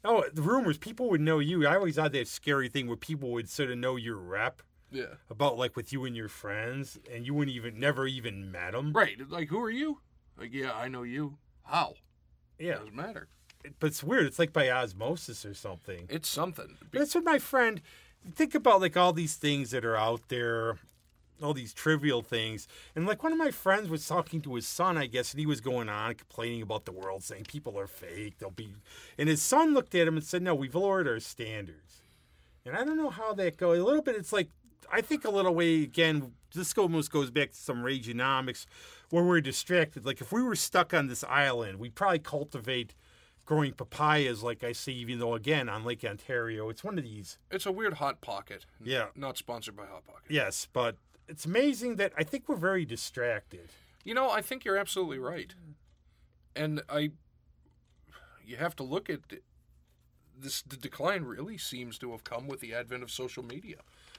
Oh, 0.04 0.24
the 0.32 0.42
rumors, 0.42 0.78
people 0.78 1.10
would 1.10 1.20
know 1.20 1.38
you. 1.38 1.66
I 1.66 1.74
always 1.76 1.96
had 1.96 2.12
that 2.12 2.28
scary 2.28 2.68
thing 2.68 2.86
where 2.86 2.96
people 2.96 3.30
would 3.32 3.48
sort 3.50 3.70
of 3.70 3.78
know 3.78 3.96
your 3.96 4.16
rep 4.16 4.62
Yeah. 4.90 5.14
about 5.28 5.58
like 5.58 5.76
with 5.76 5.92
you 5.92 6.04
and 6.04 6.16
your 6.16 6.28
friends, 6.28 6.98
and 7.12 7.26
you 7.26 7.34
wouldn't 7.34 7.54
even 7.56 7.78
never 7.78 8.06
even 8.06 8.50
met 8.50 8.72
them. 8.72 8.92
Right. 8.92 9.18
Like, 9.28 9.48
who 9.48 9.60
are 9.62 9.70
you? 9.70 10.00
Like, 10.38 10.52
yeah, 10.54 10.72
I 10.72 10.88
know 10.88 11.02
you. 11.02 11.36
How? 11.64 11.94
Yeah, 12.58 12.76
Doesn't 12.78 12.94
matter. 12.94 13.28
but 13.78 13.88
it's 13.88 14.02
weird. 14.02 14.24
It's 14.26 14.38
like 14.38 14.52
by 14.52 14.70
osmosis 14.70 15.44
or 15.44 15.54
something. 15.54 16.06
It's 16.08 16.28
something. 16.28 16.76
That's 16.92 17.14
what 17.14 17.24
my 17.24 17.38
friend. 17.38 17.80
Think 18.34 18.54
about 18.54 18.80
like 18.80 18.96
all 18.96 19.12
these 19.12 19.34
things 19.36 19.70
that 19.70 19.84
are 19.84 19.96
out 19.96 20.28
there, 20.28 20.78
all 21.44 21.54
these 21.54 21.72
trivial 21.74 22.22
things, 22.22 22.68
and 22.94 23.06
like 23.06 23.22
one 23.22 23.32
of 23.32 23.38
my 23.38 23.50
friends 23.50 23.88
was 23.88 24.06
talking 24.06 24.40
to 24.42 24.54
his 24.54 24.66
son, 24.66 24.96
I 24.96 25.06
guess, 25.06 25.32
and 25.32 25.40
he 25.40 25.46
was 25.46 25.60
going 25.60 25.88
on 25.88 26.14
complaining 26.14 26.62
about 26.62 26.84
the 26.84 26.92
world, 26.92 27.22
saying 27.22 27.44
people 27.44 27.78
are 27.78 27.86
fake. 27.86 28.38
They'll 28.38 28.50
be, 28.50 28.74
and 29.18 29.28
his 29.28 29.42
son 29.42 29.74
looked 29.74 29.94
at 29.94 30.06
him 30.08 30.16
and 30.16 30.24
said, 30.24 30.42
"No, 30.42 30.54
we've 30.54 30.74
lowered 30.74 31.08
our 31.08 31.20
standards." 31.20 32.02
And 32.64 32.76
I 32.76 32.84
don't 32.84 32.98
know 32.98 33.10
how 33.10 33.32
that 33.34 33.56
goes. 33.56 33.78
A 33.78 33.84
little 33.84 34.02
bit, 34.02 34.16
it's 34.16 34.32
like 34.32 34.50
I 34.92 35.00
think 35.00 35.24
a 35.24 35.30
little 35.30 35.54
way 35.54 35.82
again. 35.82 36.32
This 36.52 36.76
almost 36.76 37.12
goes 37.12 37.30
back 37.30 37.52
to 37.52 37.56
some 37.56 37.84
rageonomics, 37.84 38.66
where 39.10 39.22
we're 39.22 39.40
distracted. 39.40 40.04
Like 40.04 40.20
if 40.20 40.32
we 40.32 40.42
were 40.42 40.56
stuck 40.56 40.92
on 40.92 41.06
this 41.06 41.24
island, 41.24 41.78
we'd 41.78 41.94
probably 41.94 42.18
cultivate 42.18 42.94
growing 43.50 43.72
papayas, 43.72 44.44
like 44.44 44.62
I 44.62 44.70
see, 44.70 44.92
even 44.92 45.18
though 45.18 45.34
again 45.34 45.68
on 45.68 45.84
Lake 45.84 46.04
Ontario, 46.04 46.68
it's 46.68 46.84
one 46.84 46.96
of 46.98 47.02
these. 47.02 47.36
It's 47.50 47.66
a 47.66 47.72
weird 47.72 47.94
hot 47.94 48.20
pocket. 48.20 48.64
Yeah. 48.80 49.06
Not 49.16 49.36
sponsored 49.36 49.74
by 49.74 49.86
Hot 49.86 50.06
Pocket. 50.06 50.22
Yes, 50.28 50.68
but 50.72 50.94
it's 51.30 51.46
amazing 51.46 51.96
that 51.96 52.12
I 52.18 52.24
think 52.24 52.48
we're 52.48 52.56
very 52.56 52.84
distracted. 52.84 53.70
You 54.04 54.14
know, 54.14 54.30
I 54.30 54.42
think 54.42 54.64
you're 54.64 54.76
absolutely 54.76 55.18
right. 55.18 55.54
And 56.56 56.82
I 56.88 57.12
you 58.44 58.56
have 58.56 58.74
to 58.76 58.82
look 58.82 59.08
at 59.08 59.20
this 60.36 60.62
the 60.62 60.76
decline 60.76 61.24
really 61.24 61.56
seems 61.56 61.98
to 61.98 62.10
have 62.12 62.24
come 62.24 62.48
with 62.48 62.60
the 62.60 62.74
advent 62.74 63.02
of 63.02 63.10
social 63.10 63.44
media. 63.44 63.76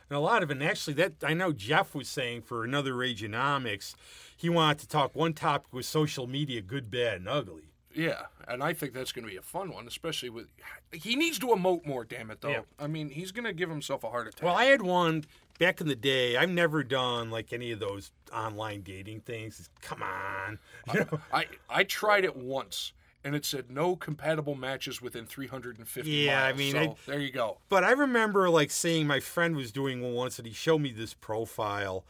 And 0.10 0.18
a 0.18 0.22
lot 0.22 0.44
of 0.44 0.52
it, 0.52 0.58
and 0.58 0.64
actually, 0.64 0.94
that 0.96 1.14
I 1.24 1.34
know 1.34 1.54
Jeff 1.54 1.96
was 1.96 2.08
saying 2.08 2.42
for 2.42 2.64
another 2.64 2.94
Rageonomics, 2.94 3.96
he 4.36 4.50
wanted 4.50 4.80
to 4.80 4.88
talk. 4.88 5.16
One 5.16 5.34
topic 5.34 5.72
was 5.74 5.88
social 5.88 6.28
media, 6.28 6.62
good, 6.62 6.92
bad, 6.92 7.18
and 7.18 7.30
ugly. 7.30 7.71
Yeah, 7.94 8.24
and 8.48 8.64
I 8.64 8.74
think 8.74 8.94
that's 8.94 9.12
going 9.12 9.26
to 9.26 9.32
be 9.32 9.38
a 9.38 9.42
fun 9.42 9.72
one, 9.72 9.88
especially 9.88 10.30
with 10.30 10.48
he 10.92 11.16
needs 11.16 11.38
to 11.40 11.48
emote 11.48 11.86
more. 11.86 12.04
Damn 12.06 12.32
it, 12.32 12.42
though. 12.42 12.50
Yeah. 12.50 12.62
I 12.80 12.88
mean, 12.88 13.10
he's 13.10 13.32
going 13.32 13.46
to 13.46 13.54
give 13.54 13.70
himself 13.70 14.04
a 14.04 14.10
heart 14.10 14.28
attack. 14.28 14.44
Well, 14.44 14.56
I 14.56 14.66
had 14.66 14.82
one 14.82 15.26
back 15.60 15.82
in 15.82 15.88
the 15.88 15.96
day. 15.96 16.38
I've 16.38 16.50
never 16.50 16.84
done 16.84 17.30
like 17.32 17.54
any 17.54 17.72
of 17.72 17.80
those 17.80 18.12
online 18.34 18.82
dating 18.82 19.22
things. 19.22 19.70
Come 19.82 20.02
on, 20.04 20.60
you 20.94 21.00
know? 21.12 21.20
I 21.34 21.46
I 21.70 21.84
tried 21.84 22.24
it 22.26 22.36
once, 22.36 22.94
and 23.24 23.36
it 23.36 23.46
said 23.46 23.70
no 23.70 23.96
compatible 23.96 24.56
matches 24.56 25.02
within 25.02 25.26
350 25.26 26.10
Yeah, 26.10 26.46
I 26.46 26.54
mean, 26.54 26.72
so 26.74 26.80
I- 26.80 26.96
there 27.06 27.20
you 27.20 27.32
go. 27.32 27.58
But 27.70 27.84
I 27.84 27.92
remember 27.92 28.50
like 28.50 28.72
seeing 28.72 29.06
my 29.06 29.20
friend 29.20 29.56
was 29.56 29.72
doing 29.72 30.02
one 30.02 30.14
once, 30.14 30.40
and 30.40 30.48
he 30.48 30.54
showed 30.54 30.80
me 30.82 30.92
this 30.92 31.14
profile, 31.14 32.06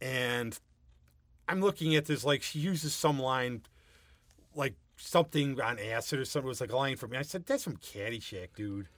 and 0.00 0.58
I'm 1.48 1.60
looking 1.60 1.94
at 1.94 2.06
this 2.06 2.24
like 2.24 2.42
she 2.42 2.58
uses 2.58 2.94
some 2.94 3.18
line, 3.18 3.62
like 4.54 4.74
something 5.06 5.60
on 5.60 5.78
acid 5.78 6.18
or 6.20 6.24
something. 6.24 6.46
It 6.46 6.48
was 6.48 6.60
like 6.60 6.72
a 6.72 6.76
line 6.76 6.96
from 6.96 7.10
me. 7.10 7.18
I 7.18 7.22
said, 7.22 7.46
"That's 7.46 7.64
from 7.64 7.76
Caddyshack, 7.76 8.48
dude." 8.56 8.88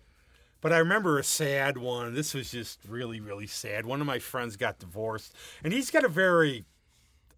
But 0.61 0.73
I 0.73 0.79
remember 0.79 1.19
a 1.19 1.25
sad 1.25 1.77
one. 1.79 2.14
This 2.14 2.33
was 2.35 2.51
just 2.51 2.81
really, 2.88 3.21
really 3.21 3.47
sad. 3.47 3.85
One 3.87 4.01
of 4.01 4.07
my 4.07 4.19
friends 4.19 4.57
got 4.57 4.79
divorced, 4.79 5.35
and 5.62 5.73
he's 5.73 5.90
got 5.90 6.05
a 6.05 6.09
very 6.09 6.64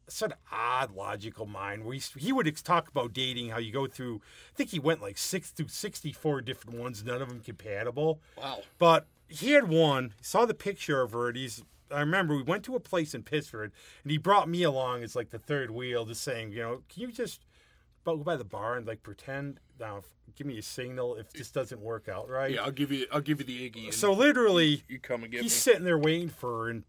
sort 0.09 0.33
of 0.33 0.38
odd 0.50 0.94
logical 0.94 1.44
mind 1.44 1.85
where 1.85 1.98
he, 2.16 2.33
would 2.33 2.57
talk 2.64 2.88
about 2.88 3.12
dating 3.12 3.50
how 3.50 3.59
you 3.59 3.70
go 3.70 3.87
through 3.87 4.22
i 4.50 4.57
think 4.57 4.70
he 4.70 4.78
went 4.78 5.02
like 5.02 5.18
six 5.18 5.50
through 5.50 5.68
64 5.68 6.40
different 6.40 6.78
ones 6.78 7.04
none 7.04 7.20
of 7.20 7.28
them 7.28 7.40
compatible 7.40 8.18
Wow. 8.38 8.62
but 8.78 9.07
he 9.28 9.50
had 9.50 9.68
one. 9.68 10.14
Saw 10.22 10.46
the 10.46 10.54
picture 10.54 11.02
of 11.02 11.12
her, 11.12 11.28
and 11.28 11.37
he's. 11.37 11.62
I 11.90 12.00
remember 12.00 12.35
we 12.37 12.42
went 12.42 12.64
to 12.64 12.76
a 12.76 12.81
place 12.81 13.14
in 13.14 13.22
Pittsford, 13.22 13.72
and 14.02 14.11
he 14.11 14.16
brought 14.16 14.48
me 14.48 14.62
along 14.62 15.02
as 15.02 15.14
like 15.14 15.28
the 15.28 15.38
third 15.38 15.70
wheel, 15.70 16.07
just 16.07 16.22
saying, 16.22 16.52
you 16.52 16.61
know, 16.62 16.83
can 16.88 17.02
you 17.02 17.12
just 17.12 17.44
go 18.16 18.24
by 18.24 18.36
the 18.36 18.44
bar 18.44 18.76
and 18.76 18.86
like 18.86 19.02
pretend 19.02 19.60
now, 19.78 20.00
give 20.36 20.46
me 20.46 20.58
a 20.58 20.62
signal 20.62 21.14
if 21.16 21.32
this 21.32 21.50
doesn't 21.50 21.80
work 21.80 22.08
out 22.08 22.28
right. 22.28 22.52
Yeah, 22.52 22.62
I'll 22.62 22.70
give 22.72 22.90
you 22.90 23.06
I'll 23.12 23.20
give 23.20 23.40
you 23.40 23.46
the 23.46 23.70
Iggy. 23.70 23.92
So 23.92 24.12
literally, 24.12 24.82
you 24.88 24.98
come 24.98 25.22
and 25.22 25.30
get 25.32 25.42
he's 25.42 25.52
me. 25.52 25.58
sitting 25.58 25.84
there 25.84 25.98
waiting 25.98 26.28
for 26.30 26.64
her 26.64 26.70
and 26.70 26.84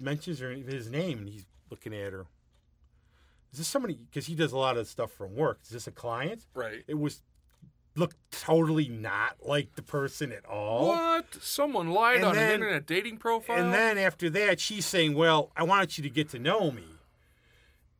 mentions 0.00 0.40
her 0.40 0.50
his 0.50 0.90
name, 0.90 1.18
and 1.18 1.28
he's 1.28 1.44
looking 1.70 1.94
at 1.94 2.12
her. 2.12 2.26
Is 3.52 3.58
this 3.58 3.68
somebody? 3.68 3.94
Because 3.94 4.26
he 4.26 4.34
does 4.34 4.52
a 4.52 4.58
lot 4.58 4.76
of 4.76 4.86
stuff 4.88 5.10
from 5.12 5.34
work. 5.34 5.60
Is 5.64 5.70
this 5.70 5.86
a 5.86 5.90
client? 5.92 6.42
Right. 6.54 6.82
It 6.86 6.98
was 6.98 7.22
looked 7.96 8.16
totally 8.30 8.88
not 8.88 9.36
like 9.42 9.74
the 9.74 9.82
person 9.82 10.30
at 10.30 10.44
all. 10.44 10.88
What? 10.88 11.26
Someone 11.40 11.90
lied 11.90 12.16
And 12.16 12.26
on 12.26 12.34
then- 12.34 12.48
an 12.48 12.54
internet 12.54 12.86
dating 12.86 13.16
profile? 13.16 13.56
And 13.64 13.72
then 13.74 13.98
after 13.98 14.28
that, 14.30 14.60
she's 14.60 14.86
saying, 14.86 15.14
"Well, 15.14 15.50
I 15.56 15.62
wanted 15.64 15.96
you 15.98 16.02
to 16.04 16.10
get 16.10 16.28
to 16.30 16.38
know 16.38 16.70
me," 16.70 16.84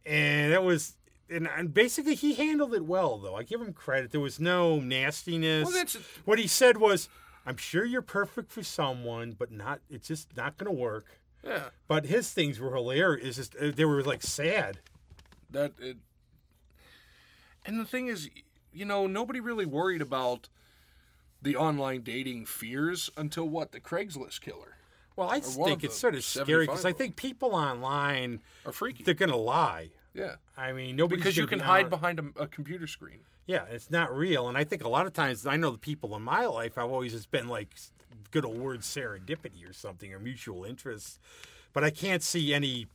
and 0.06 0.52
it 0.52 0.62
was, 0.62 0.96
and, 1.30 1.46
and 1.48 1.72
basically 1.74 2.14
he 2.14 2.34
handled 2.34 2.74
it 2.74 2.84
well, 2.84 3.18
though. 3.18 3.34
I 3.36 3.42
give 3.42 3.60
him 3.60 3.72
credit. 3.72 4.10
There 4.12 4.20
was 4.20 4.38
no 4.40 4.78
nastiness. 4.80 5.64
Well, 5.64 5.72
that's- 5.74 5.96
what 6.24 6.38
he 6.38 6.46
said 6.46 6.76
was, 6.78 7.08
I'm 7.46 7.56
sure 7.56 7.84
you're 7.84 8.02
perfect 8.02 8.50
for 8.52 8.62
someone, 8.62 9.32
but 9.38 9.50
not. 9.50 9.80
It's 9.90 10.08
just 10.08 10.36
not 10.36 10.56
going 10.58 10.74
to 10.74 10.80
work. 10.80 11.06
Yeah, 11.44 11.68
But 11.86 12.06
his 12.06 12.30
things 12.32 12.58
were 12.58 12.74
hilarious. 12.74 13.36
Just 13.36 13.54
uh, 13.56 13.70
they 13.74 13.84
were 13.84 14.02
like 14.02 14.22
sad. 14.22 14.80
that. 15.50 15.72
It, 15.78 15.96
and 17.64 17.78
the 17.78 17.84
thing 17.84 18.08
is, 18.08 18.28
you 18.72 18.84
know, 18.84 19.06
nobody 19.06 19.40
really 19.40 19.66
worried 19.66 20.02
about 20.02 20.48
the 21.40 21.54
online 21.56 22.02
dating 22.02 22.46
fears 22.46 23.10
until 23.16 23.48
what 23.48 23.70
the 23.72 23.80
Craigslist 23.80 24.40
killer 24.40 24.76
Well, 25.16 25.30
I 25.30 25.40
think 25.40 25.84
it's 25.84 25.96
sort 25.98 26.14
of 26.16 26.24
scary 26.24 26.66
because 26.66 26.84
I 26.84 26.92
think 26.92 27.14
people 27.16 27.54
online 27.54 28.40
are 28.66 28.72
freaky. 28.72 29.04
they're 29.04 29.14
going 29.14 29.30
to 29.30 29.36
lie. 29.36 29.90
Yeah, 30.14 30.36
I 30.56 30.72
mean, 30.72 30.96
nobody 30.96 31.20
because 31.20 31.36
you 31.36 31.46
can 31.46 31.60
hide 31.60 31.90
behind 31.90 32.18
a, 32.18 32.42
a 32.42 32.46
computer 32.46 32.86
screen. 32.86 33.20
Yeah, 33.46 33.64
it's 33.70 33.90
not 33.90 34.14
real. 34.14 34.48
And 34.48 34.58
I 34.58 34.64
think 34.64 34.84
a 34.84 34.88
lot 34.88 35.06
of 35.06 35.12
times, 35.12 35.46
I 35.46 35.56
know 35.56 35.70
the 35.70 35.78
people 35.78 36.14
in 36.16 36.22
my 36.22 36.44
life, 36.46 36.76
I've 36.76 36.90
always 36.90 37.12
just 37.12 37.30
been 37.30 37.48
like 37.48 37.74
good 38.30 38.44
old 38.44 38.58
word 38.58 38.80
serendipity 38.80 39.68
or 39.68 39.72
something 39.72 40.12
or 40.12 40.18
mutual 40.18 40.64
interest, 40.64 41.18
But 41.72 41.82
I 41.84 41.90
can't 41.90 42.22
see 42.22 42.52
any, 42.52 42.86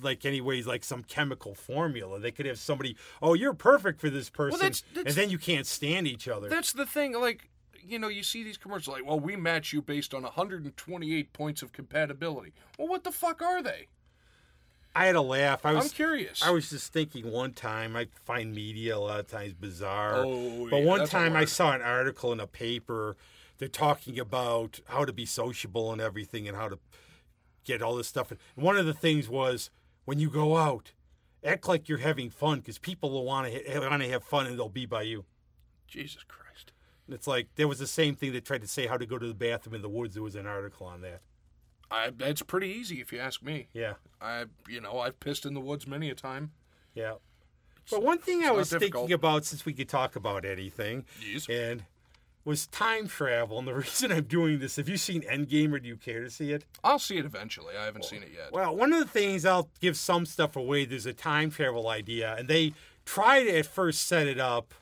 like, 0.00 0.24
any 0.24 0.40
ways 0.40 0.66
like 0.66 0.82
some 0.84 1.02
chemical 1.02 1.54
formula. 1.54 2.18
They 2.18 2.30
could 2.32 2.46
have 2.46 2.58
somebody, 2.58 2.96
oh, 3.20 3.34
you're 3.34 3.52
perfect 3.54 4.00
for 4.00 4.10
this 4.10 4.30
person. 4.30 4.58
that's- 4.58 4.82
that's- 4.94 5.06
and 5.06 5.22
then 5.22 5.30
you 5.30 5.38
can't 5.38 5.66
stand 5.66 6.06
each 6.08 6.26
other. 6.28 6.48
That's 6.48 6.72
the 6.72 6.86
thing. 6.86 7.12
Like, 7.12 7.48
you 7.84 7.98
know, 7.98 8.08
you 8.08 8.22
see 8.22 8.42
these 8.42 8.56
commercials 8.56 8.96
like, 8.96 9.04
well, 9.06 9.20
we 9.20 9.36
match 9.36 9.72
you 9.72 9.82
based 9.82 10.14
on 10.14 10.22
128 10.24 11.32
points 11.32 11.62
of 11.62 11.72
compatibility. 11.72 12.52
Well, 12.78 12.88
what 12.88 13.04
the 13.04 13.12
fuck 13.12 13.42
are 13.42 13.62
they? 13.62 13.88
I 14.94 15.06
had 15.06 15.16
a 15.16 15.22
laugh. 15.22 15.64
I 15.64 15.72
was 15.72 15.86
I'm 15.86 15.90
curious. 15.90 16.42
I 16.42 16.50
was 16.50 16.68
just 16.70 16.92
thinking 16.92 17.30
one 17.30 17.52
time 17.52 17.96
I 17.96 18.08
find 18.24 18.54
media 18.54 18.96
a 18.96 18.98
lot 18.98 19.20
of 19.20 19.26
times 19.26 19.54
bizarre. 19.54 20.24
Oh, 20.26 20.68
but 20.70 20.82
yeah, 20.82 20.86
one 20.86 21.06
time 21.06 21.34
I 21.34 21.46
saw 21.46 21.72
an 21.72 21.82
article 21.82 22.32
in 22.32 22.40
a 22.40 22.46
paper. 22.46 23.16
They're 23.58 23.68
talking 23.68 24.18
about 24.18 24.80
how 24.86 25.04
to 25.04 25.12
be 25.12 25.24
sociable 25.24 25.92
and 25.92 26.00
everything, 26.00 26.46
and 26.46 26.56
how 26.56 26.68
to 26.68 26.78
get 27.64 27.80
all 27.80 27.96
this 27.96 28.08
stuff. 28.08 28.30
And 28.30 28.40
one 28.54 28.76
of 28.76 28.86
the 28.86 28.94
things 28.94 29.28
was 29.28 29.70
when 30.04 30.18
you 30.18 30.28
go 30.28 30.56
out, 30.56 30.92
act 31.44 31.68
like 31.68 31.88
you're 31.88 31.98
having 31.98 32.30
fun 32.30 32.58
because 32.58 32.78
people 32.78 33.10
will 33.10 33.24
want 33.24 33.52
to 33.52 33.80
want 33.88 34.02
to 34.02 34.08
have 34.08 34.24
fun 34.24 34.46
and 34.46 34.58
they'll 34.58 34.68
be 34.68 34.86
by 34.86 35.02
you. 35.02 35.24
Jesus 35.86 36.22
Christ. 36.26 36.72
And 37.06 37.14
it's 37.14 37.26
like 37.26 37.48
there 37.56 37.68
was 37.68 37.78
the 37.78 37.86
same 37.86 38.14
thing 38.14 38.32
that 38.32 38.44
tried 38.44 38.62
to 38.62 38.68
say 38.68 38.86
how 38.86 38.96
to 38.96 39.06
go 39.06 39.18
to 39.18 39.26
the 39.26 39.34
bathroom 39.34 39.74
in 39.74 39.82
the 39.82 39.88
woods. 39.88 40.14
There 40.14 40.22
was 40.22 40.36
an 40.36 40.46
article 40.46 40.86
on 40.86 41.00
that. 41.02 41.20
I, 41.92 42.10
that's 42.16 42.42
pretty 42.42 42.68
easy 42.68 43.00
if 43.00 43.12
you 43.12 43.18
ask 43.20 43.42
me. 43.42 43.68
Yeah. 43.72 43.94
I, 44.20 44.46
you 44.68 44.80
know, 44.80 44.98
I've 45.00 45.20
pissed 45.20 45.44
in 45.46 45.54
the 45.54 45.60
woods 45.60 45.86
many 45.86 46.08
a 46.10 46.14
time. 46.14 46.52
Yeah. 46.94 47.14
But 47.90 48.02
one 48.02 48.18
thing 48.18 48.44
I 48.44 48.50
was 48.52 48.70
difficult. 48.70 49.02
thinking 49.08 49.14
about 49.14 49.44
since 49.44 49.64
we 49.66 49.72
could 49.72 49.88
talk 49.88 50.14
about 50.16 50.44
anything, 50.44 51.04
Yes. 51.20 51.48
and 51.48 51.84
was 52.44 52.66
time 52.68 53.08
travel. 53.08 53.58
And 53.58 53.66
the 53.68 53.74
reason 53.86 54.10
I'm 54.12 54.24
doing 54.24 54.58
this, 54.60 54.76
have 54.76 54.88
you 54.88 54.96
seen 54.96 55.22
Endgame 55.22 55.72
or 55.72 55.78
do 55.80 55.88
you 55.88 55.96
care 55.96 56.22
to 56.22 56.30
see 56.30 56.52
it? 56.52 56.64
I'll 56.84 56.98
see 56.98 57.18
it 57.18 57.24
eventually. 57.24 57.76
I 57.76 57.84
haven't 57.84 58.04
seen 58.04 58.22
it 58.22 58.30
yet. 58.32 58.52
Well, 58.52 58.74
one 58.76 58.92
of 58.92 59.00
the 59.00 59.06
things 59.08 59.44
I'll 59.44 59.68
give 59.80 59.96
some 59.96 60.26
stuff 60.26 60.56
away. 60.56 60.84
There's 60.84 61.06
a 61.06 61.12
time 61.12 61.50
travel 61.50 61.88
idea, 61.88 62.34
and 62.38 62.48
they 62.48 62.72
try 63.04 63.42
to 63.44 63.58
at 63.58 63.66
first 63.66 64.06
set 64.06 64.26
it 64.28 64.38
up 64.40 64.74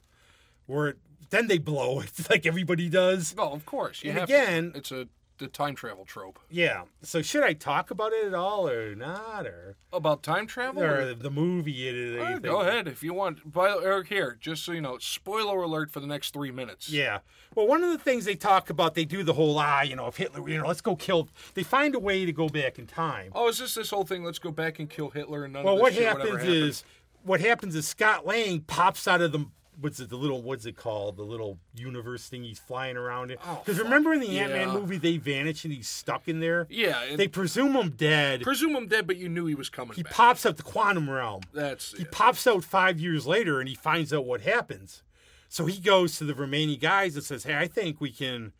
where 0.67 0.97
then 1.31 1.47
they 1.49 1.59
blow 1.59 2.01
it 2.01 2.13
like 2.31 2.45
everybody 2.47 2.89
does. 2.89 3.35
Well, 3.37 3.53
of 3.55 3.65
course. 3.67 4.03
You 4.05 4.11
And 4.11 4.19
have 4.21 4.29
again- 4.29 4.73
to. 4.73 4.79
It's 4.79 4.93
a 4.93 5.09
the 5.41 5.49
time 5.49 5.75
travel 5.75 6.05
trope. 6.05 6.39
Yeah. 6.49 6.83
So 7.03 7.23
should 7.23 7.43
I 7.43 7.55
talk 7.55 7.91
about 7.91 8.13
it 8.13 8.27
at 8.27 8.35
all 8.35 8.69
or 8.69 8.95
not, 8.95 9.47
or 9.47 9.77
About 9.93 10.23
time 10.23 10.47
travel? 10.47 10.83
or 10.83 11.15
the 11.15 11.31
movie? 11.31 11.89
It, 11.89 12.21
Uh, 12.21 12.39
go 12.39 12.61
ahead 12.61 12.87
if 12.87 13.03
you 13.03 13.13
want. 13.13 13.53
By 13.53 13.71
Eric, 13.71 14.09
here, 14.09 14.37
just 14.41 14.65
so 14.65 14.73
you 14.73 14.81
know, 14.81 14.99
spoiler 14.99 15.63
alert 15.63 15.91
for 15.91 16.01
the 16.01 16.07
next 16.07 16.33
three 16.33 16.53
minutes. 16.53 16.89
Yeah. 16.91 17.19
Well, 17.55 17.67
one 17.67 17.83
of 17.83 17.91
the 17.91 17.99
things 17.99 18.25
they 18.25 18.37
talk 18.37 18.71
about, 18.71 18.95
they 18.95 19.05
do 19.05 19.25
the 19.25 19.33
whole 19.33 19.59
ah, 19.59 19.83
you 19.83 19.97
know, 19.97 20.07
if 20.07 20.17
Hitler, 20.17 20.49
you 20.49 20.59
know, 20.59 20.67
let's 20.69 20.81
go 20.81 20.95
kill. 20.95 21.29
They 21.55 21.65
find 21.65 21.95
a 21.95 21.99
way 21.99 22.25
to 22.25 22.33
go 22.33 22.49
back 22.49 22.79
in 22.79 22.87
time. 22.87 23.33
Oh, 23.35 23.49
is 23.49 23.59
this 23.59 23.75
this 23.75 23.91
whole 23.91 24.05
thing? 24.05 24.23
Let's 24.23 24.39
go 24.39 24.53
back 24.53 24.79
and 24.79 24.89
kill 24.89 25.11
Hitler 25.11 25.45
and 25.45 25.53
none 25.55 25.65
well, 25.65 25.75
of 25.75 25.81
what 25.81 25.95
shit 25.95 26.05
happens 26.07 26.41
happen? 26.43 26.49
is, 26.49 26.85
what 27.25 27.41
happens 27.41 27.75
is 27.75 27.89
Scott 27.89 28.27
Lang 28.27 28.61
pops 28.61 29.09
out 29.09 29.21
of 29.21 29.33
the 29.33 29.47
what's 29.81 29.99
it, 30.01 30.09
the 30.11 30.17
little 30.17 30.43
what's 30.43 30.67
it 30.67 30.77
called, 30.77 31.17
the 31.17 31.23
little 31.23 31.59
universe 31.75 32.29
thing 32.29 32.43
he's 32.43 32.59
flying 32.59 32.97
around 32.97 33.31
in. 33.31 33.39
Oh, 33.47 33.61
Because 33.65 33.77
fuck. 33.79 33.85
remember 33.85 34.13
in 34.13 34.21
the 34.21 34.39
Ant 34.39 34.53
Man 34.53 34.71
movie, 34.71 34.99
they 34.99 35.17
vanish 35.17 35.65
and 35.65 35.73
he's 35.73 35.89
stuck 35.89 36.29
in 36.29 36.41
there. 36.41 36.67
Yeah, 36.71 37.17
They 37.17 37.29
presume 37.29 37.75
him 37.75 37.91
dead. 37.91 38.43
presume 38.43 38.75
him 38.77 38.87
dead, 38.89 39.07
but 39.07 39.17
you 39.17 39.29
knew 39.29 39.47
he 39.47 39.55
was 39.55 39.69
coming 39.69 39.95
he 39.97 40.03
back. 40.03 40.13
pops 40.13 40.45
out 40.47 40.57
the 40.57 40.63
quantum 40.63 41.09
realm. 41.09 41.43
That's 41.53 41.93
He 41.97 42.03
it. 42.03 42.13
pops 42.13 42.47
out 42.47 42.65
five 42.65 43.01
years 43.01 43.27
later 43.27 43.61
and 43.61 43.69
he 43.69 43.75
finds 43.75 44.13
out 44.13 44.25
what 44.27 44.43
happens. 44.43 45.03
So 45.49 45.67
he 45.67 45.79
goes 45.81 46.17
to 46.19 46.25
the 46.25 46.35
remaining 46.35 46.79
guys 46.79 47.17
and 47.17 47.25
says, 47.25 47.45
Hey, 47.45 47.57
I 47.57 47.67
think 47.67 48.01
we 48.01 48.11
can, 48.13 48.53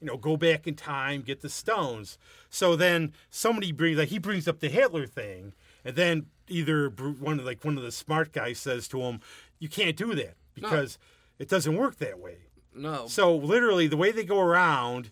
you 0.00 0.06
know, 0.08 0.16
go 0.18 0.36
back 0.36 0.66
in 0.66 0.74
time, 0.74 1.22
get 1.22 1.40
the 1.40 1.48
stones. 1.48 2.18
So 2.50 2.76
then 2.76 3.12
somebody 3.30 3.72
brings, 3.72 3.96
like, 3.98 4.08
he 4.10 4.18
brings 4.18 4.46
up 4.46 4.60
the 4.60 4.68
Hitler 4.68 5.06
thing. 5.06 5.54
And 5.86 5.96
then 5.96 6.26
either 6.48 6.88
one 6.90 7.38
of, 7.38 7.46
like, 7.46 7.64
one 7.64 7.76
of 7.78 7.82
the 7.82 7.92
smart 7.92 8.32
guys 8.32 8.58
says 8.58 8.88
to 8.88 9.00
him, 9.00 9.20
You 9.58 9.68
can't 9.70 9.96
do 9.96 10.14
that 10.16 10.34
because 10.54 10.98
it 11.38 11.48
doesn't 11.48 11.76
work 11.76 11.96
that 11.98 12.18
way. 12.18 12.38
no. 12.74 13.06
So 13.06 13.34
literally, 13.34 13.86
the 13.86 13.96
way 13.96 14.10
they 14.12 14.24
go 14.24 14.40
around, 14.40 15.10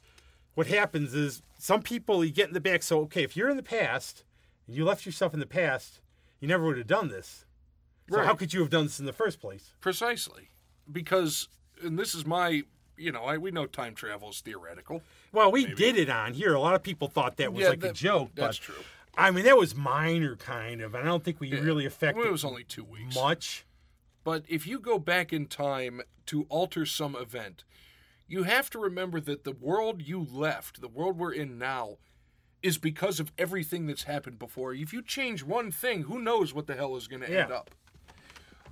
what 0.55 0.67
happens 0.67 1.15
is 1.15 1.43
some 1.59 1.83
people 1.83 2.25
you 2.25 2.33
get 2.33 2.49
in 2.49 2.55
the 2.55 2.61
back. 2.61 2.83
So 2.83 3.01
okay, 3.03 3.23
if 3.23 3.37
you're 3.37 3.49
in 3.51 3.57
the 3.57 3.63
past 3.63 4.25
and 4.67 4.77
you 4.77 4.85
left 4.85 5.07
yourself 5.07 5.33
in 5.35 5.41
the 5.41 5.47
past, 5.47 6.01
you 6.41 6.49
never 6.49 6.65
would 6.65 6.79
have 6.79 6.87
done 6.87 7.09
this. 7.09 7.45
So 8.11 8.19
Right. 8.19 8.27
how 8.27 8.35
could 8.35 8.53
you 8.53 8.61
have 8.61 8.71
done 8.71 8.85
this 8.85 8.99
in 9.01 9.07
the 9.07 9.13
first 9.13 9.41
place? 9.41 9.75
Precisely. 9.81 10.49
Because, 10.91 11.49
and 11.83 11.99
this 11.99 12.15
is 12.15 12.27
my, 12.27 12.63
you 12.97 13.13
know, 13.13 13.23
I, 13.23 13.39
we 13.39 13.51
know 13.53 13.67
time 13.67 13.95
travel 13.95 14.31
is 14.31 14.41
theoretical. 14.41 15.03
Well, 15.33 15.51
we 15.53 15.67
did 15.67 15.97
it 15.97 16.11
on 16.11 16.35
here. 16.35 16.53
A 16.55 16.61
lot 16.61 16.75
of 16.75 16.83
people 16.83 17.09
thought 17.09 17.37
that 17.37 17.53
was 17.53 17.63
Yeah, 17.63 17.69
like 17.71 17.79
a 17.79 17.87
that- 17.89 17.95
joke. 17.95 18.31
that's 18.35 18.59
but, 18.59 18.65
true. 18.65 18.85
I 19.17 19.31
mean, 19.31 19.45
that 19.45 19.57
was 19.57 19.75
minor, 19.75 20.37
kind 20.37 20.81
of. 20.81 20.95
and 20.95 21.03
I 21.05 21.07
don't 21.07 21.23
think 21.23 21.39
we 21.41 21.53
really 21.59 21.87
affected 21.87 22.19
Well, 22.19 22.29
it 22.29 22.33
was 22.33 22.45
only 22.45 22.65
two 22.65 22.83
weeks. 22.85 23.15
much. 23.15 23.65
But 24.25 24.45
if 24.49 24.67
you 24.67 24.79
go 24.79 24.99
back 24.99 25.33
in 25.33 25.47
time 25.47 26.03
to 26.27 26.47
alter 26.49 26.87
some 26.87 27.17
event, 27.17 27.65
you 28.29 28.45
have 28.45 28.71
to 28.71 28.79
remember 28.79 29.21
that 29.21 29.45
the 29.45 29.53
world 29.53 30.03
you 30.03 30.27
left, 30.31 30.81
the 30.81 30.89
world 30.89 31.19
we're 31.19 31.33
in 31.33 31.59
now, 31.59 31.99
is 32.63 32.79
because 32.79 33.19
of 33.19 33.33
everything 33.37 33.87
that's 33.87 34.05
happened 34.05 34.39
before. 34.39 34.73
If 34.73 34.93
you 34.93 35.03
change 35.03 35.43
one 35.43 35.71
thing, 35.73 36.03
who 36.03 36.21
knows 36.21 36.55
what 36.55 36.67
the 36.67 36.77
hell 36.77 36.97
is 36.97 37.09
going 37.09 37.23
to 37.23 37.29
end 37.43 37.53
up? 37.53 37.71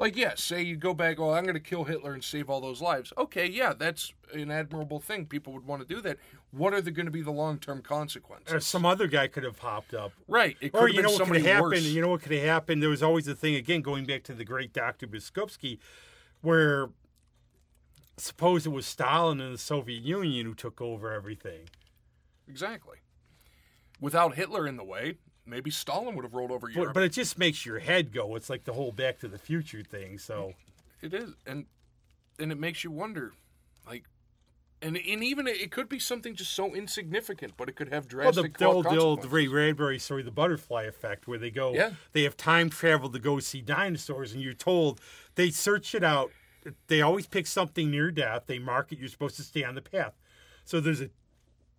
Like, 0.00 0.16
yes, 0.16 0.42
say 0.42 0.62
you 0.62 0.76
go 0.76 0.94
back, 0.94 1.20
oh, 1.20 1.34
I'm 1.34 1.44
going 1.44 1.52
to 1.54 1.60
kill 1.60 1.84
Hitler 1.84 2.14
and 2.14 2.24
save 2.24 2.48
all 2.48 2.62
those 2.62 2.80
lives. 2.80 3.12
Okay, 3.18 3.46
yeah, 3.46 3.74
that's 3.74 4.14
an 4.32 4.50
admirable 4.50 4.98
thing. 4.98 5.26
People 5.26 5.52
would 5.52 5.66
want 5.66 5.86
to 5.86 5.94
do 5.94 6.00
that. 6.00 6.16
What 6.52 6.72
are 6.72 6.80
the, 6.80 6.90
going 6.90 7.04
to 7.04 7.12
be 7.12 7.20
the 7.20 7.30
long 7.30 7.58
term 7.58 7.82
consequences? 7.82 8.50
Or 8.54 8.60
some 8.60 8.86
other 8.86 9.06
guy 9.06 9.28
could 9.28 9.44
have 9.44 9.58
popped 9.58 9.92
up. 9.92 10.12
right. 10.26 10.56
It 10.62 10.72
could 10.72 10.78
Or 10.78 10.86
have 10.86 10.96
you 10.96 11.02
know 11.02 11.10
what 11.10 11.26
could 11.26 11.36
have 11.36 11.44
happened? 11.44 11.70
worse. 11.72 11.82
You 11.84 12.00
know 12.00 12.08
what 12.08 12.22
could 12.22 12.32
have 12.32 12.44
happened? 12.46 12.82
There 12.82 12.88
was 12.88 13.02
always 13.02 13.26
the 13.26 13.34
thing 13.34 13.54
again, 13.56 13.82
going 13.82 14.06
back 14.06 14.22
to 14.24 14.32
the 14.32 14.44
great 14.44 14.72
Doctor 14.72 15.06
Biskupski, 15.06 15.78
where 16.40 16.88
suppose 18.16 18.64
it 18.64 18.70
was 18.70 18.86
Stalin 18.86 19.38
and 19.38 19.52
the 19.52 19.58
Soviet 19.58 20.02
Union 20.02 20.46
who 20.46 20.54
took 20.54 20.80
over 20.80 21.12
everything. 21.12 21.68
Exactly. 22.48 22.96
Without 24.00 24.34
Hitler 24.34 24.66
in 24.66 24.78
the 24.78 24.84
way, 24.84 25.16
maybe 25.50 25.70
Stalin 25.70 26.14
would 26.14 26.24
have 26.24 26.34
rolled 26.34 26.50
over 26.52 26.68
Europe. 26.70 26.94
But, 26.94 27.00
but 27.00 27.02
it 27.04 27.12
just 27.12 27.38
makes 27.38 27.66
your 27.66 27.78
head 27.78 28.12
go. 28.12 28.36
It's 28.36 28.48
like 28.48 28.64
the 28.64 28.72
whole 28.72 28.92
Back 28.92 29.18
to 29.20 29.28
the 29.28 29.38
Future 29.38 29.82
thing. 29.82 30.18
So 30.18 30.54
It 31.02 31.12
is, 31.12 31.34
and 31.46 31.66
and 32.38 32.50
it 32.52 32.58
makes 32.58 32.84
you 32.84 32.90
wonder, 32.90 33.32
like, 33.86 34.04
and 34.80 34.96
and 34.96 35.22
even 35.22 35.46
it 35.46 35.70
could 35.70 35.88
be 35.88 35.98
something 35.98 36.34
just 36.34 36.52
so 36.52 36.74
insignificant, 36.74 37.52
but 37.56 37.68
it 37.68 37.76
could 37.76 37.88
have 37.92 38.04
well, 38.04 38.22
drastic 38.32 38.56
the, 38.56 38.64
the 38.64 38.70
old, 38.70 38.84
the 38.84 38.88
old 38.90 39.18
consequences. 39.18 39.32
Ray 39.32 39.46
Bradbury 39.48 39.98
story, 39.98 40.22
the 40.22 40.30
butterfly 40.30 40.84
effect, 40.84 41.28
where 41.28 41.38
they 41.38 41.50
go, 41.50 41.74
Yeah. 41.74 41.90
they 42.12 42.22
have 42.22 42.36
time 42.36 42.70
travel 42.70 43.10
to 43.10 43.18
go 43.18 43.38
see 43.40 43.60
dinosaurs, 43.60 44.32
and 44.32 44.42
you're 44.42 44.54
told 44.54 45.00
they 45.34 45.50
search 45.50 45.94
it 45.94 46.02
out. 46.04 46.30
They 46.88 47.00
always 47.02 47.26
pick 47.26 47.46
something 47.46 47.90
near 47.90 48.10
death. 48.10 48.44
They 48.46 48.58
mark 48.58 48.92
it. 48.92 48.98
You're 48.98 49.08
supposed 49.08 49.36
to 49.36 49.42
stay 49.42 49.64
on 49.64 49.74
the 49.74 49.82
path. 49.82 50.12
So 50.64 50.78
there's 50.80 51.00
a 51.00 51.10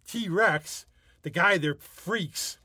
T 0.08 0.28
Rex. 0.28 0.86
The 1.24 1.30
guy 1.30 1.58
there 1.60 1.76
freaks, 1.76 2.58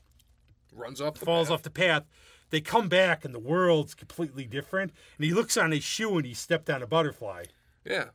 runs 0.77 1.01
off 1.01 1.15
the 1.15 1.25
falls 1.25 1.47
path. 1.47 1.53
off 1.53 1.63
the 1.63 1.69
path. 1.69 2.03
They 2.49 2.61
come 2.61 2.87
back, 2.87 3.25
and 3.25 3.33
the 3.35 3.39
world's 3.39 3.93
completely 3.93 4.45
different. 4.45 4.93
And 5.17 5.25
he 5.25 5.33
looks 5.33 5.57
on 5.57 5.71
his 5.71 5.83
shoe, 5.83 6.15
and 6.17 6.25
he 6.25 6.33
stepped 6.33 6.69
on 6.69 6.81
a 6.81 6.87
butterfly. 6.87 7.45
Yeah, 7.83 8.05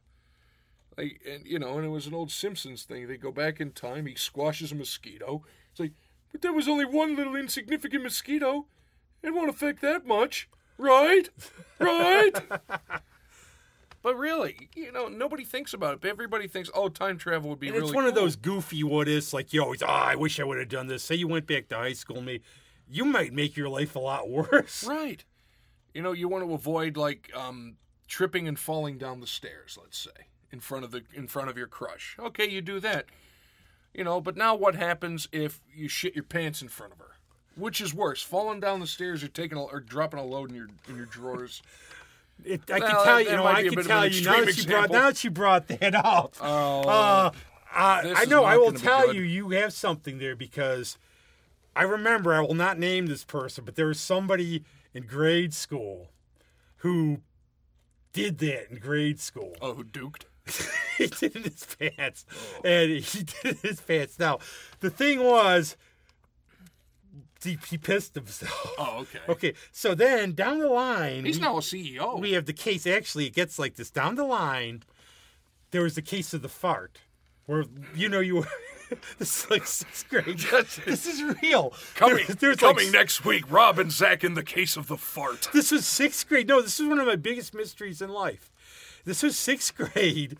like 0.97 1.21
and 1.29 1.47
you 1.47 1.59
know, 1.59 1.77
and 1.77 1.85
it 1.87 1.91
was 1.91 2.07
an 2.07 2.15
old 2.15 2.31
Simpsons 2.31 2.85
thing. 2.85 3.09
They 3.09 3.17
go 3.17 3.33
back 3.33 3.61
in 3.61 3.73
time. 3.73 4.07
He 4.07 4.15
squashes 4.15 4.73
a 4.73 4.75
mosquito. 4.75 5.45
It's 5.71 5.81
like, 5.81 5.93
but 6.31 6.43
there 6.43 6.53
was 6.53 6.69
only 6.69 6.85
one 6.85 7.17
little 7.17 7.37
insignificant 7.37 8.03
mosquito. 8.03 8.67
It 9.23 9.35
won't 9.35 9.51
affect 9.51 9.81
that 9.83 10.07
much, 10.07 10.49
right? 10.79 11.29
Right. 11.79 12.33
But 14.03 14.17
really, 14.17 14.69
you 14.75 14.91
know, 14.91 15.07
nobody 15.07 15.45
thinks 15.45 15.73
about 15.75 15.95
it. 15.95 16.01
But 16.01 16.11
everybody 16.11 16.49
thinks, 16.49 16.69
oh, 16.75 16.89
time 16.89 17.19
travel 17.19 17.51
would 17.51 17.61
be 17.61 17.69
And 17.69 17.77
really 17.77 17.89
it's 17.89 17.95
one 17.95 18.07
of 18.07 18.15
those 18.15 18.35
goofy 18.35 18.83
what 18.83 19.09
ifs, 19.09 19.33
like 19.33 19.53
you 19.53 19.63
always, 19.63 19.83
oh, 19.83 19.87
I 19.87 20.17
wish 20.17 20.41
I 20.41 20.45
would 20.45 20.59
have 20.59 20.69
done 20.69 20.89
this. 20.89 21.05
Say 21.05 21.15
you 21.15 21.29
went 21.29 21.47
back 21.47 21.69
to 21.69 21.77
high 21.77 21.93
school, 21.93 22.21
me, 22.21 22.41
you 22.91 23.05
might 23.05 23.33
make 23.33 23.57
your 23.57 23.69
life 23.69 23.95
a 23.95 24.01
lot 24.01 24.29
worse. 24.29 24.85
Right. 24.93 25.25
You 25.95 26.01
know, 26.01 26.13
you 26.13 26.27
want 26.27 26.45
to 26.45 26.55
avoid 26.55 26.97
like 26.97 27.31
um, 27.35 27.77
tripping 28.09 28.49
and 28.49 28.59
falling 28.59 28.97
down 28.97 29.21
the 29.21 29.27
stairs, 29.27 29.79
let's 29.81 29.99
say, 29.99 30.27
in 30.51 30.59
front 30.59 30.85
of 30.85 30.91
the 30.91 31.03
in 31.13 31.27
front 31.27 31.51
of 31.51 31.59
your 31.59 31.67
crush. 31.67 32.17
Okay, 32.19 32.49
you 32.49 32.63
do 32.63 32.81
that. 32.81 33.07
You 33.93 34.05
know, 34.05 34.19
but 34.19 34.35
now 34.35 34.55
what 34.55 34.75
happens 34.75 35.29
if 35.33 35.61
you 35.75 35.89
shit 35.89 36.15
your 36.15 36.25
pants 36.25 36.63
in 36.63 36.69
front 36.69 36.95
of 36.95 36.99
her? 36.99 37.17
Which 37.57 37.83
is 37.83 37.93
worse, 37.93 38.23
falling 38.23 38.59
down 38.59 38.81
the 38.81 38.87
stairs 38.87 39.23
or 39.23 39.29
taking 39.29 39.59
a, 39.59 39.63
or 39.65 39.81
dropping 39.81 40.19
a 40.19 40.25
load 40.25 40.49
in 40.49 40.57
your 40.57 40.69
in 40.89 40.97
your 40.97 41.05
drawers? 41.05 41.63
It, 42.45 42.62
I 42.70 42.78
Well, 42.78 42.88
can 42.90 43.05
tell 43.05 43.20
you, 43.20 43.30
you 43.30 43.36
know, 43.36 43.47
I 43.47 43.62
can 43.62 43.84
tell 43.84 44.07
you 44.07 44.24
now 44.24 44.45
that 44.45 44.57
you 44.57 44.64
brought 44.66 44.90
now 44.90 45.07
that 45.11 45.24
you 45.24 45.30
brought 45.30 45.68
that 45.68 45.95
up. 45.95 46.34
Oh, 46.40 46.80
Uh, 46.88 47.30
uh, 47.74 48.14
I 48.16 48.24
know. 48.26 48.45
I 48.45 48.57
will 48.57 48.72
tell 48.72 49.07
good. 49.07 49.16
you, 49.16 49.22
you 49.22 49.51
have 49.51 49.72
something 49.72 50.18
there 50.18 50.36
because 50.36 50.99
I 51.74 51.82
remember. 51.84 52.34
I 52.34 52.40
will 52.40 52.55
not 52.55 52.78
name 52.78 53.07
this 53.07 53.24
person, 53.24 53.64
but 53.64 53.76
there 53.76 53.86
was 53.86 53.99
somebody 54.01 54.64
in 54.93 55.07
grade 55.07 55.55
school 55.55 56.11
who 56.78 57.20
did 58.12 58.38
that 58.38 58.70
in 58.70 58.78
grade 58.78 59.20
school. 59.20 59.55
oh, 59.62 59.74
who 59.74 59.84
duked? 59.84 60.24
he 60.99 61.07
did 61.07 61.22
it 61.22 61.36
in 61.36 61.43
his 61.45 61.64
pants, 61.78 62.26
and 62.64 62.90
he 62.90 63.01
did 63.22 63.34
it 63.45 63.64
in 63.64 63.70
his 63.70 63.80
pants. 63.80 64.18
Now, 64.18 64.38
the 64.80 64.90
thing 64.90 65.22
was, 65.22 65.76
he, 67.45 67.59
he 67.68 67.78
pissed 67.78 68.14
himself. 68.14 68.74
Oh, 68.78 68.99
okay. 69.01 69.18
Okay, 69.28 69.55
so 69.70 69.95
then 69.95 70.32
down 70.32 70.59
the 70.59 70.68
line, 70.68 71.24
He's 71.24 71.36
we- 71.38 71.43
now 71.43 71.57
a 71.57 71.61
CEO. 71.61 72.20
we 72.20 72.32
have 72.32 72.47
the 72.47 72.53
case. 72.53 72.86
Actually, 72.86 73.26
it 73.26 73.34
gets 73.34 73.59
like 73.59 73.74
this. 73.76 73.90
Down 73.90 74.14
the 74.14 74.24
line, 74.24 74.82
there 75.70 75.82
was 75.82 75.95
the 75.95 76.03
case 76.03 76.32
of 76.34 76.43
the 76.43 76.49
fart, 76.49 76.99
where 77.47 77.64
you 77.95 78.09
know 78.09 78.20
you 78.20 78.36
were. 78.36 78.47
this 79.18 79.45
is 79.45 79.51
like 79.51 79.66
sixth 79.66 80.09
grade. 80.09 80.38
this 80.86 81.07
is 81.07 81.22
real. 81.43 81.72
coming 81.95 82.24
There- 82.26 82.36
there's 82.36 82.62
like 82.62 82.76
coming 82.76 82.93
next 82.93 83.24
week, 83.24 83.51
Rob 83.51 83.78
and 83.78 83.90
Zach 83.90 84.22
in 84.22 84.34
the 84.34 84.43
case 84.43 84.76
of 84.76 84.86
the 84.88 84.97
fart. 84.99 85.49
This 85.53 85.70
was 85.72 85.86
sixth 85.86 86.28
grade. 86.28 86.49
No, 86.49 86.61
this 86.61 86.78
is 86.78 86.86
one 86.88 86.99
of 86.99 87.07
my 87.07 87.16
biggest 87.16 87.55
mysteries 87.55 88.03
in 88.03 88.11
life. 88.11 88.51
This 89.05 89.22
was 89.22 89.36
sixth 89.38 89.74
grade, 89.74 90.36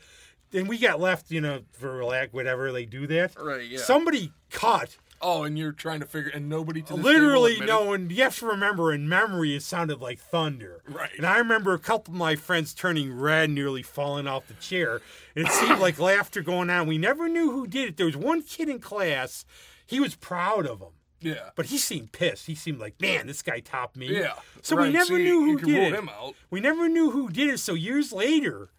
and 0.53 0.69
we 0.69 0.79
got 0.79 1.01
left, 1.01 1.31
you 1.31 1.41
know, 1.41 1.63
for 1.73 1.97
relax, 1.97 2.33
whatever 2.33 2.71
they 2.73 2.85
do 2.85 3.07
that. 3.09 3.33
Right, 3.41 3.67
yeah. 3.67 3.79
Somebody 3.79 4.33
cut. 4.51 4.97
Oh, 5.23 5.45
and 5.45 5.57
you're 5.57 5.73
trying 5.73 6.01
to 6.01 6.07
figure, 6.07 6.31
and 6.35 6.49
nobody 6.49 6.83
to 6.83 6.95
Literally, 6.95 7.61
no, 7.61 7.93
and 7.93 8.11
you 8.11 8.23
have 8.25 8.37
to 8.41 8.47
remember, 8.47 8.93
in 8.93 9.09
memory, 9.09 9.55
it 9.55 9.63
sounded 9.63 10.01
like 10.01 10.19
thunder. 10.19 10.83
Right. 10.89 11.11
And 11.17 11.25
I 11.25 11.39
remember 11.39 11.73
a 11.75 11.79
couple 11.79 12.13
of 12.13 12.19
my 12.19 12.35
friends 12.35 12.75
turning 12.75 13.17
red, 13.17 13.49
nearly 13.51 13.83
falling 13.83 14.27
off 14.27 14.49
the 14.49 14.55
chair. 14.55 15.01
And 15.37 15.47
it 15.47 15.53
seemed 15.53 15.79
like 15.79 15.99
laughter 16.01 16.43
going 16.43 16.71
on. 16.71 16.89
We 16.89 16.99
never 16.99 17.29
knew 17.29 17.53
who 17.53 17.67
did 17.69 17.91
it. 17.91 17.97
There 17.97 18.07
was 18.07 18.17
one 18.17 18.43
kid 18.43 18.69
in 18.69 18.81
class, 18.81 19.45
he 19.87 20.01
was 20.01 20.15
proud 20.17 20.67
of 20.67 20.81
him. 20.81 20.89
Yeah. 21.21 21.51
But 21.55 21.67
he 21.67 21.79
seemed 21.79 22.11
pissed. 22.11 22.47
He 22.47 22.57
seemed 22.57 22.81
like, 22.81 23.01
man, 23.01 23.29
this 23.29 23.43
guy 23.43 23.61
topped 23.61 23.97
me. 23.97 24.09
Yeah. 24.09 24.33
So 24.61 24.75
we 24.75 24.91
never 24.91 25.05
so 25.05 25.15
you- 25.17 25.25
knew 25.25 25.59
who 25.59 25.65
did 25.65 25.95
it. 25.95 26.05
We 26.51 26.59
never 26.61 26.89
knew 26.89 27.11
who 27.13 27.29
did 27.29 27.49
it. 27.51 27.59
So 27.59 27.75
years 27.75 28.13
later, 28.13 28.71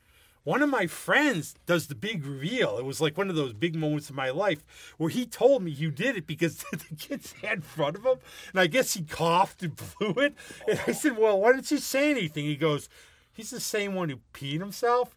one 0.44 0.62
of 0.62 0.70
my 0.70 0.88
friends 0.88 1.56
does 1.66 1.88
the 1.88 1.96
big 1.96 2.26
reveal. 2.26 2.78
It 2.78 2.86
was 2.86 3.00
like 3.00 3.18
one 3.18 3.30
of 3.30 3.36
those 3.36 3.54
big 3.54 3.76
moments 3.76 4.10
of 4.10 4.16
my 4.16 4.30
life 4.30 4.94
where 4.98 5.10
he 5.10 5.26
told 5.26 5.64
me 5.64 5.72
you 5.72 5.90
did 5.90 6.18
it 6.18 6.28
because 6.28 6.58
the 6.72 6.96
kid's 6.98 7.34
had 7.42 7.54
in 7.60 7.62
front 7.62 7.96
of 7.96 8.04
him. 8.06 8.18
And 8.52 8.60
I 8.60 8.68
guess 8.68 8.94
he 8.94 9.04
coughed 9.04 9.64
and 9.64 9.76
blew 10.00 10.14
it. 10.24 10.36
And 10.68 10.80
I 10.88 10.92
said, 10.92 11.18
Well, 11.18 11.40
why 11.40 11.54
didn't 11.54 11.72
you 11.72 11.78
say 11.78 12.12
anything? 12.12 12.46
He 12.46 12.56
goes, 12.58 12.90
He's 13.32 13.52
the 13.52 13.60
same 13.60 13.96
one 13.96 14.10
who 14.10 14.18
peed 14.34 14.60
himself. 14.60 15.16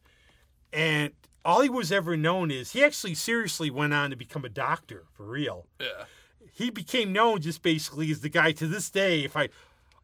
And 0.72 1.12
all 1.45 1.61
he 1.61 1.68
was 1.68 1.93
ever 1.93 2.16
known 2.16 2.51
is 2.51 2.72
he 2.72 2.83
actually 2.85 3.14
seriously 3.14 3.70
went 3.70 3.95
on 3.95 4.11
to 4.11 4.16
become 4.16 4.45
a 4.45 4.49
doctor 4.49 5.05
for 5.12 5.24
real 5.24 5.66
Yeah. 5.81 6.05
he 6.53 6.70
became 6.70 7.12
known 7.12 7.41
just 7.41 7.62
basically 7.62 8.11
as 8.11 8.20
the 8.20 8.29
guy 8.29 8.53
to 8.53 8.66
this 8.66 8.91
day. 8.91 9.24
If 9.24 9.37
I, 9.37 9.49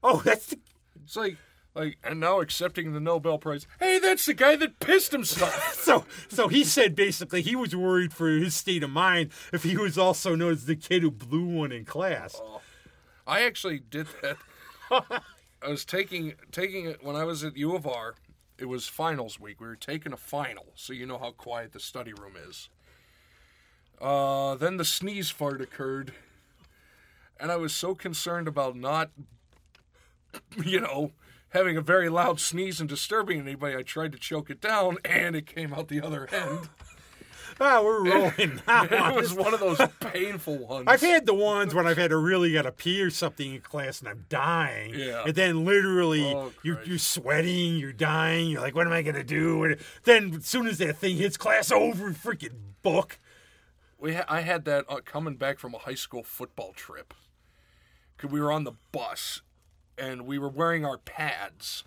oh, 0.02 0.20
that's 0.24 0.46
the, 0.46 0.58
It's 1.04 1.16
like, 1.16 1.36
like, 1.74 1.98
and 2.04 2.20
now 2.20 2.40
accepting 2.40 2.92
the 2.92 3.00
Nobel 3.00 3.38
Prize. 3.38 3.66
Hey, 3.80 3.98
that's 3.98 4.26
the 4.26 4.34
guy 4.34 4.56
that 4.56 4.78
pissed 4.78 5.12
himself. 5.12 5.74
so 5.82 6.04
so 6.28 6.48
he 6.48 6.64
said 6.64 6.94
basically 6.94 7.42
he 7.42 7.56
was 7.56 7.74
worried 7.74 8.12
for 8.12 8.28
his 8.28 8.54
state 8.54 8.82
of 8.82 8.90
mind 8.90 9.30
if 9.52 9.62
he 9.62 9.76
was 9.76 9.96
also 9.96 10.34
known 10.34 10.52
as 10.52 10.66
the 10.66 10.76
kid 10.76 11.02
who 11.02 11.10
blew 11.10 11.46
one 11.46 11.72
in 11.72 11.84
class. 11.84 12.40
I 13.26 13.42
actually 13.42 13.78
did 13.78 14.06
that. 14.22 14.36
I 15.62 15.68
was 15.68 15.84
taking 15.84 16.34
taking 16.50 16.86
it 16.86 17.02
when 17.02 17.16
I 17.16 17.24
was 17.24 17.44
at 17.44 17.56
U 17.56 17.74
of 17.74 17.86
R. 17.86 18.16
It 18.58 18.66
was 18.66 18.86
finals 18.86 19.40
week. 19.40 19.60
We 19.60 19.66
were 19.66 19.76
taking 19.76 20.12
a 20.12 20.16
final, 20.16 20.66
so 20.74 20.92
you 20.92 21.06
know 21.06 21.18
how 21.18 21.30
quiet 21.30 21.72
the 21.72 21.80
study 21.80 22.12
room 22.12 22.34
is. 22.48 22.68
Uh, 24.00 24.56
then 24.56 24.76
the 24.76 24.84
sneeze 24.84 25.30
fart 25.30 25.60
occurred, 25.60 26.12
and 27.40 27.50
I 27.50 27.56
was 27.56 27.74
so 27.74 27.94
concerned 27.94 28.46
about 28.46 28.76
not, 28.76 29.10
you 30.64 30.80
know, 30.80 31.12
having 31.52 31.76
a 31.76 31.80
very 31.82 32.08
loud 32.08 32.40
sneeze 32.40 32.80
and 32.80 32.88
disturbing 32.88 33.40
anybody. 33.40 33.76
I 33.76 33.82
tried 33.82 34.12
to 34.12 34.18
choke 34.18 34.50
it 34.50 34.60
down, 34.60 34.98
and 35.04 35.34
it 35.36 35.46
came 35.46 35.72
out 35.72 35.88
the 35.88 36.00
other 36.02 36.28
end. 36.32 36.68
Ah, 37.60 37.80
we're 37.82 38.02
rolling 38.10 38.60
now. 38.66 38.84
It 39.10 39.14
was 39.14 39.34
one 39.34 39.52
of 39.52 39.60
those 39.60 39.78
painful 40.00 40.56
ones. 40.66 40.84
I've 40.88 41.02
had 41.02 41.26
the 41.26 41.34
ones 41.34 41.74
when 41.74 41.86
I've 41.86 41.98
had 41.98 42.08
to 42.10 42.16
really 42.16 42.50
got 42.52 42.62
to 42.62 42.72
pee 42.72 43.00
or 43.02 43.10
something 43.10 43.54
in 43.54 43.60
class 43.60 44.00
and 44.00 44.08
I'm 44.08 44.24
dying. 44.30 44.94
Yeah. 44.94 45.22
And 45.26 45.34
then 45.34 45.64
literally 45.64 46.24
Oh, 46.34 46.50
you're, 46.64 46.82
you're 46.84 46.98
sweating, 46.98 47.76
you're 47.76 47.92
dying. 47.92 48.48
You're 48.48 48.62
like, 48.62 48.74
what 48.74 48.86
am 48.86 48.92
I 48.92 49.02
going 49.02 49.14
to 49.16 49.22
do? 49.22 49.64
And 49.64 49.76
then 50.04 50.34
as 50.36 50.46
soon 50.46 50.66
as 50.66 50.78
that 50.78 50.96
thing 50.96 51.18
hits 51.18 51.36
class 51.36 51.70
over, 51.70 52.10
freaking 52.12 52.56
book. 52.80 53.20
We 53.98 54.14
ha- 54.14 54.24
I 54.28 54.40
had 54.40 54.64
that 54.64 54.86
uh, 54.88 55.00
coming 55.04 55.36
back 55.36 55.58
from 55.58 55.74
a 55.74 55.78
high 55.78 55.94
school 55.94 56.24
football 56.24 56.72
trip. 56.72 57.12
Cause 58.16 58.30
we 58.30 58.40
were 58.40 58.50
on 58.50 58.64
the 58.64 58.72
bus, 58.92 59.42
and 59.98 60.26
we 60.26 60.38
were 60.38 60.48
wearing 60.48 60.84
our 60.84 60.98
pads. 60.98 61.84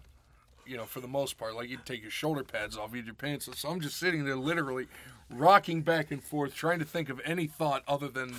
You 0.68 0.78
know, 0.78 0.86
for 0.86 1.00
the 1.00 1.08
most 1.08 1.38
part, 1.38 1.54
like 1.56 1.70
you'd 1.70 1.86
take 1.86 2.02
your 2.02 2.10
shoulder 2.10 2.44
pads 2.44 2.76
off, 2.76 2.96
you'd 2.96 3.06
your 3.06 3.14
pants. 3.14 3.48
So 3.56 3.70
I'm 3.70 3.80
just 3.82 3.98
sitting 3.98 4.26
there, 4.26 4.36
literally 4.36 4.88
rocking 5.30 5.82
back 5.84 6.10
and 6.10 6.24
forth, 6.24 6.56
trying 6.56 6.80
to 6.80 6.86
think 6.86 7.10
of 7.10 7.22
any 7.24 7.46
thought 7.46 7.84
other 7.88 8.08
than 8.08 8.34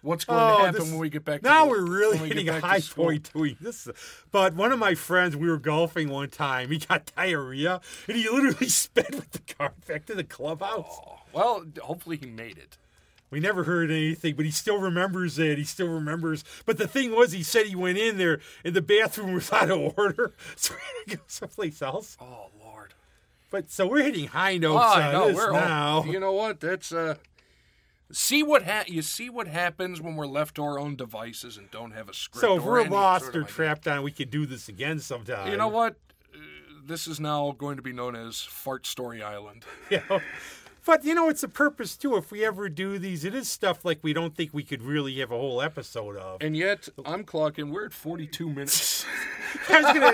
what's 0.00 0.24
going 0.24 0.40
Oh, 0.40 0.56
to 0.58 0.64
happen 0.64 0.80
this- 0.80 0.90
when 0.90 0.98
we 0.98 1.10
get 1.10 1.26
back. 1.26 1.42
Now 1.42 1.64
to 1.64 1.70
we're 1.70 1.82
really 1.84 2.18
we 2.20 2.28
hitting 2.28 2.48
a 2.48 2.58
high 2.60 2.80
point 2.80 3.30
doing 3.34 3.58
this. 3.60 3.86
But 4.32 4.54
one 4.54 4.72
of 4.72 4.78
my 4.78 4.94
friends, 4.94 5.36
we 5.36 5.50
were 5.50 5.58
golfing 5.58 6.08
one 6.08 6.30
time. 6.30 6.70
He 6.70 6.78
got 6.78 7.12
diarrhea, 7.14 7.82
and 8.08 8.16
he 8.16 8.26
literally 8.28 8.68
sped 8.70 9.14
with 9.14 9.30
the 9.32 9.40
car 9.54 9.74
back 9.86 10.06
to 10.06 10.14
the 10.14 10.24
clubhouse. 10.24 10.98
Well, 11.34 11.66
hopefully 11.82 12.16
he 12.16 12.26
made 12.26 12.56
it. 12.56 12.78
We 13.30 13.38
never 13.40 13.64
heard 13.64 13.90
anything, 13.90 14.34
but 14.34 14.44
he 14.44 14.50
still 14.50 14.78
remembers 14.78 15.38
it. 15.38 15.56
He 15.56 15.64
still 15.64 15.86
remembers. 15.88 16.42
But 16.66 16.78
the 16.78 16.88
thing 16.88 17.14
was, 17.14 17.30
he 17.32 17.42
said 17.44 17.66
he 17.66 17.76
went 17.76 17.96
in 17.98 18.18
there, 18.18 18.40
and 18.64 18.74
the 18.74 18.82
bathroom 18.82 19.32
was 19.34 19.52
out 19.52 19.70
of 19.70 19.96
order, 19.98 20.32
so 20.56 20.74
he 20.74 20.80
had 20.80 21.10
to 21.12 21.16
go 21.18 21.22
someplace 21.28 21.80
else. 21.80 22.16
Oh 22.20 22.46
Lord. 22.60 22.94
But 23.50 23.70
so 23.70 23.86
we're 23.86 24.02
hitting 24.04 24.28
high 24.28 24.56
notes 24.58 24.82
Oh, 24.84 24.88
on 24.96 25.02
I 25.02 25.12
know. 25.12 25.26
this 25.28 25.36
We're 25.36 25.52
now. 25.52 25.88
all, 25.98 26.06
you 26.06 26.18
know 26.20 26.32
what? 26.32 26.60
That's 26.60 26.92
uh. 26.92 27.16
See 28.12 28.42
what 28.42 28.64
ha- 28.64 28.84
you 28.88 29.02
see 29.02 29.30
what 29.30 29.46
happens 29.46 30.00
when 30.00 30.16
we're 30.16 30.26
left 30.26 30.56
to 30.56 30.64
our 30.64 30.80
own 30.80 30.96
devices 30.96 31.56
and 31.56 31.70
don't 31.70 31.92
have 31.92 32.08
a 32.08 32.14
script. 32.14 32.40
so 32.40 32.56
if 32.56 32.64
we're 32.64 32.82
lost 32.88 33.26
sort 33.26 33.36
or 33.36 33.40
idea. 33.42 33.52
trapped 33.52 33.86
on, 33.86 34.02
we 34.02 34.10
could 34.10 34.30
do 34.30 34.46
this 34.46 34.68
again 34.68 34.98
sometime. 34.98 35.48
You 35.48 35.56
know 35.56 35.68
what? 35.68 35.94
Uh, 36.34 36.38
this 36.84 37.06
is 37.06 37.20
now 37.20 37.54
going 37.56 37.76
to 37.76 37.82
be 37.82 37.92
known 37.92 38.16
as 38.16 38.40
Fart 38.40 38.84
Story 38.86 39.22
Island. 39.22 39.64
Yeah. 39.90 40.00
But 40.84 41.04
you 41.04 41.14
know, 41.14 41.28
it's 41.28 41.42
a 41.42 41.48
purpose 41.48 41.96
too. 41.96 42.16
If 42.16 42.30
we 42.30 42.44
ever 42.44 42.68
do 42.68 42.98
these, 42.98 43.24
it 43.24 43.34
is 43.34 43.48
stuff 43.48 43.84
like 43.84 43.98
we 44.02 44.12
don't 44.12 44.34
think 44.34 44.52
we 44.52 44.62
could 44.62 44.82
really 44.82 45.18
have 45.18 45.30
a 45.30 45.36
whole 45.36 45.60
episode 45.60 46.16
of. 46.16 46.42
And 46.42 46.56
yet, 46.56 46.88
I'm 47.04 47.24
clocking. 47.24 47.70
We're 47.70 47.86
at 47.86 47.92
42 47.92 48.48
minutes. 48.48 49.04
I 49.68 49.80
was 49.80 49.92
gonna, 49.92 50.12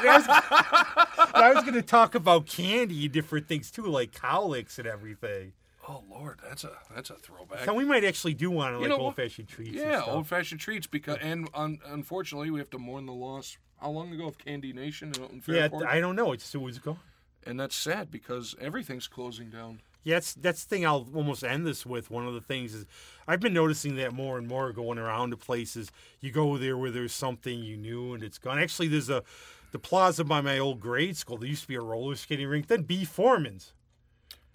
I 1.35 1.53
was, 1.55 1.65
gonna 1.65 1.83
talk 1.83 2.15
about 2.15 2.47
candy 2.47 3.05
and 3.05 3.13
different 3.13 3.49
things 3.49 3.71
too, 3.71 3.87
like 3.87 4.13
cowlicks 4.13 4.79
and 4.79 4.87
everything. 4.87 5.53
oh 5.89 6.03
Lord, 6.11 6.41
that's 6.43 6.65
a 6.65 6.73
that's 6.95 7.11
a 7.11 7.15
throwback. 7.15 7.67
And 7.67 7.77
we 7.77 7.85
might 7.85 8.05
actually 8.05 8.35
do 8.35 8.51
one 8.51 8.75
on 8.75 8.81
like 8.81 8.89
know 8.89 8.97
old 8.97 9.17
fashioned 9.17 9.49
treats. 9.49 9.77
Yeah, 9.77 10.03
old 10.07 10.27
fashioned 10.27 10.61
treats. 10.61 10.87
Because 10.87 11.19
and 11.21 11.49
un, 11.55 11.79
unfortunately, 11.87 12.51
we 12.51 12.59
have 12.59 12.71
to 12.71 12.79
mourn 12.79 13.07
the 13.07 13.13
loss. 13.13 13.59
How 13.81 13.91
long 13.91 14.13
ago 14.13 14.27
of 14.27 14.39
Candy 14.39 14.73
Nation 14.73 15.13
in 15.15 15.43
yeah. 15.47 15.69
I 15.87 16.01
don't 16.01 16.17
know. 16.17 16.33
It's 16.33 16.55
it 16.55 16.61
was 16.61 16.79
gone. 16.79 16.99
and 17.45 17.61
that's 17.61 17.77
sad 17.77 18.11
because 18.11 18.55
everything's 18.61 19.07
closing 19.07 19.51
down. 19.51 19.81
Yeah, 20.07 20.15
that's 20.15 20.35
that's 20.35 20.65
the 20.65 20.69
thing. 20.69 20.87
I'll 20.87 21.05
almost 21.17 21.43
end 21.43 21.67
this 21.67 21.85
with. 21.85 22.13
One 22.13 22.29
of 22.29 22.35
the 22.35 22.41
things 22.41 22.75
is 22.75 22.87
I've 23.27 23.41
been 23.41 23.53
noticing 23.53 23.97
that 23.97 24.13
more 24.13 24.39
and 24.39 24.47
more 24.47 24.73
going 24.73 24.99
around 24.99 25.31
to 25.31 25.37
places. 25.37 25.91
You 26.21 26.31
go 26.31 26.57
there 26.59 26.77
where 26.79 26.93
there's 26.93 27.13
something 27.13 27.59
you 27.59 27.77
knew 27.77 28.15
and 28.15 28.23
it's 28.23 28.39
gone. 28.39 28.57
Actually, 28.61 28.87
there's 28.87 29.11
a 29.11 29.25
the 29.73 29.81
plaza 29.81 30.23
by 30.23 30.41
my 30.41 30.61
old 30.61 30.79
grade 30.79 31.17
school. 31.17 31.39
There 31.39 31.49
used 31.49 31.63
to 31.63 31.69
be 31.69 31.75
a 31.75 31.81
roller 31.81 32.15
skating 32.15 32.47
rink. 32.47 32.69
Then 32.69 32.83
B 32.83 33.05
Forman's. 33.05 33.73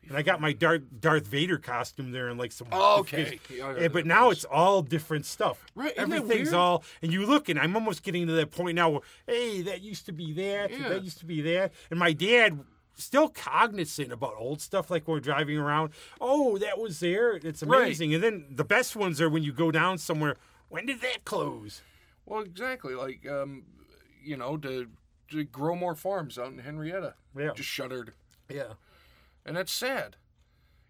And 0.08 0.18
I 0.18 0.22
got 0.22 0.40
my 0.40 0.54
Darth, 0.54 0.84
Darth 1.02 1.28
Vader 1.28 1.58
costume 1.58 2.12
there 2.14 2.30
and 2.30 2.40
like 2.40 2.54
some. 2.54 2.68
Oh, 2.72 3.02
okay. 3.02 3.38
Yeah, 3.50 3.66
I 3.66 3.68
heard 3.74 3.82
Yeah, 3.82 3.88
but 3.90 4.06
now 4.06 4.30
it's 4.30 4.46
all 4.46 4.82
different 4.82 5.26
stuff. 5.26 5.66
Right, 5.76 5.94
Everything's 5.98 6.54
all, 6.54 6.86
and 7.02 7.12
you 7.12 7.26
look, 7.26 7.50
and 7.50 7.60
I'm 7.60 7.76
almost 7.76 8.04
getting 8.04 8.26
to 8.28 8.34
that 8.34 8.52
point 8.52 8.76
now 8.76 8.90
where, 8.90 9.02
hey, 9.28 9.62
that 9.64 9.82
used 9.82 10.06
to 10.06 10.14
be 10.14 10.32
that, 10.34 10.72
Yeah. 10.72 10.90
that 10.90 11.04
used 11.04 11.20
to 11.20 11.26
be 11.26 11.42
that. 11.42 11.74
And 11.92 12.00
my 12.00 12.14
dad, 12.14 12.62
still 12.96 13.30
cognizant 13.30 14.12
about 14.12 14.34
old 14.38 14.62
stuff, 14.62 14.90
like 14.92 15.08
we're 15.08 15.20
driving 15.20 15.58
around. 15.58 15.92
Oh, 16.20 16.58
that 16.58 16.78
was 16.80 17.00
there. 17.00 17.34
It's 17.34 17.64
Right. 17.64 17.84
amazing. 17.84 18.14
And 18.14 18.24
then 18.24 18.46
the 18.50 18.64
best 18.64 18.96
ones 18.96 19.20
are 19.22 19.30
when 19.30 19.44
you 19.44 19.54
go 19.54 19.72
down 19.72 19.98
somewhere. 19.98 20.36
When 20.70 20.86
did 20.86 21.02
that 21.02 21.26
close? 21.26 21.82
Well, 22.26 22.42
exactly. 22.42 22.94
Like, 22.96 23.28
um, 23.28 23.64
you 24.24 24.38
know, 24.38 24.58
to, 24.58 24.88
to 25.32 25.44
grow 25.44 25.76
more 25.76 25.96
farms 25.96 26.38
out 26.38 26.52
in 26.52 26.60
Henrietta. 26.60 27.16
Yeah. 27.38 27.52
Just 27.56 27.70
shuttered. 27.70 28.14
Yeah. 28.50 28.74
And 29.46 29.58
that's 29.58 29.72
sad. 29.72 30.18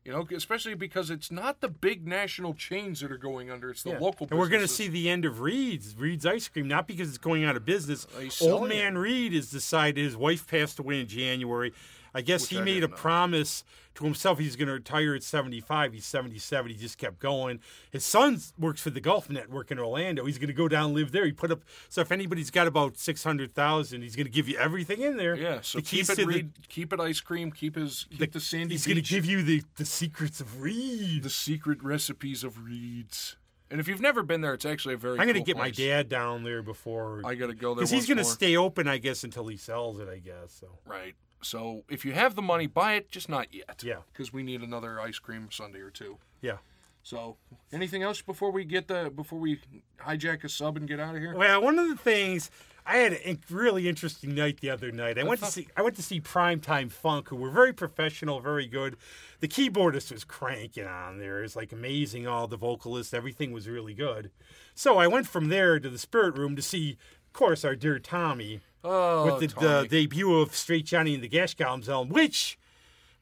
You 0.03 0.11
know, 0.11 0.27
especially 0.35 0.73
because 0.73 1.11
it's 1.11 1.29
not 1.29 1.61
the 1.61 1.67
big 1.67 2.07
national 2.07 2.55
chains 2.55 3.01
that 3.01 3.11
are 3.11 3.17
going 3.19 3.51
under; 3.51 3.69
it's 3.69 3.83
the 3.83 3.91
Yeah. 3.91 3.99
local. 3.99 4.27
And 4.31 4.39
we're 4.39 4.49
going 4.49 4.63
to 4.63 4.67
see 4.67 4.87
the 4.87 5.07
end 5.09 5.25
of 5.25 5.41
Reed's 5.41 5.95
Reed's 5.95 6.25
ice 6.25 6.47
cream, 6.47 6.67
not 6.67 6.87
because 6.87 7.09
it's 7.09 7.19
going 7.19 7.43
out 7.43 7.55
of 7.55 7.65
business. 7.65 8.07
Old 8.41 8.67
man 8.67 8.97
Reed 8.97 9.33
has 9.33 9.51
decided 9.51 10.03
his 10.03 10.17
wife 10.17 10.47
passed 10.47 10.79
away 10.79 11.01
in 11.01 11.07
January. 11.07 11.71
I 12.13 12.21
guess 12.21 12.41
Which 12.41 12.49
he 12.51 12.59
I 12.59 12.63
made 12.63 12.83
a 12.83 12.87
know. 12.87 12.95
promise 12.95 13.63
to 13.95 14.03
himself 14.05 14.39
he's 14.39 14.55
going 14.55 14.67
to 14.67 14.73
retire 14.73 15.15
at 15.15 15.23
75. 15.23 15.93
He's 15.93 16.05
77. 16.05 16.71
He 16.71 16.77
just 16.77 16.97
kept 16.97 17.19
going. 17.19 17.59
His 17.89 18.03
son 18.05 18.39
works 18.57 18.81
for 18.81 18.89
the 18.89 18.99
Golf 19.01 19.29
Network 19.29 19.71
in 19.71 19.79
Orlando. 19.79 20.25
He's 20.25 20.37
going 20.37 20.47
to 20.47 20.53
go 20.53 20.67
down 20.67 20.85
and 20.87 20.93
live 20.93 21.11
there. 21.11 21.25
He 21.25 21.31
put 21.31 21.51
up 21.51 21.61
so 21.89 22.01
if 22.01 22.11
anybody's 22.11 22.51
got 22.51 22.67
about 22.67 22.97
600,000, 22.97 24.01
he's 24.01 24.15
going 24.15 24.25
to 24.25 24.31
give 24.31 24.47
you 24.49 24.57
everything 24.57 25.01
in 25.01 25.17
there. 25.17 25.35
Yeah, 25.35 25.59
so 25.61 25.79
The 25.79 25.83
keep 25.83 26.09
it 26.09 26.15
to 26.15 26.25
the- 26.25 26.47
keep 26.67 26.91
it 26.93 26.99
ice 26.99 27.21
cream, 27.21 27.51
keep 27.51 27.75
his 27.75 28.07
keep 28.17 28.31
the, 28.33 28.39
sandy 28.39 28.73
He's 28.75 28.85
going 28.85 28.95
to 28.95 29.01
give 29.01 29.25
you 29.25 29.41
the, 29.43 29.63
the 29.77 29.85
secrets 29.85 30.41
of 30.41 30.61
Reed. 30.61 31.23
the 31.23 31.29
secret 31.29 31.81
recipes 31.83 32.43
of 32.43 32.63
Reeds. 32.65 33.37
And 33.69 33.79
if 33.79 33.87
you've 33.87 34.01
never 34.01 34.21
been 34.21 34.41
there, 34.41 34.53
it's 34.53 34.65
actually 34.65 34.95
a 34.95 34.97
very. 34.97 35.13
I'm 35.17 35.25
going 35.27 35.33
to 35.35 35.39
cool 35.39 35.45
get 35.45 35.57
my 35.57 35.71
dad 35.71 36.09
down 36.09 36.43
there 36.43 36.61
before 36.61 37.21
I 37.23 37.35
got 37.35 37.47
to 37.47 37.53
go 37.53 37.69
there 37.69 37.75
because 37.75 37.89
he's 37.91 38.05
going 38.05 38.17
to 38.17 38.25
stay 38.25 38.57
open, 38.57 38.85
I 38.89 38.97
guess, 38.97 39.23
until 39.23 39.47
he 39.47 39.55
sells 39.55 39.97
it. 39.99 40.09
I 40.09 40.17
guess 40.19 40.51
so. 40.59 40.67
Right. 40.85 41.15
So 41.41 41.83
if 41.89 42.05
you 42.05 42.13
have 42.13 42.35
the 42.35 42.41
money, 42.41 42.67
buy 42.67 42.93
it. 42.93 43.09
Just 43.09 43.29
not 43.29 43.53
yet. 43.53 43.81
Yeah. 43.83 43.97
Because 44.11 44.31
we 44.31 44.43
need 44.43 44.61
another 44.61 44.99
ice 44.99 45.19
cream 45.19 45.49
sundae 45.51 45.79
or 45.79 45.89
two. 45.89 46.17
Yeah. 46.41 46.57
So 47.03 47.37
anything 47.71 48.03
else 48.03 48.21
before 48.21 48.51
we 48.51 48.63
get 48.63 48.87
the 48.87 49.11
before 49.15 49.39
we 49.39 49.59
hijack 49.99 50.43
a 50.43 50.49
sub 50.49 50.77
and 50.77 50.87
get 50.87 50.99
out 50.99 51.15
of 51.15 51.21
here? 51.21 51.35
Well, 51.35 51.61
one 51.61 51.79
of 51.79 51.89
the 51.89 51.95
things 51.95 52.51
I 52.85 52.97
had 52.97 53.13
a 53.13 53.37
really 53.49 53.87
interesting 53.87 54.35
night 54.35 54.59
the 54.59 54.69
other 54.69 54.91
night. 54.91 55.17
I 55.17 55.23
went 55.23 55.39
to 55.41 55.47
see 55.47 55.67
I 55.75 55.81
went 55.81 55.95
to 55.95 56.03
see 56.03 56.21
Primetime 56.21 56.91
Funk, 56.91 57.29
who 57.29 57.35
were 57.35 57.49
very 57.49 57.73
professional, 57.73 58.39
very 58.39 58.67
good. 58.67 58.97
The 59.39 59.47
keyboardist 59.47 60.11
was 60.11 60.23
cranking 60.23 60.85
on 60.85 61.17
there. 61.17 61.43
It's 61.43 61.55
like 61.55 61.71
amazing. 61.71 62.27
All 62.27 62.47
the 62.47 62.57
vocalists, 62.57 63.13
everything 63.13 63.51
was 63.51 63.67
really 63.67 63.93
good. 63.93 64.31
So 64.75 64.97
I 64.97 65.07
went 65.07 65.27
from 65.27 65.49
there 65.49 65.79
to 65.79 65.89
the 65.89 65.97
Spirit 65.97 66.37
Room 66.37 66.55
to 66.55 66.61
see, 66.61 66.97
of 67.25 67.33
course, 67.33 67.65
our 67.65 67.75
dear 67.75 67.97
Tommy 67.97 68.61
Oh, 68.83 69.37
with 69.39 69.53
the, 69.55 69.87
debut 69.89 70.39
of 70.39 70.55
Straight 70.55 70.85
Johnny 70.85 71.13
and 71.13 71.23
the 71.23 71.27
Gash 71.27 71.53
Goblins 71.55 71.87
album, 71.89 72.13
which 72.13 72.57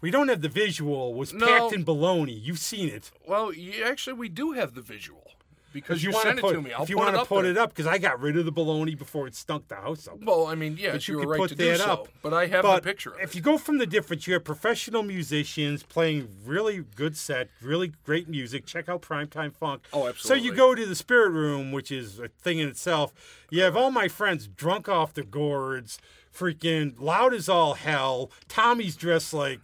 we 0.02 0.10
don't 0.12 0.30
have 0.30 0.42
the 0.42 0.50
visual. 0.50 1.14
Was 1.14 1.34
No. 1.34 1.46
packed 1.46 1.74
in 1.74 1.84
baloney. 1.84 2.40
You've 2.42 2.60
seen 2.60 2.90
it. 2.90 3.12
well, 3.28 3.52
actually, 3.84 4.14
we 4.14 4.30
do 4.30 4.54
have 4.54 4.74
the 4.74 4.82
visual 4.82 5.32
because 5.74 6.04
you, 6.04 6.12
wanna 6.12 6.30
sent 6.30 6.40
put, 6.42 6.52
it 6.54 6.56
to 6.56 6.62
me. 6.62 6.74
I'll 6.74 6.84
if 6.84 6.90
you 6.90 6.98
want 6.98 7.16
to 7.16 7.26
put 7.26 7.44
there. 7.44 7.52
it 7.52 7.58
up, 7.58 7.70
because 7.70 7.88
I 7.88 7.98
got 7.98 8.20
rid 8.20 8.38
of 8.38 8.46
the 8.46 8.52
baloney 8.52 8.98
before 8.98 9.28
it 9.28 9.36
stunk 9.36 9.68
the 9.68 9.76
house 9.76 10.08
up. 10.08 10.20
Well, 10.24 10.48
I 10.48 10.56
mean, 10.56 10.78
yeah, 10.80 10.94
But 10.94 11.08
you 11.08 11.14
you 11.14 11.18
were 11.20 11.24
could 11.26 11.30
right 11.32 11.40
put 11.40 11.50
to 11.50 11.56
do 11.56 11.66
that 11.72 11.80
so. 11.80 11.86
up. 11.92 12.08
But 12.22 12.34
I 12.34 12.48
have 12.48 12.64
But 12.64 12.78
the 12.84 12.90
picture 12.90 13.12
of 13.12 13.20
if 13.22 13.32
it. 13.32 13.36
you 13.36 13.42
go 13.42 13.58
from 13.58 13.78
the 13.78 13.86
difference, 13.86 14.28
you 14.28 14.34
have 14.34 14.44
professional 14.44 15.04
musicians 15.04 15.84
playing 15.84 16.28
really 16.46 16.84
good 16.96 17.16
set, 17.16 17.50
really 17.62 17.94
great 18.06 18.28
music. 18.30 18.66
Check 18.66 18.90
out 18.90 19.02
Primetime 19.02 19.54
Funk. 19.56 19.84
Oh, 19.94 20.08
absolutely. 20.08 20.42
So 20.42 20.46
you 20.52 20.56
go 20.56 20.76
to 20.76 20.86
the 20.86 20.96
Spirit 20.96 21.30
Room, 21.32 21.72
which 21.72 21.92
is 21.92 22.20
a 22.20 22.28
thing 22.28 22.60
in 22.60 22.68
itself. 22.68 23.14
You 23.50 23.62
have 23.64 23.76
all 23.78 23.92
my 23.92 24.08
friends 24.08 24.48
drunk 24.48 24.88
off 24.90 25.14
the 25.14 25.24
gourds, 25.24 26.00
freaking 26.34 26.94
loud 27.00 27.34
as 27.34 27.50
all 27.50 27.74
hell. 27.76 28.32
Tommy's 28.48 28.96
dressed 28.96 29.34
like 29.34 29.60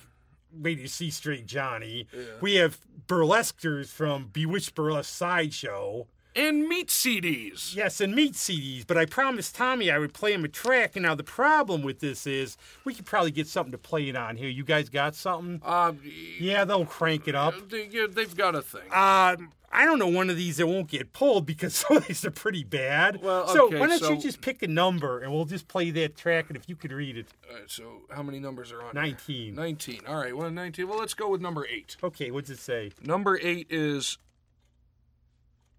made 0.58 0.80
you 0.80 0.88
see 0.88 1.10
straight 1.10 1.46
Johnny. 1.46 2.08
We 2.42 2.56
have 2.56 2.80
burlesquers 3.08 3.88
from 3.88 4.30
Bewitched 4.34 4.76
Burlesque 4.76 5.14
Sideshow. 5.14 6.08
And 6.36 6.68
meat 6.68 6.90
CDs. 6.90 7.76
Yes, 7.76 8.02
and 8.02 8.14
meat 8.16 8.34
CDs, 8.34 8.86
but 8.86 8.98
I 8.98 9.06
promised 9.06 9.56
Tommy 9.56 9.90
I 9.92 9.98
would 9.98 10.14
play 10.14 10.34
him 10.34 10.44
a 10.44 10.48
track. 10.48 10.96
And 10.96 11.04
now 11.04 11.16
the 11.16 11.24
problem 11.24 11.82
with 11.82 12.00
this 12.00 12.28
is 12.28 12.58
we 12.84 12.94
could 12.94 13.06
probably 13.06 13.32
get 13.32 13.48
something 13.48 13.72
to 13.72 13.78
play 13.78 14.10
it 14.10 14.16
on 14.16 14.36
here. 14.38 14.50
You 14.50 14.64
guys 14.64 14.90
got 14.90 15.16
something? 15.16 15.62
Um, 15.64 16.00
Yeah, 16.40 16.66
they'll 16.66 16.86
crank 16.86 17.28
it 17.28 17.36
up. 17.36 17.70
they, 17.70 17.88
yeah, 17.92 18.08
they've 18.10 18.36
got 18.36 18.56
a 18.56 18.62
thing. 18.62 18.84
Um, 18.92 19.52
I 19.78 19.84
don't 19.84 20.00
know 20.00 20.08
one 20.08 20.30
of 20.30 20.38
these 20.38 20.56
that 20.58 20.68
won't 20.68 20.88
get 20.88 21.12
pulled 21.12 21.46
because 21.46 21.76
some 21.76 21.98
of 21.98 22.08
these 22.08 22.24
are 22.24 22.32
pretty 22.32 22.64
bad. 22.64 23.22
Well, 23.22 23.48
so 23.50 23.68
why 23.68 23.88
don't 23.88 24.00
so- 24.00 24.12
you 24.14 24.22
just 24.22 24.40
pick 24.42 24.62
a 24.64 24.68
number 24.68 25.20
and 25.20 25.34
we'll 25.34 25.46
just 25.46 25.68
play 25.68 25.92
that 25.92 26.16
track? 26.16 26.46
And 26.48 26.56
if 26.56 26.70
you 26.70 26.76
could 26.78 26.92
read 26.94 27.18
it, 27.18 27.28
All 27.50 27.56
right, 27.58 27.70
so 27.70 28.02
how 28.10 28.24
many 28.24 28.40
numbers 28.40 28.72
are 28.72 28.82
on? 28.82 28.92
here? 28.94 29.02
nineteen. 29.02 29.56
19. 29.56 30.02
All 30.08 30.16
right, 30.16 30.36
well, 30.36 30.50
19. 30.50 30.88
Well, 30.88 31.00
let's 31.00 31.14
go 31.14 31.30
with 31.30 31.42
number 31.42 31.66
8. 31.70 31.98
Okay, 32.04 32.32
what's 32.32 32.50
it 32.50 32.60
say? 32.60 32.92
Number 33.04 33.38
8 33.42 33.68
is 33.70 34.18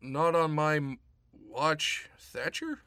not 0.00 0.34
on 0.34 0.52
my 0.52 0.96
watch 1.50 2.08
Thatcher? 2.18 2.80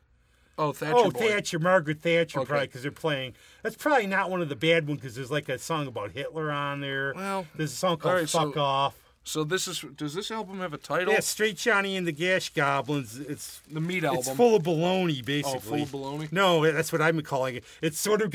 Oh, 0.57 0.74
Thatcher 0.74 0.93
oh, 0.95 1.12
Boy. 1.12 1.30
Thatcher, 1.30 1.57
Margaret 1.60 2.01
Thatcher, 2.01 2.39
Okay. 2.39 2.47
probably 2.47 2.68
because 2.68 2.82
they're 2.82 2.91
playing. 2.91 3.34
That's 3.64 3.78
probably 3.78 4.07
not 4.07 4.30
one 4.30 4.41
of 4.41 4.49
the 4.49 4.57
bad 4.57 4.88
ones 4.88 4.99
because 4.99 5.16
there's 5.16 5.32
like 5.32 5.47
a 5.47 5.57
song 5.57 5.88
about 5.88 6.12
Hitler 6.12 6.51
on 6.51 6.82
there. 6.82 7.14
Well, 7.16 7.47
there's 7.55 7.72
a 7.72 7.76
song 7.76 7.97
called 7.97 8.14
all 8.14 8.20
right, 8.20 8.30
so- 8.30 8.47
"Fuck 8.47 8.57
Off." 8.57 8.95
So 9.24 9.43
this 9.43 9.68
is 9.68 9.86
does 9.95 10.16
this 10.16 10.32
album 10.32 10.60
have 10.60 10.74
a 10.74 10.78
title? 10.78 11.14
Yeah, 11.14 11.20
Straight 11.20 11.57
Johnny 11.57 11.95
and 11.95 12.07
the 12.07 12.12
Gash 12.12 12.51
Goblins. 12.53 13.20
It's 13.20 13.62
The 13.72 13.80
Meat 13.80 14.03
album. 14.03 14.20
it's 14.20 14.30
full 14.32 14.55
of 14.55 14.64
baloney, 14.64 15.24
basically. 15.24 15.82
Oh, 15.84 15.86
full 15.86 16.12
of 16.14 16.20
baloney? 16.20 16.32
No, 16.32 16.70
that's 16.72 16.91
what 16.91 17.01
I've 17.01 17.16
been 17.16 17.24
calling 17.26 17.57
it. 17.57 17.64
It's 17.82 17.99
sort 17.99 18.22
of. 18.22 18.34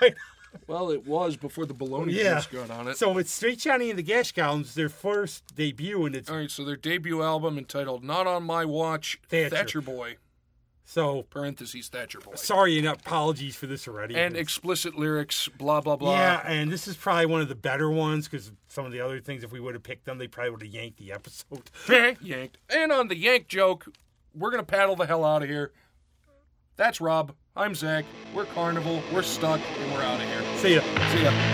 Well, 0.66 0.90
it 0.90 1.06
was 1.06 1.36
before 1.36 1.66
the 1.66 1.74
baloney 1.74 2.12
yeah. 2.12 2.34
juice 2.34 2.46
got 2.46 2.70
on 2.70 2.88
it. 2.88 2.96
So 2.96 3.18
it's 3.18 3.30
Straight 3.30 3.58
Johnny 3.58 3.90
and 3.90 3.98
the 3.98 4.02
Gash 4.02 4.32
Goblins, 4.32 4.74
their 4.74 4.88
first 4.88 5.54
debut, 5.54 6.04
and 6.06 6.16
it's 6.16 6.30
all 6.30 6.36
right, 6.36 6.50
so 6.50 6.64
their 6.64 6.76
debut 6.76 7.22
album 7.22 7.58
entitled 7.58 8.02
"Not 8.04 8.26
on 8.26 8.42
My 8.44 8.64
Watch," 8.64 9.20
Thatcher. 9.28 9.80
Boy 9.80 10.16
so. 10.84 11.22
(parentheses 11.30 11.88
Thatcher 11.88 12.20
Boy) 12.20 12.34
Sorry 12.34 12.78
and 12.78 12.86
apologies 12.86 13.56
for 13.56 13.66
this 13.66 13.88
already. 13.88 14.14
and 14.14 14.36
explicit 14.36 14.96
lyrics. 14.96 15.48
Blah 15.48 15.80
blah 15.80 15.96
blah. 15.96 16.12
yeah, 16.12 16.42
and 16.46 16.70
this 16.70 16.86
is 16.86 16.96
probably 16.96 17.26
one 17.26 17.40
of 17.40 17.48
the 17.48 17.54
better 17.54 17.90
ones 17.90 18.28
because 18.28 18.52
some 18.68 18.84
of 18.86 18.92
the 18.92 19.00
other 19.00 19.20
things, 19.20 19.44
if 19.44 19.52
we 19.52 19.60
would 19.60 19.74
have 19.74 19.82
picked 19.82 20.04
them, 20.04 20.18
they 20.18 20.28
probably 20.28 20.50
would 20.50 20.62
have 20.62 20.72
yanked 20.72 20.98
the 20.98 21.12
episode. 21.12 21.70
yanked. 22.20 22.58
And 22.68 22.92
on 22.92 23.08
the 23.08 23.16
yank 23.16 23.48
joke, 23.48 23.86
we're 24.34 24.50
gonna 24.50 24.62
paddle 24.62 24.96
the 24.96 25.06
hell 25.06 25.24
out 25.24 25.42
of 25.42 25.48
here. 25.48 25.72
That's 26.76 27.00
Rob. 27.00 27.32
I'm 27.56 27.74
Zach. 27.74 28.04
We're 28.34 28.46
Carnival. 28.46 29.00
We're 29.12 29.22
stuck, 29.22 29.60
and 29.78 29.92
we're 29.92 30.02
out 30.02 30.20
of 30.20 30.26
here. 30.26 30.42
See 30.56 30.74
ya. 30.74 30.80
See 31.12 31.22
ya. 31.22 31.53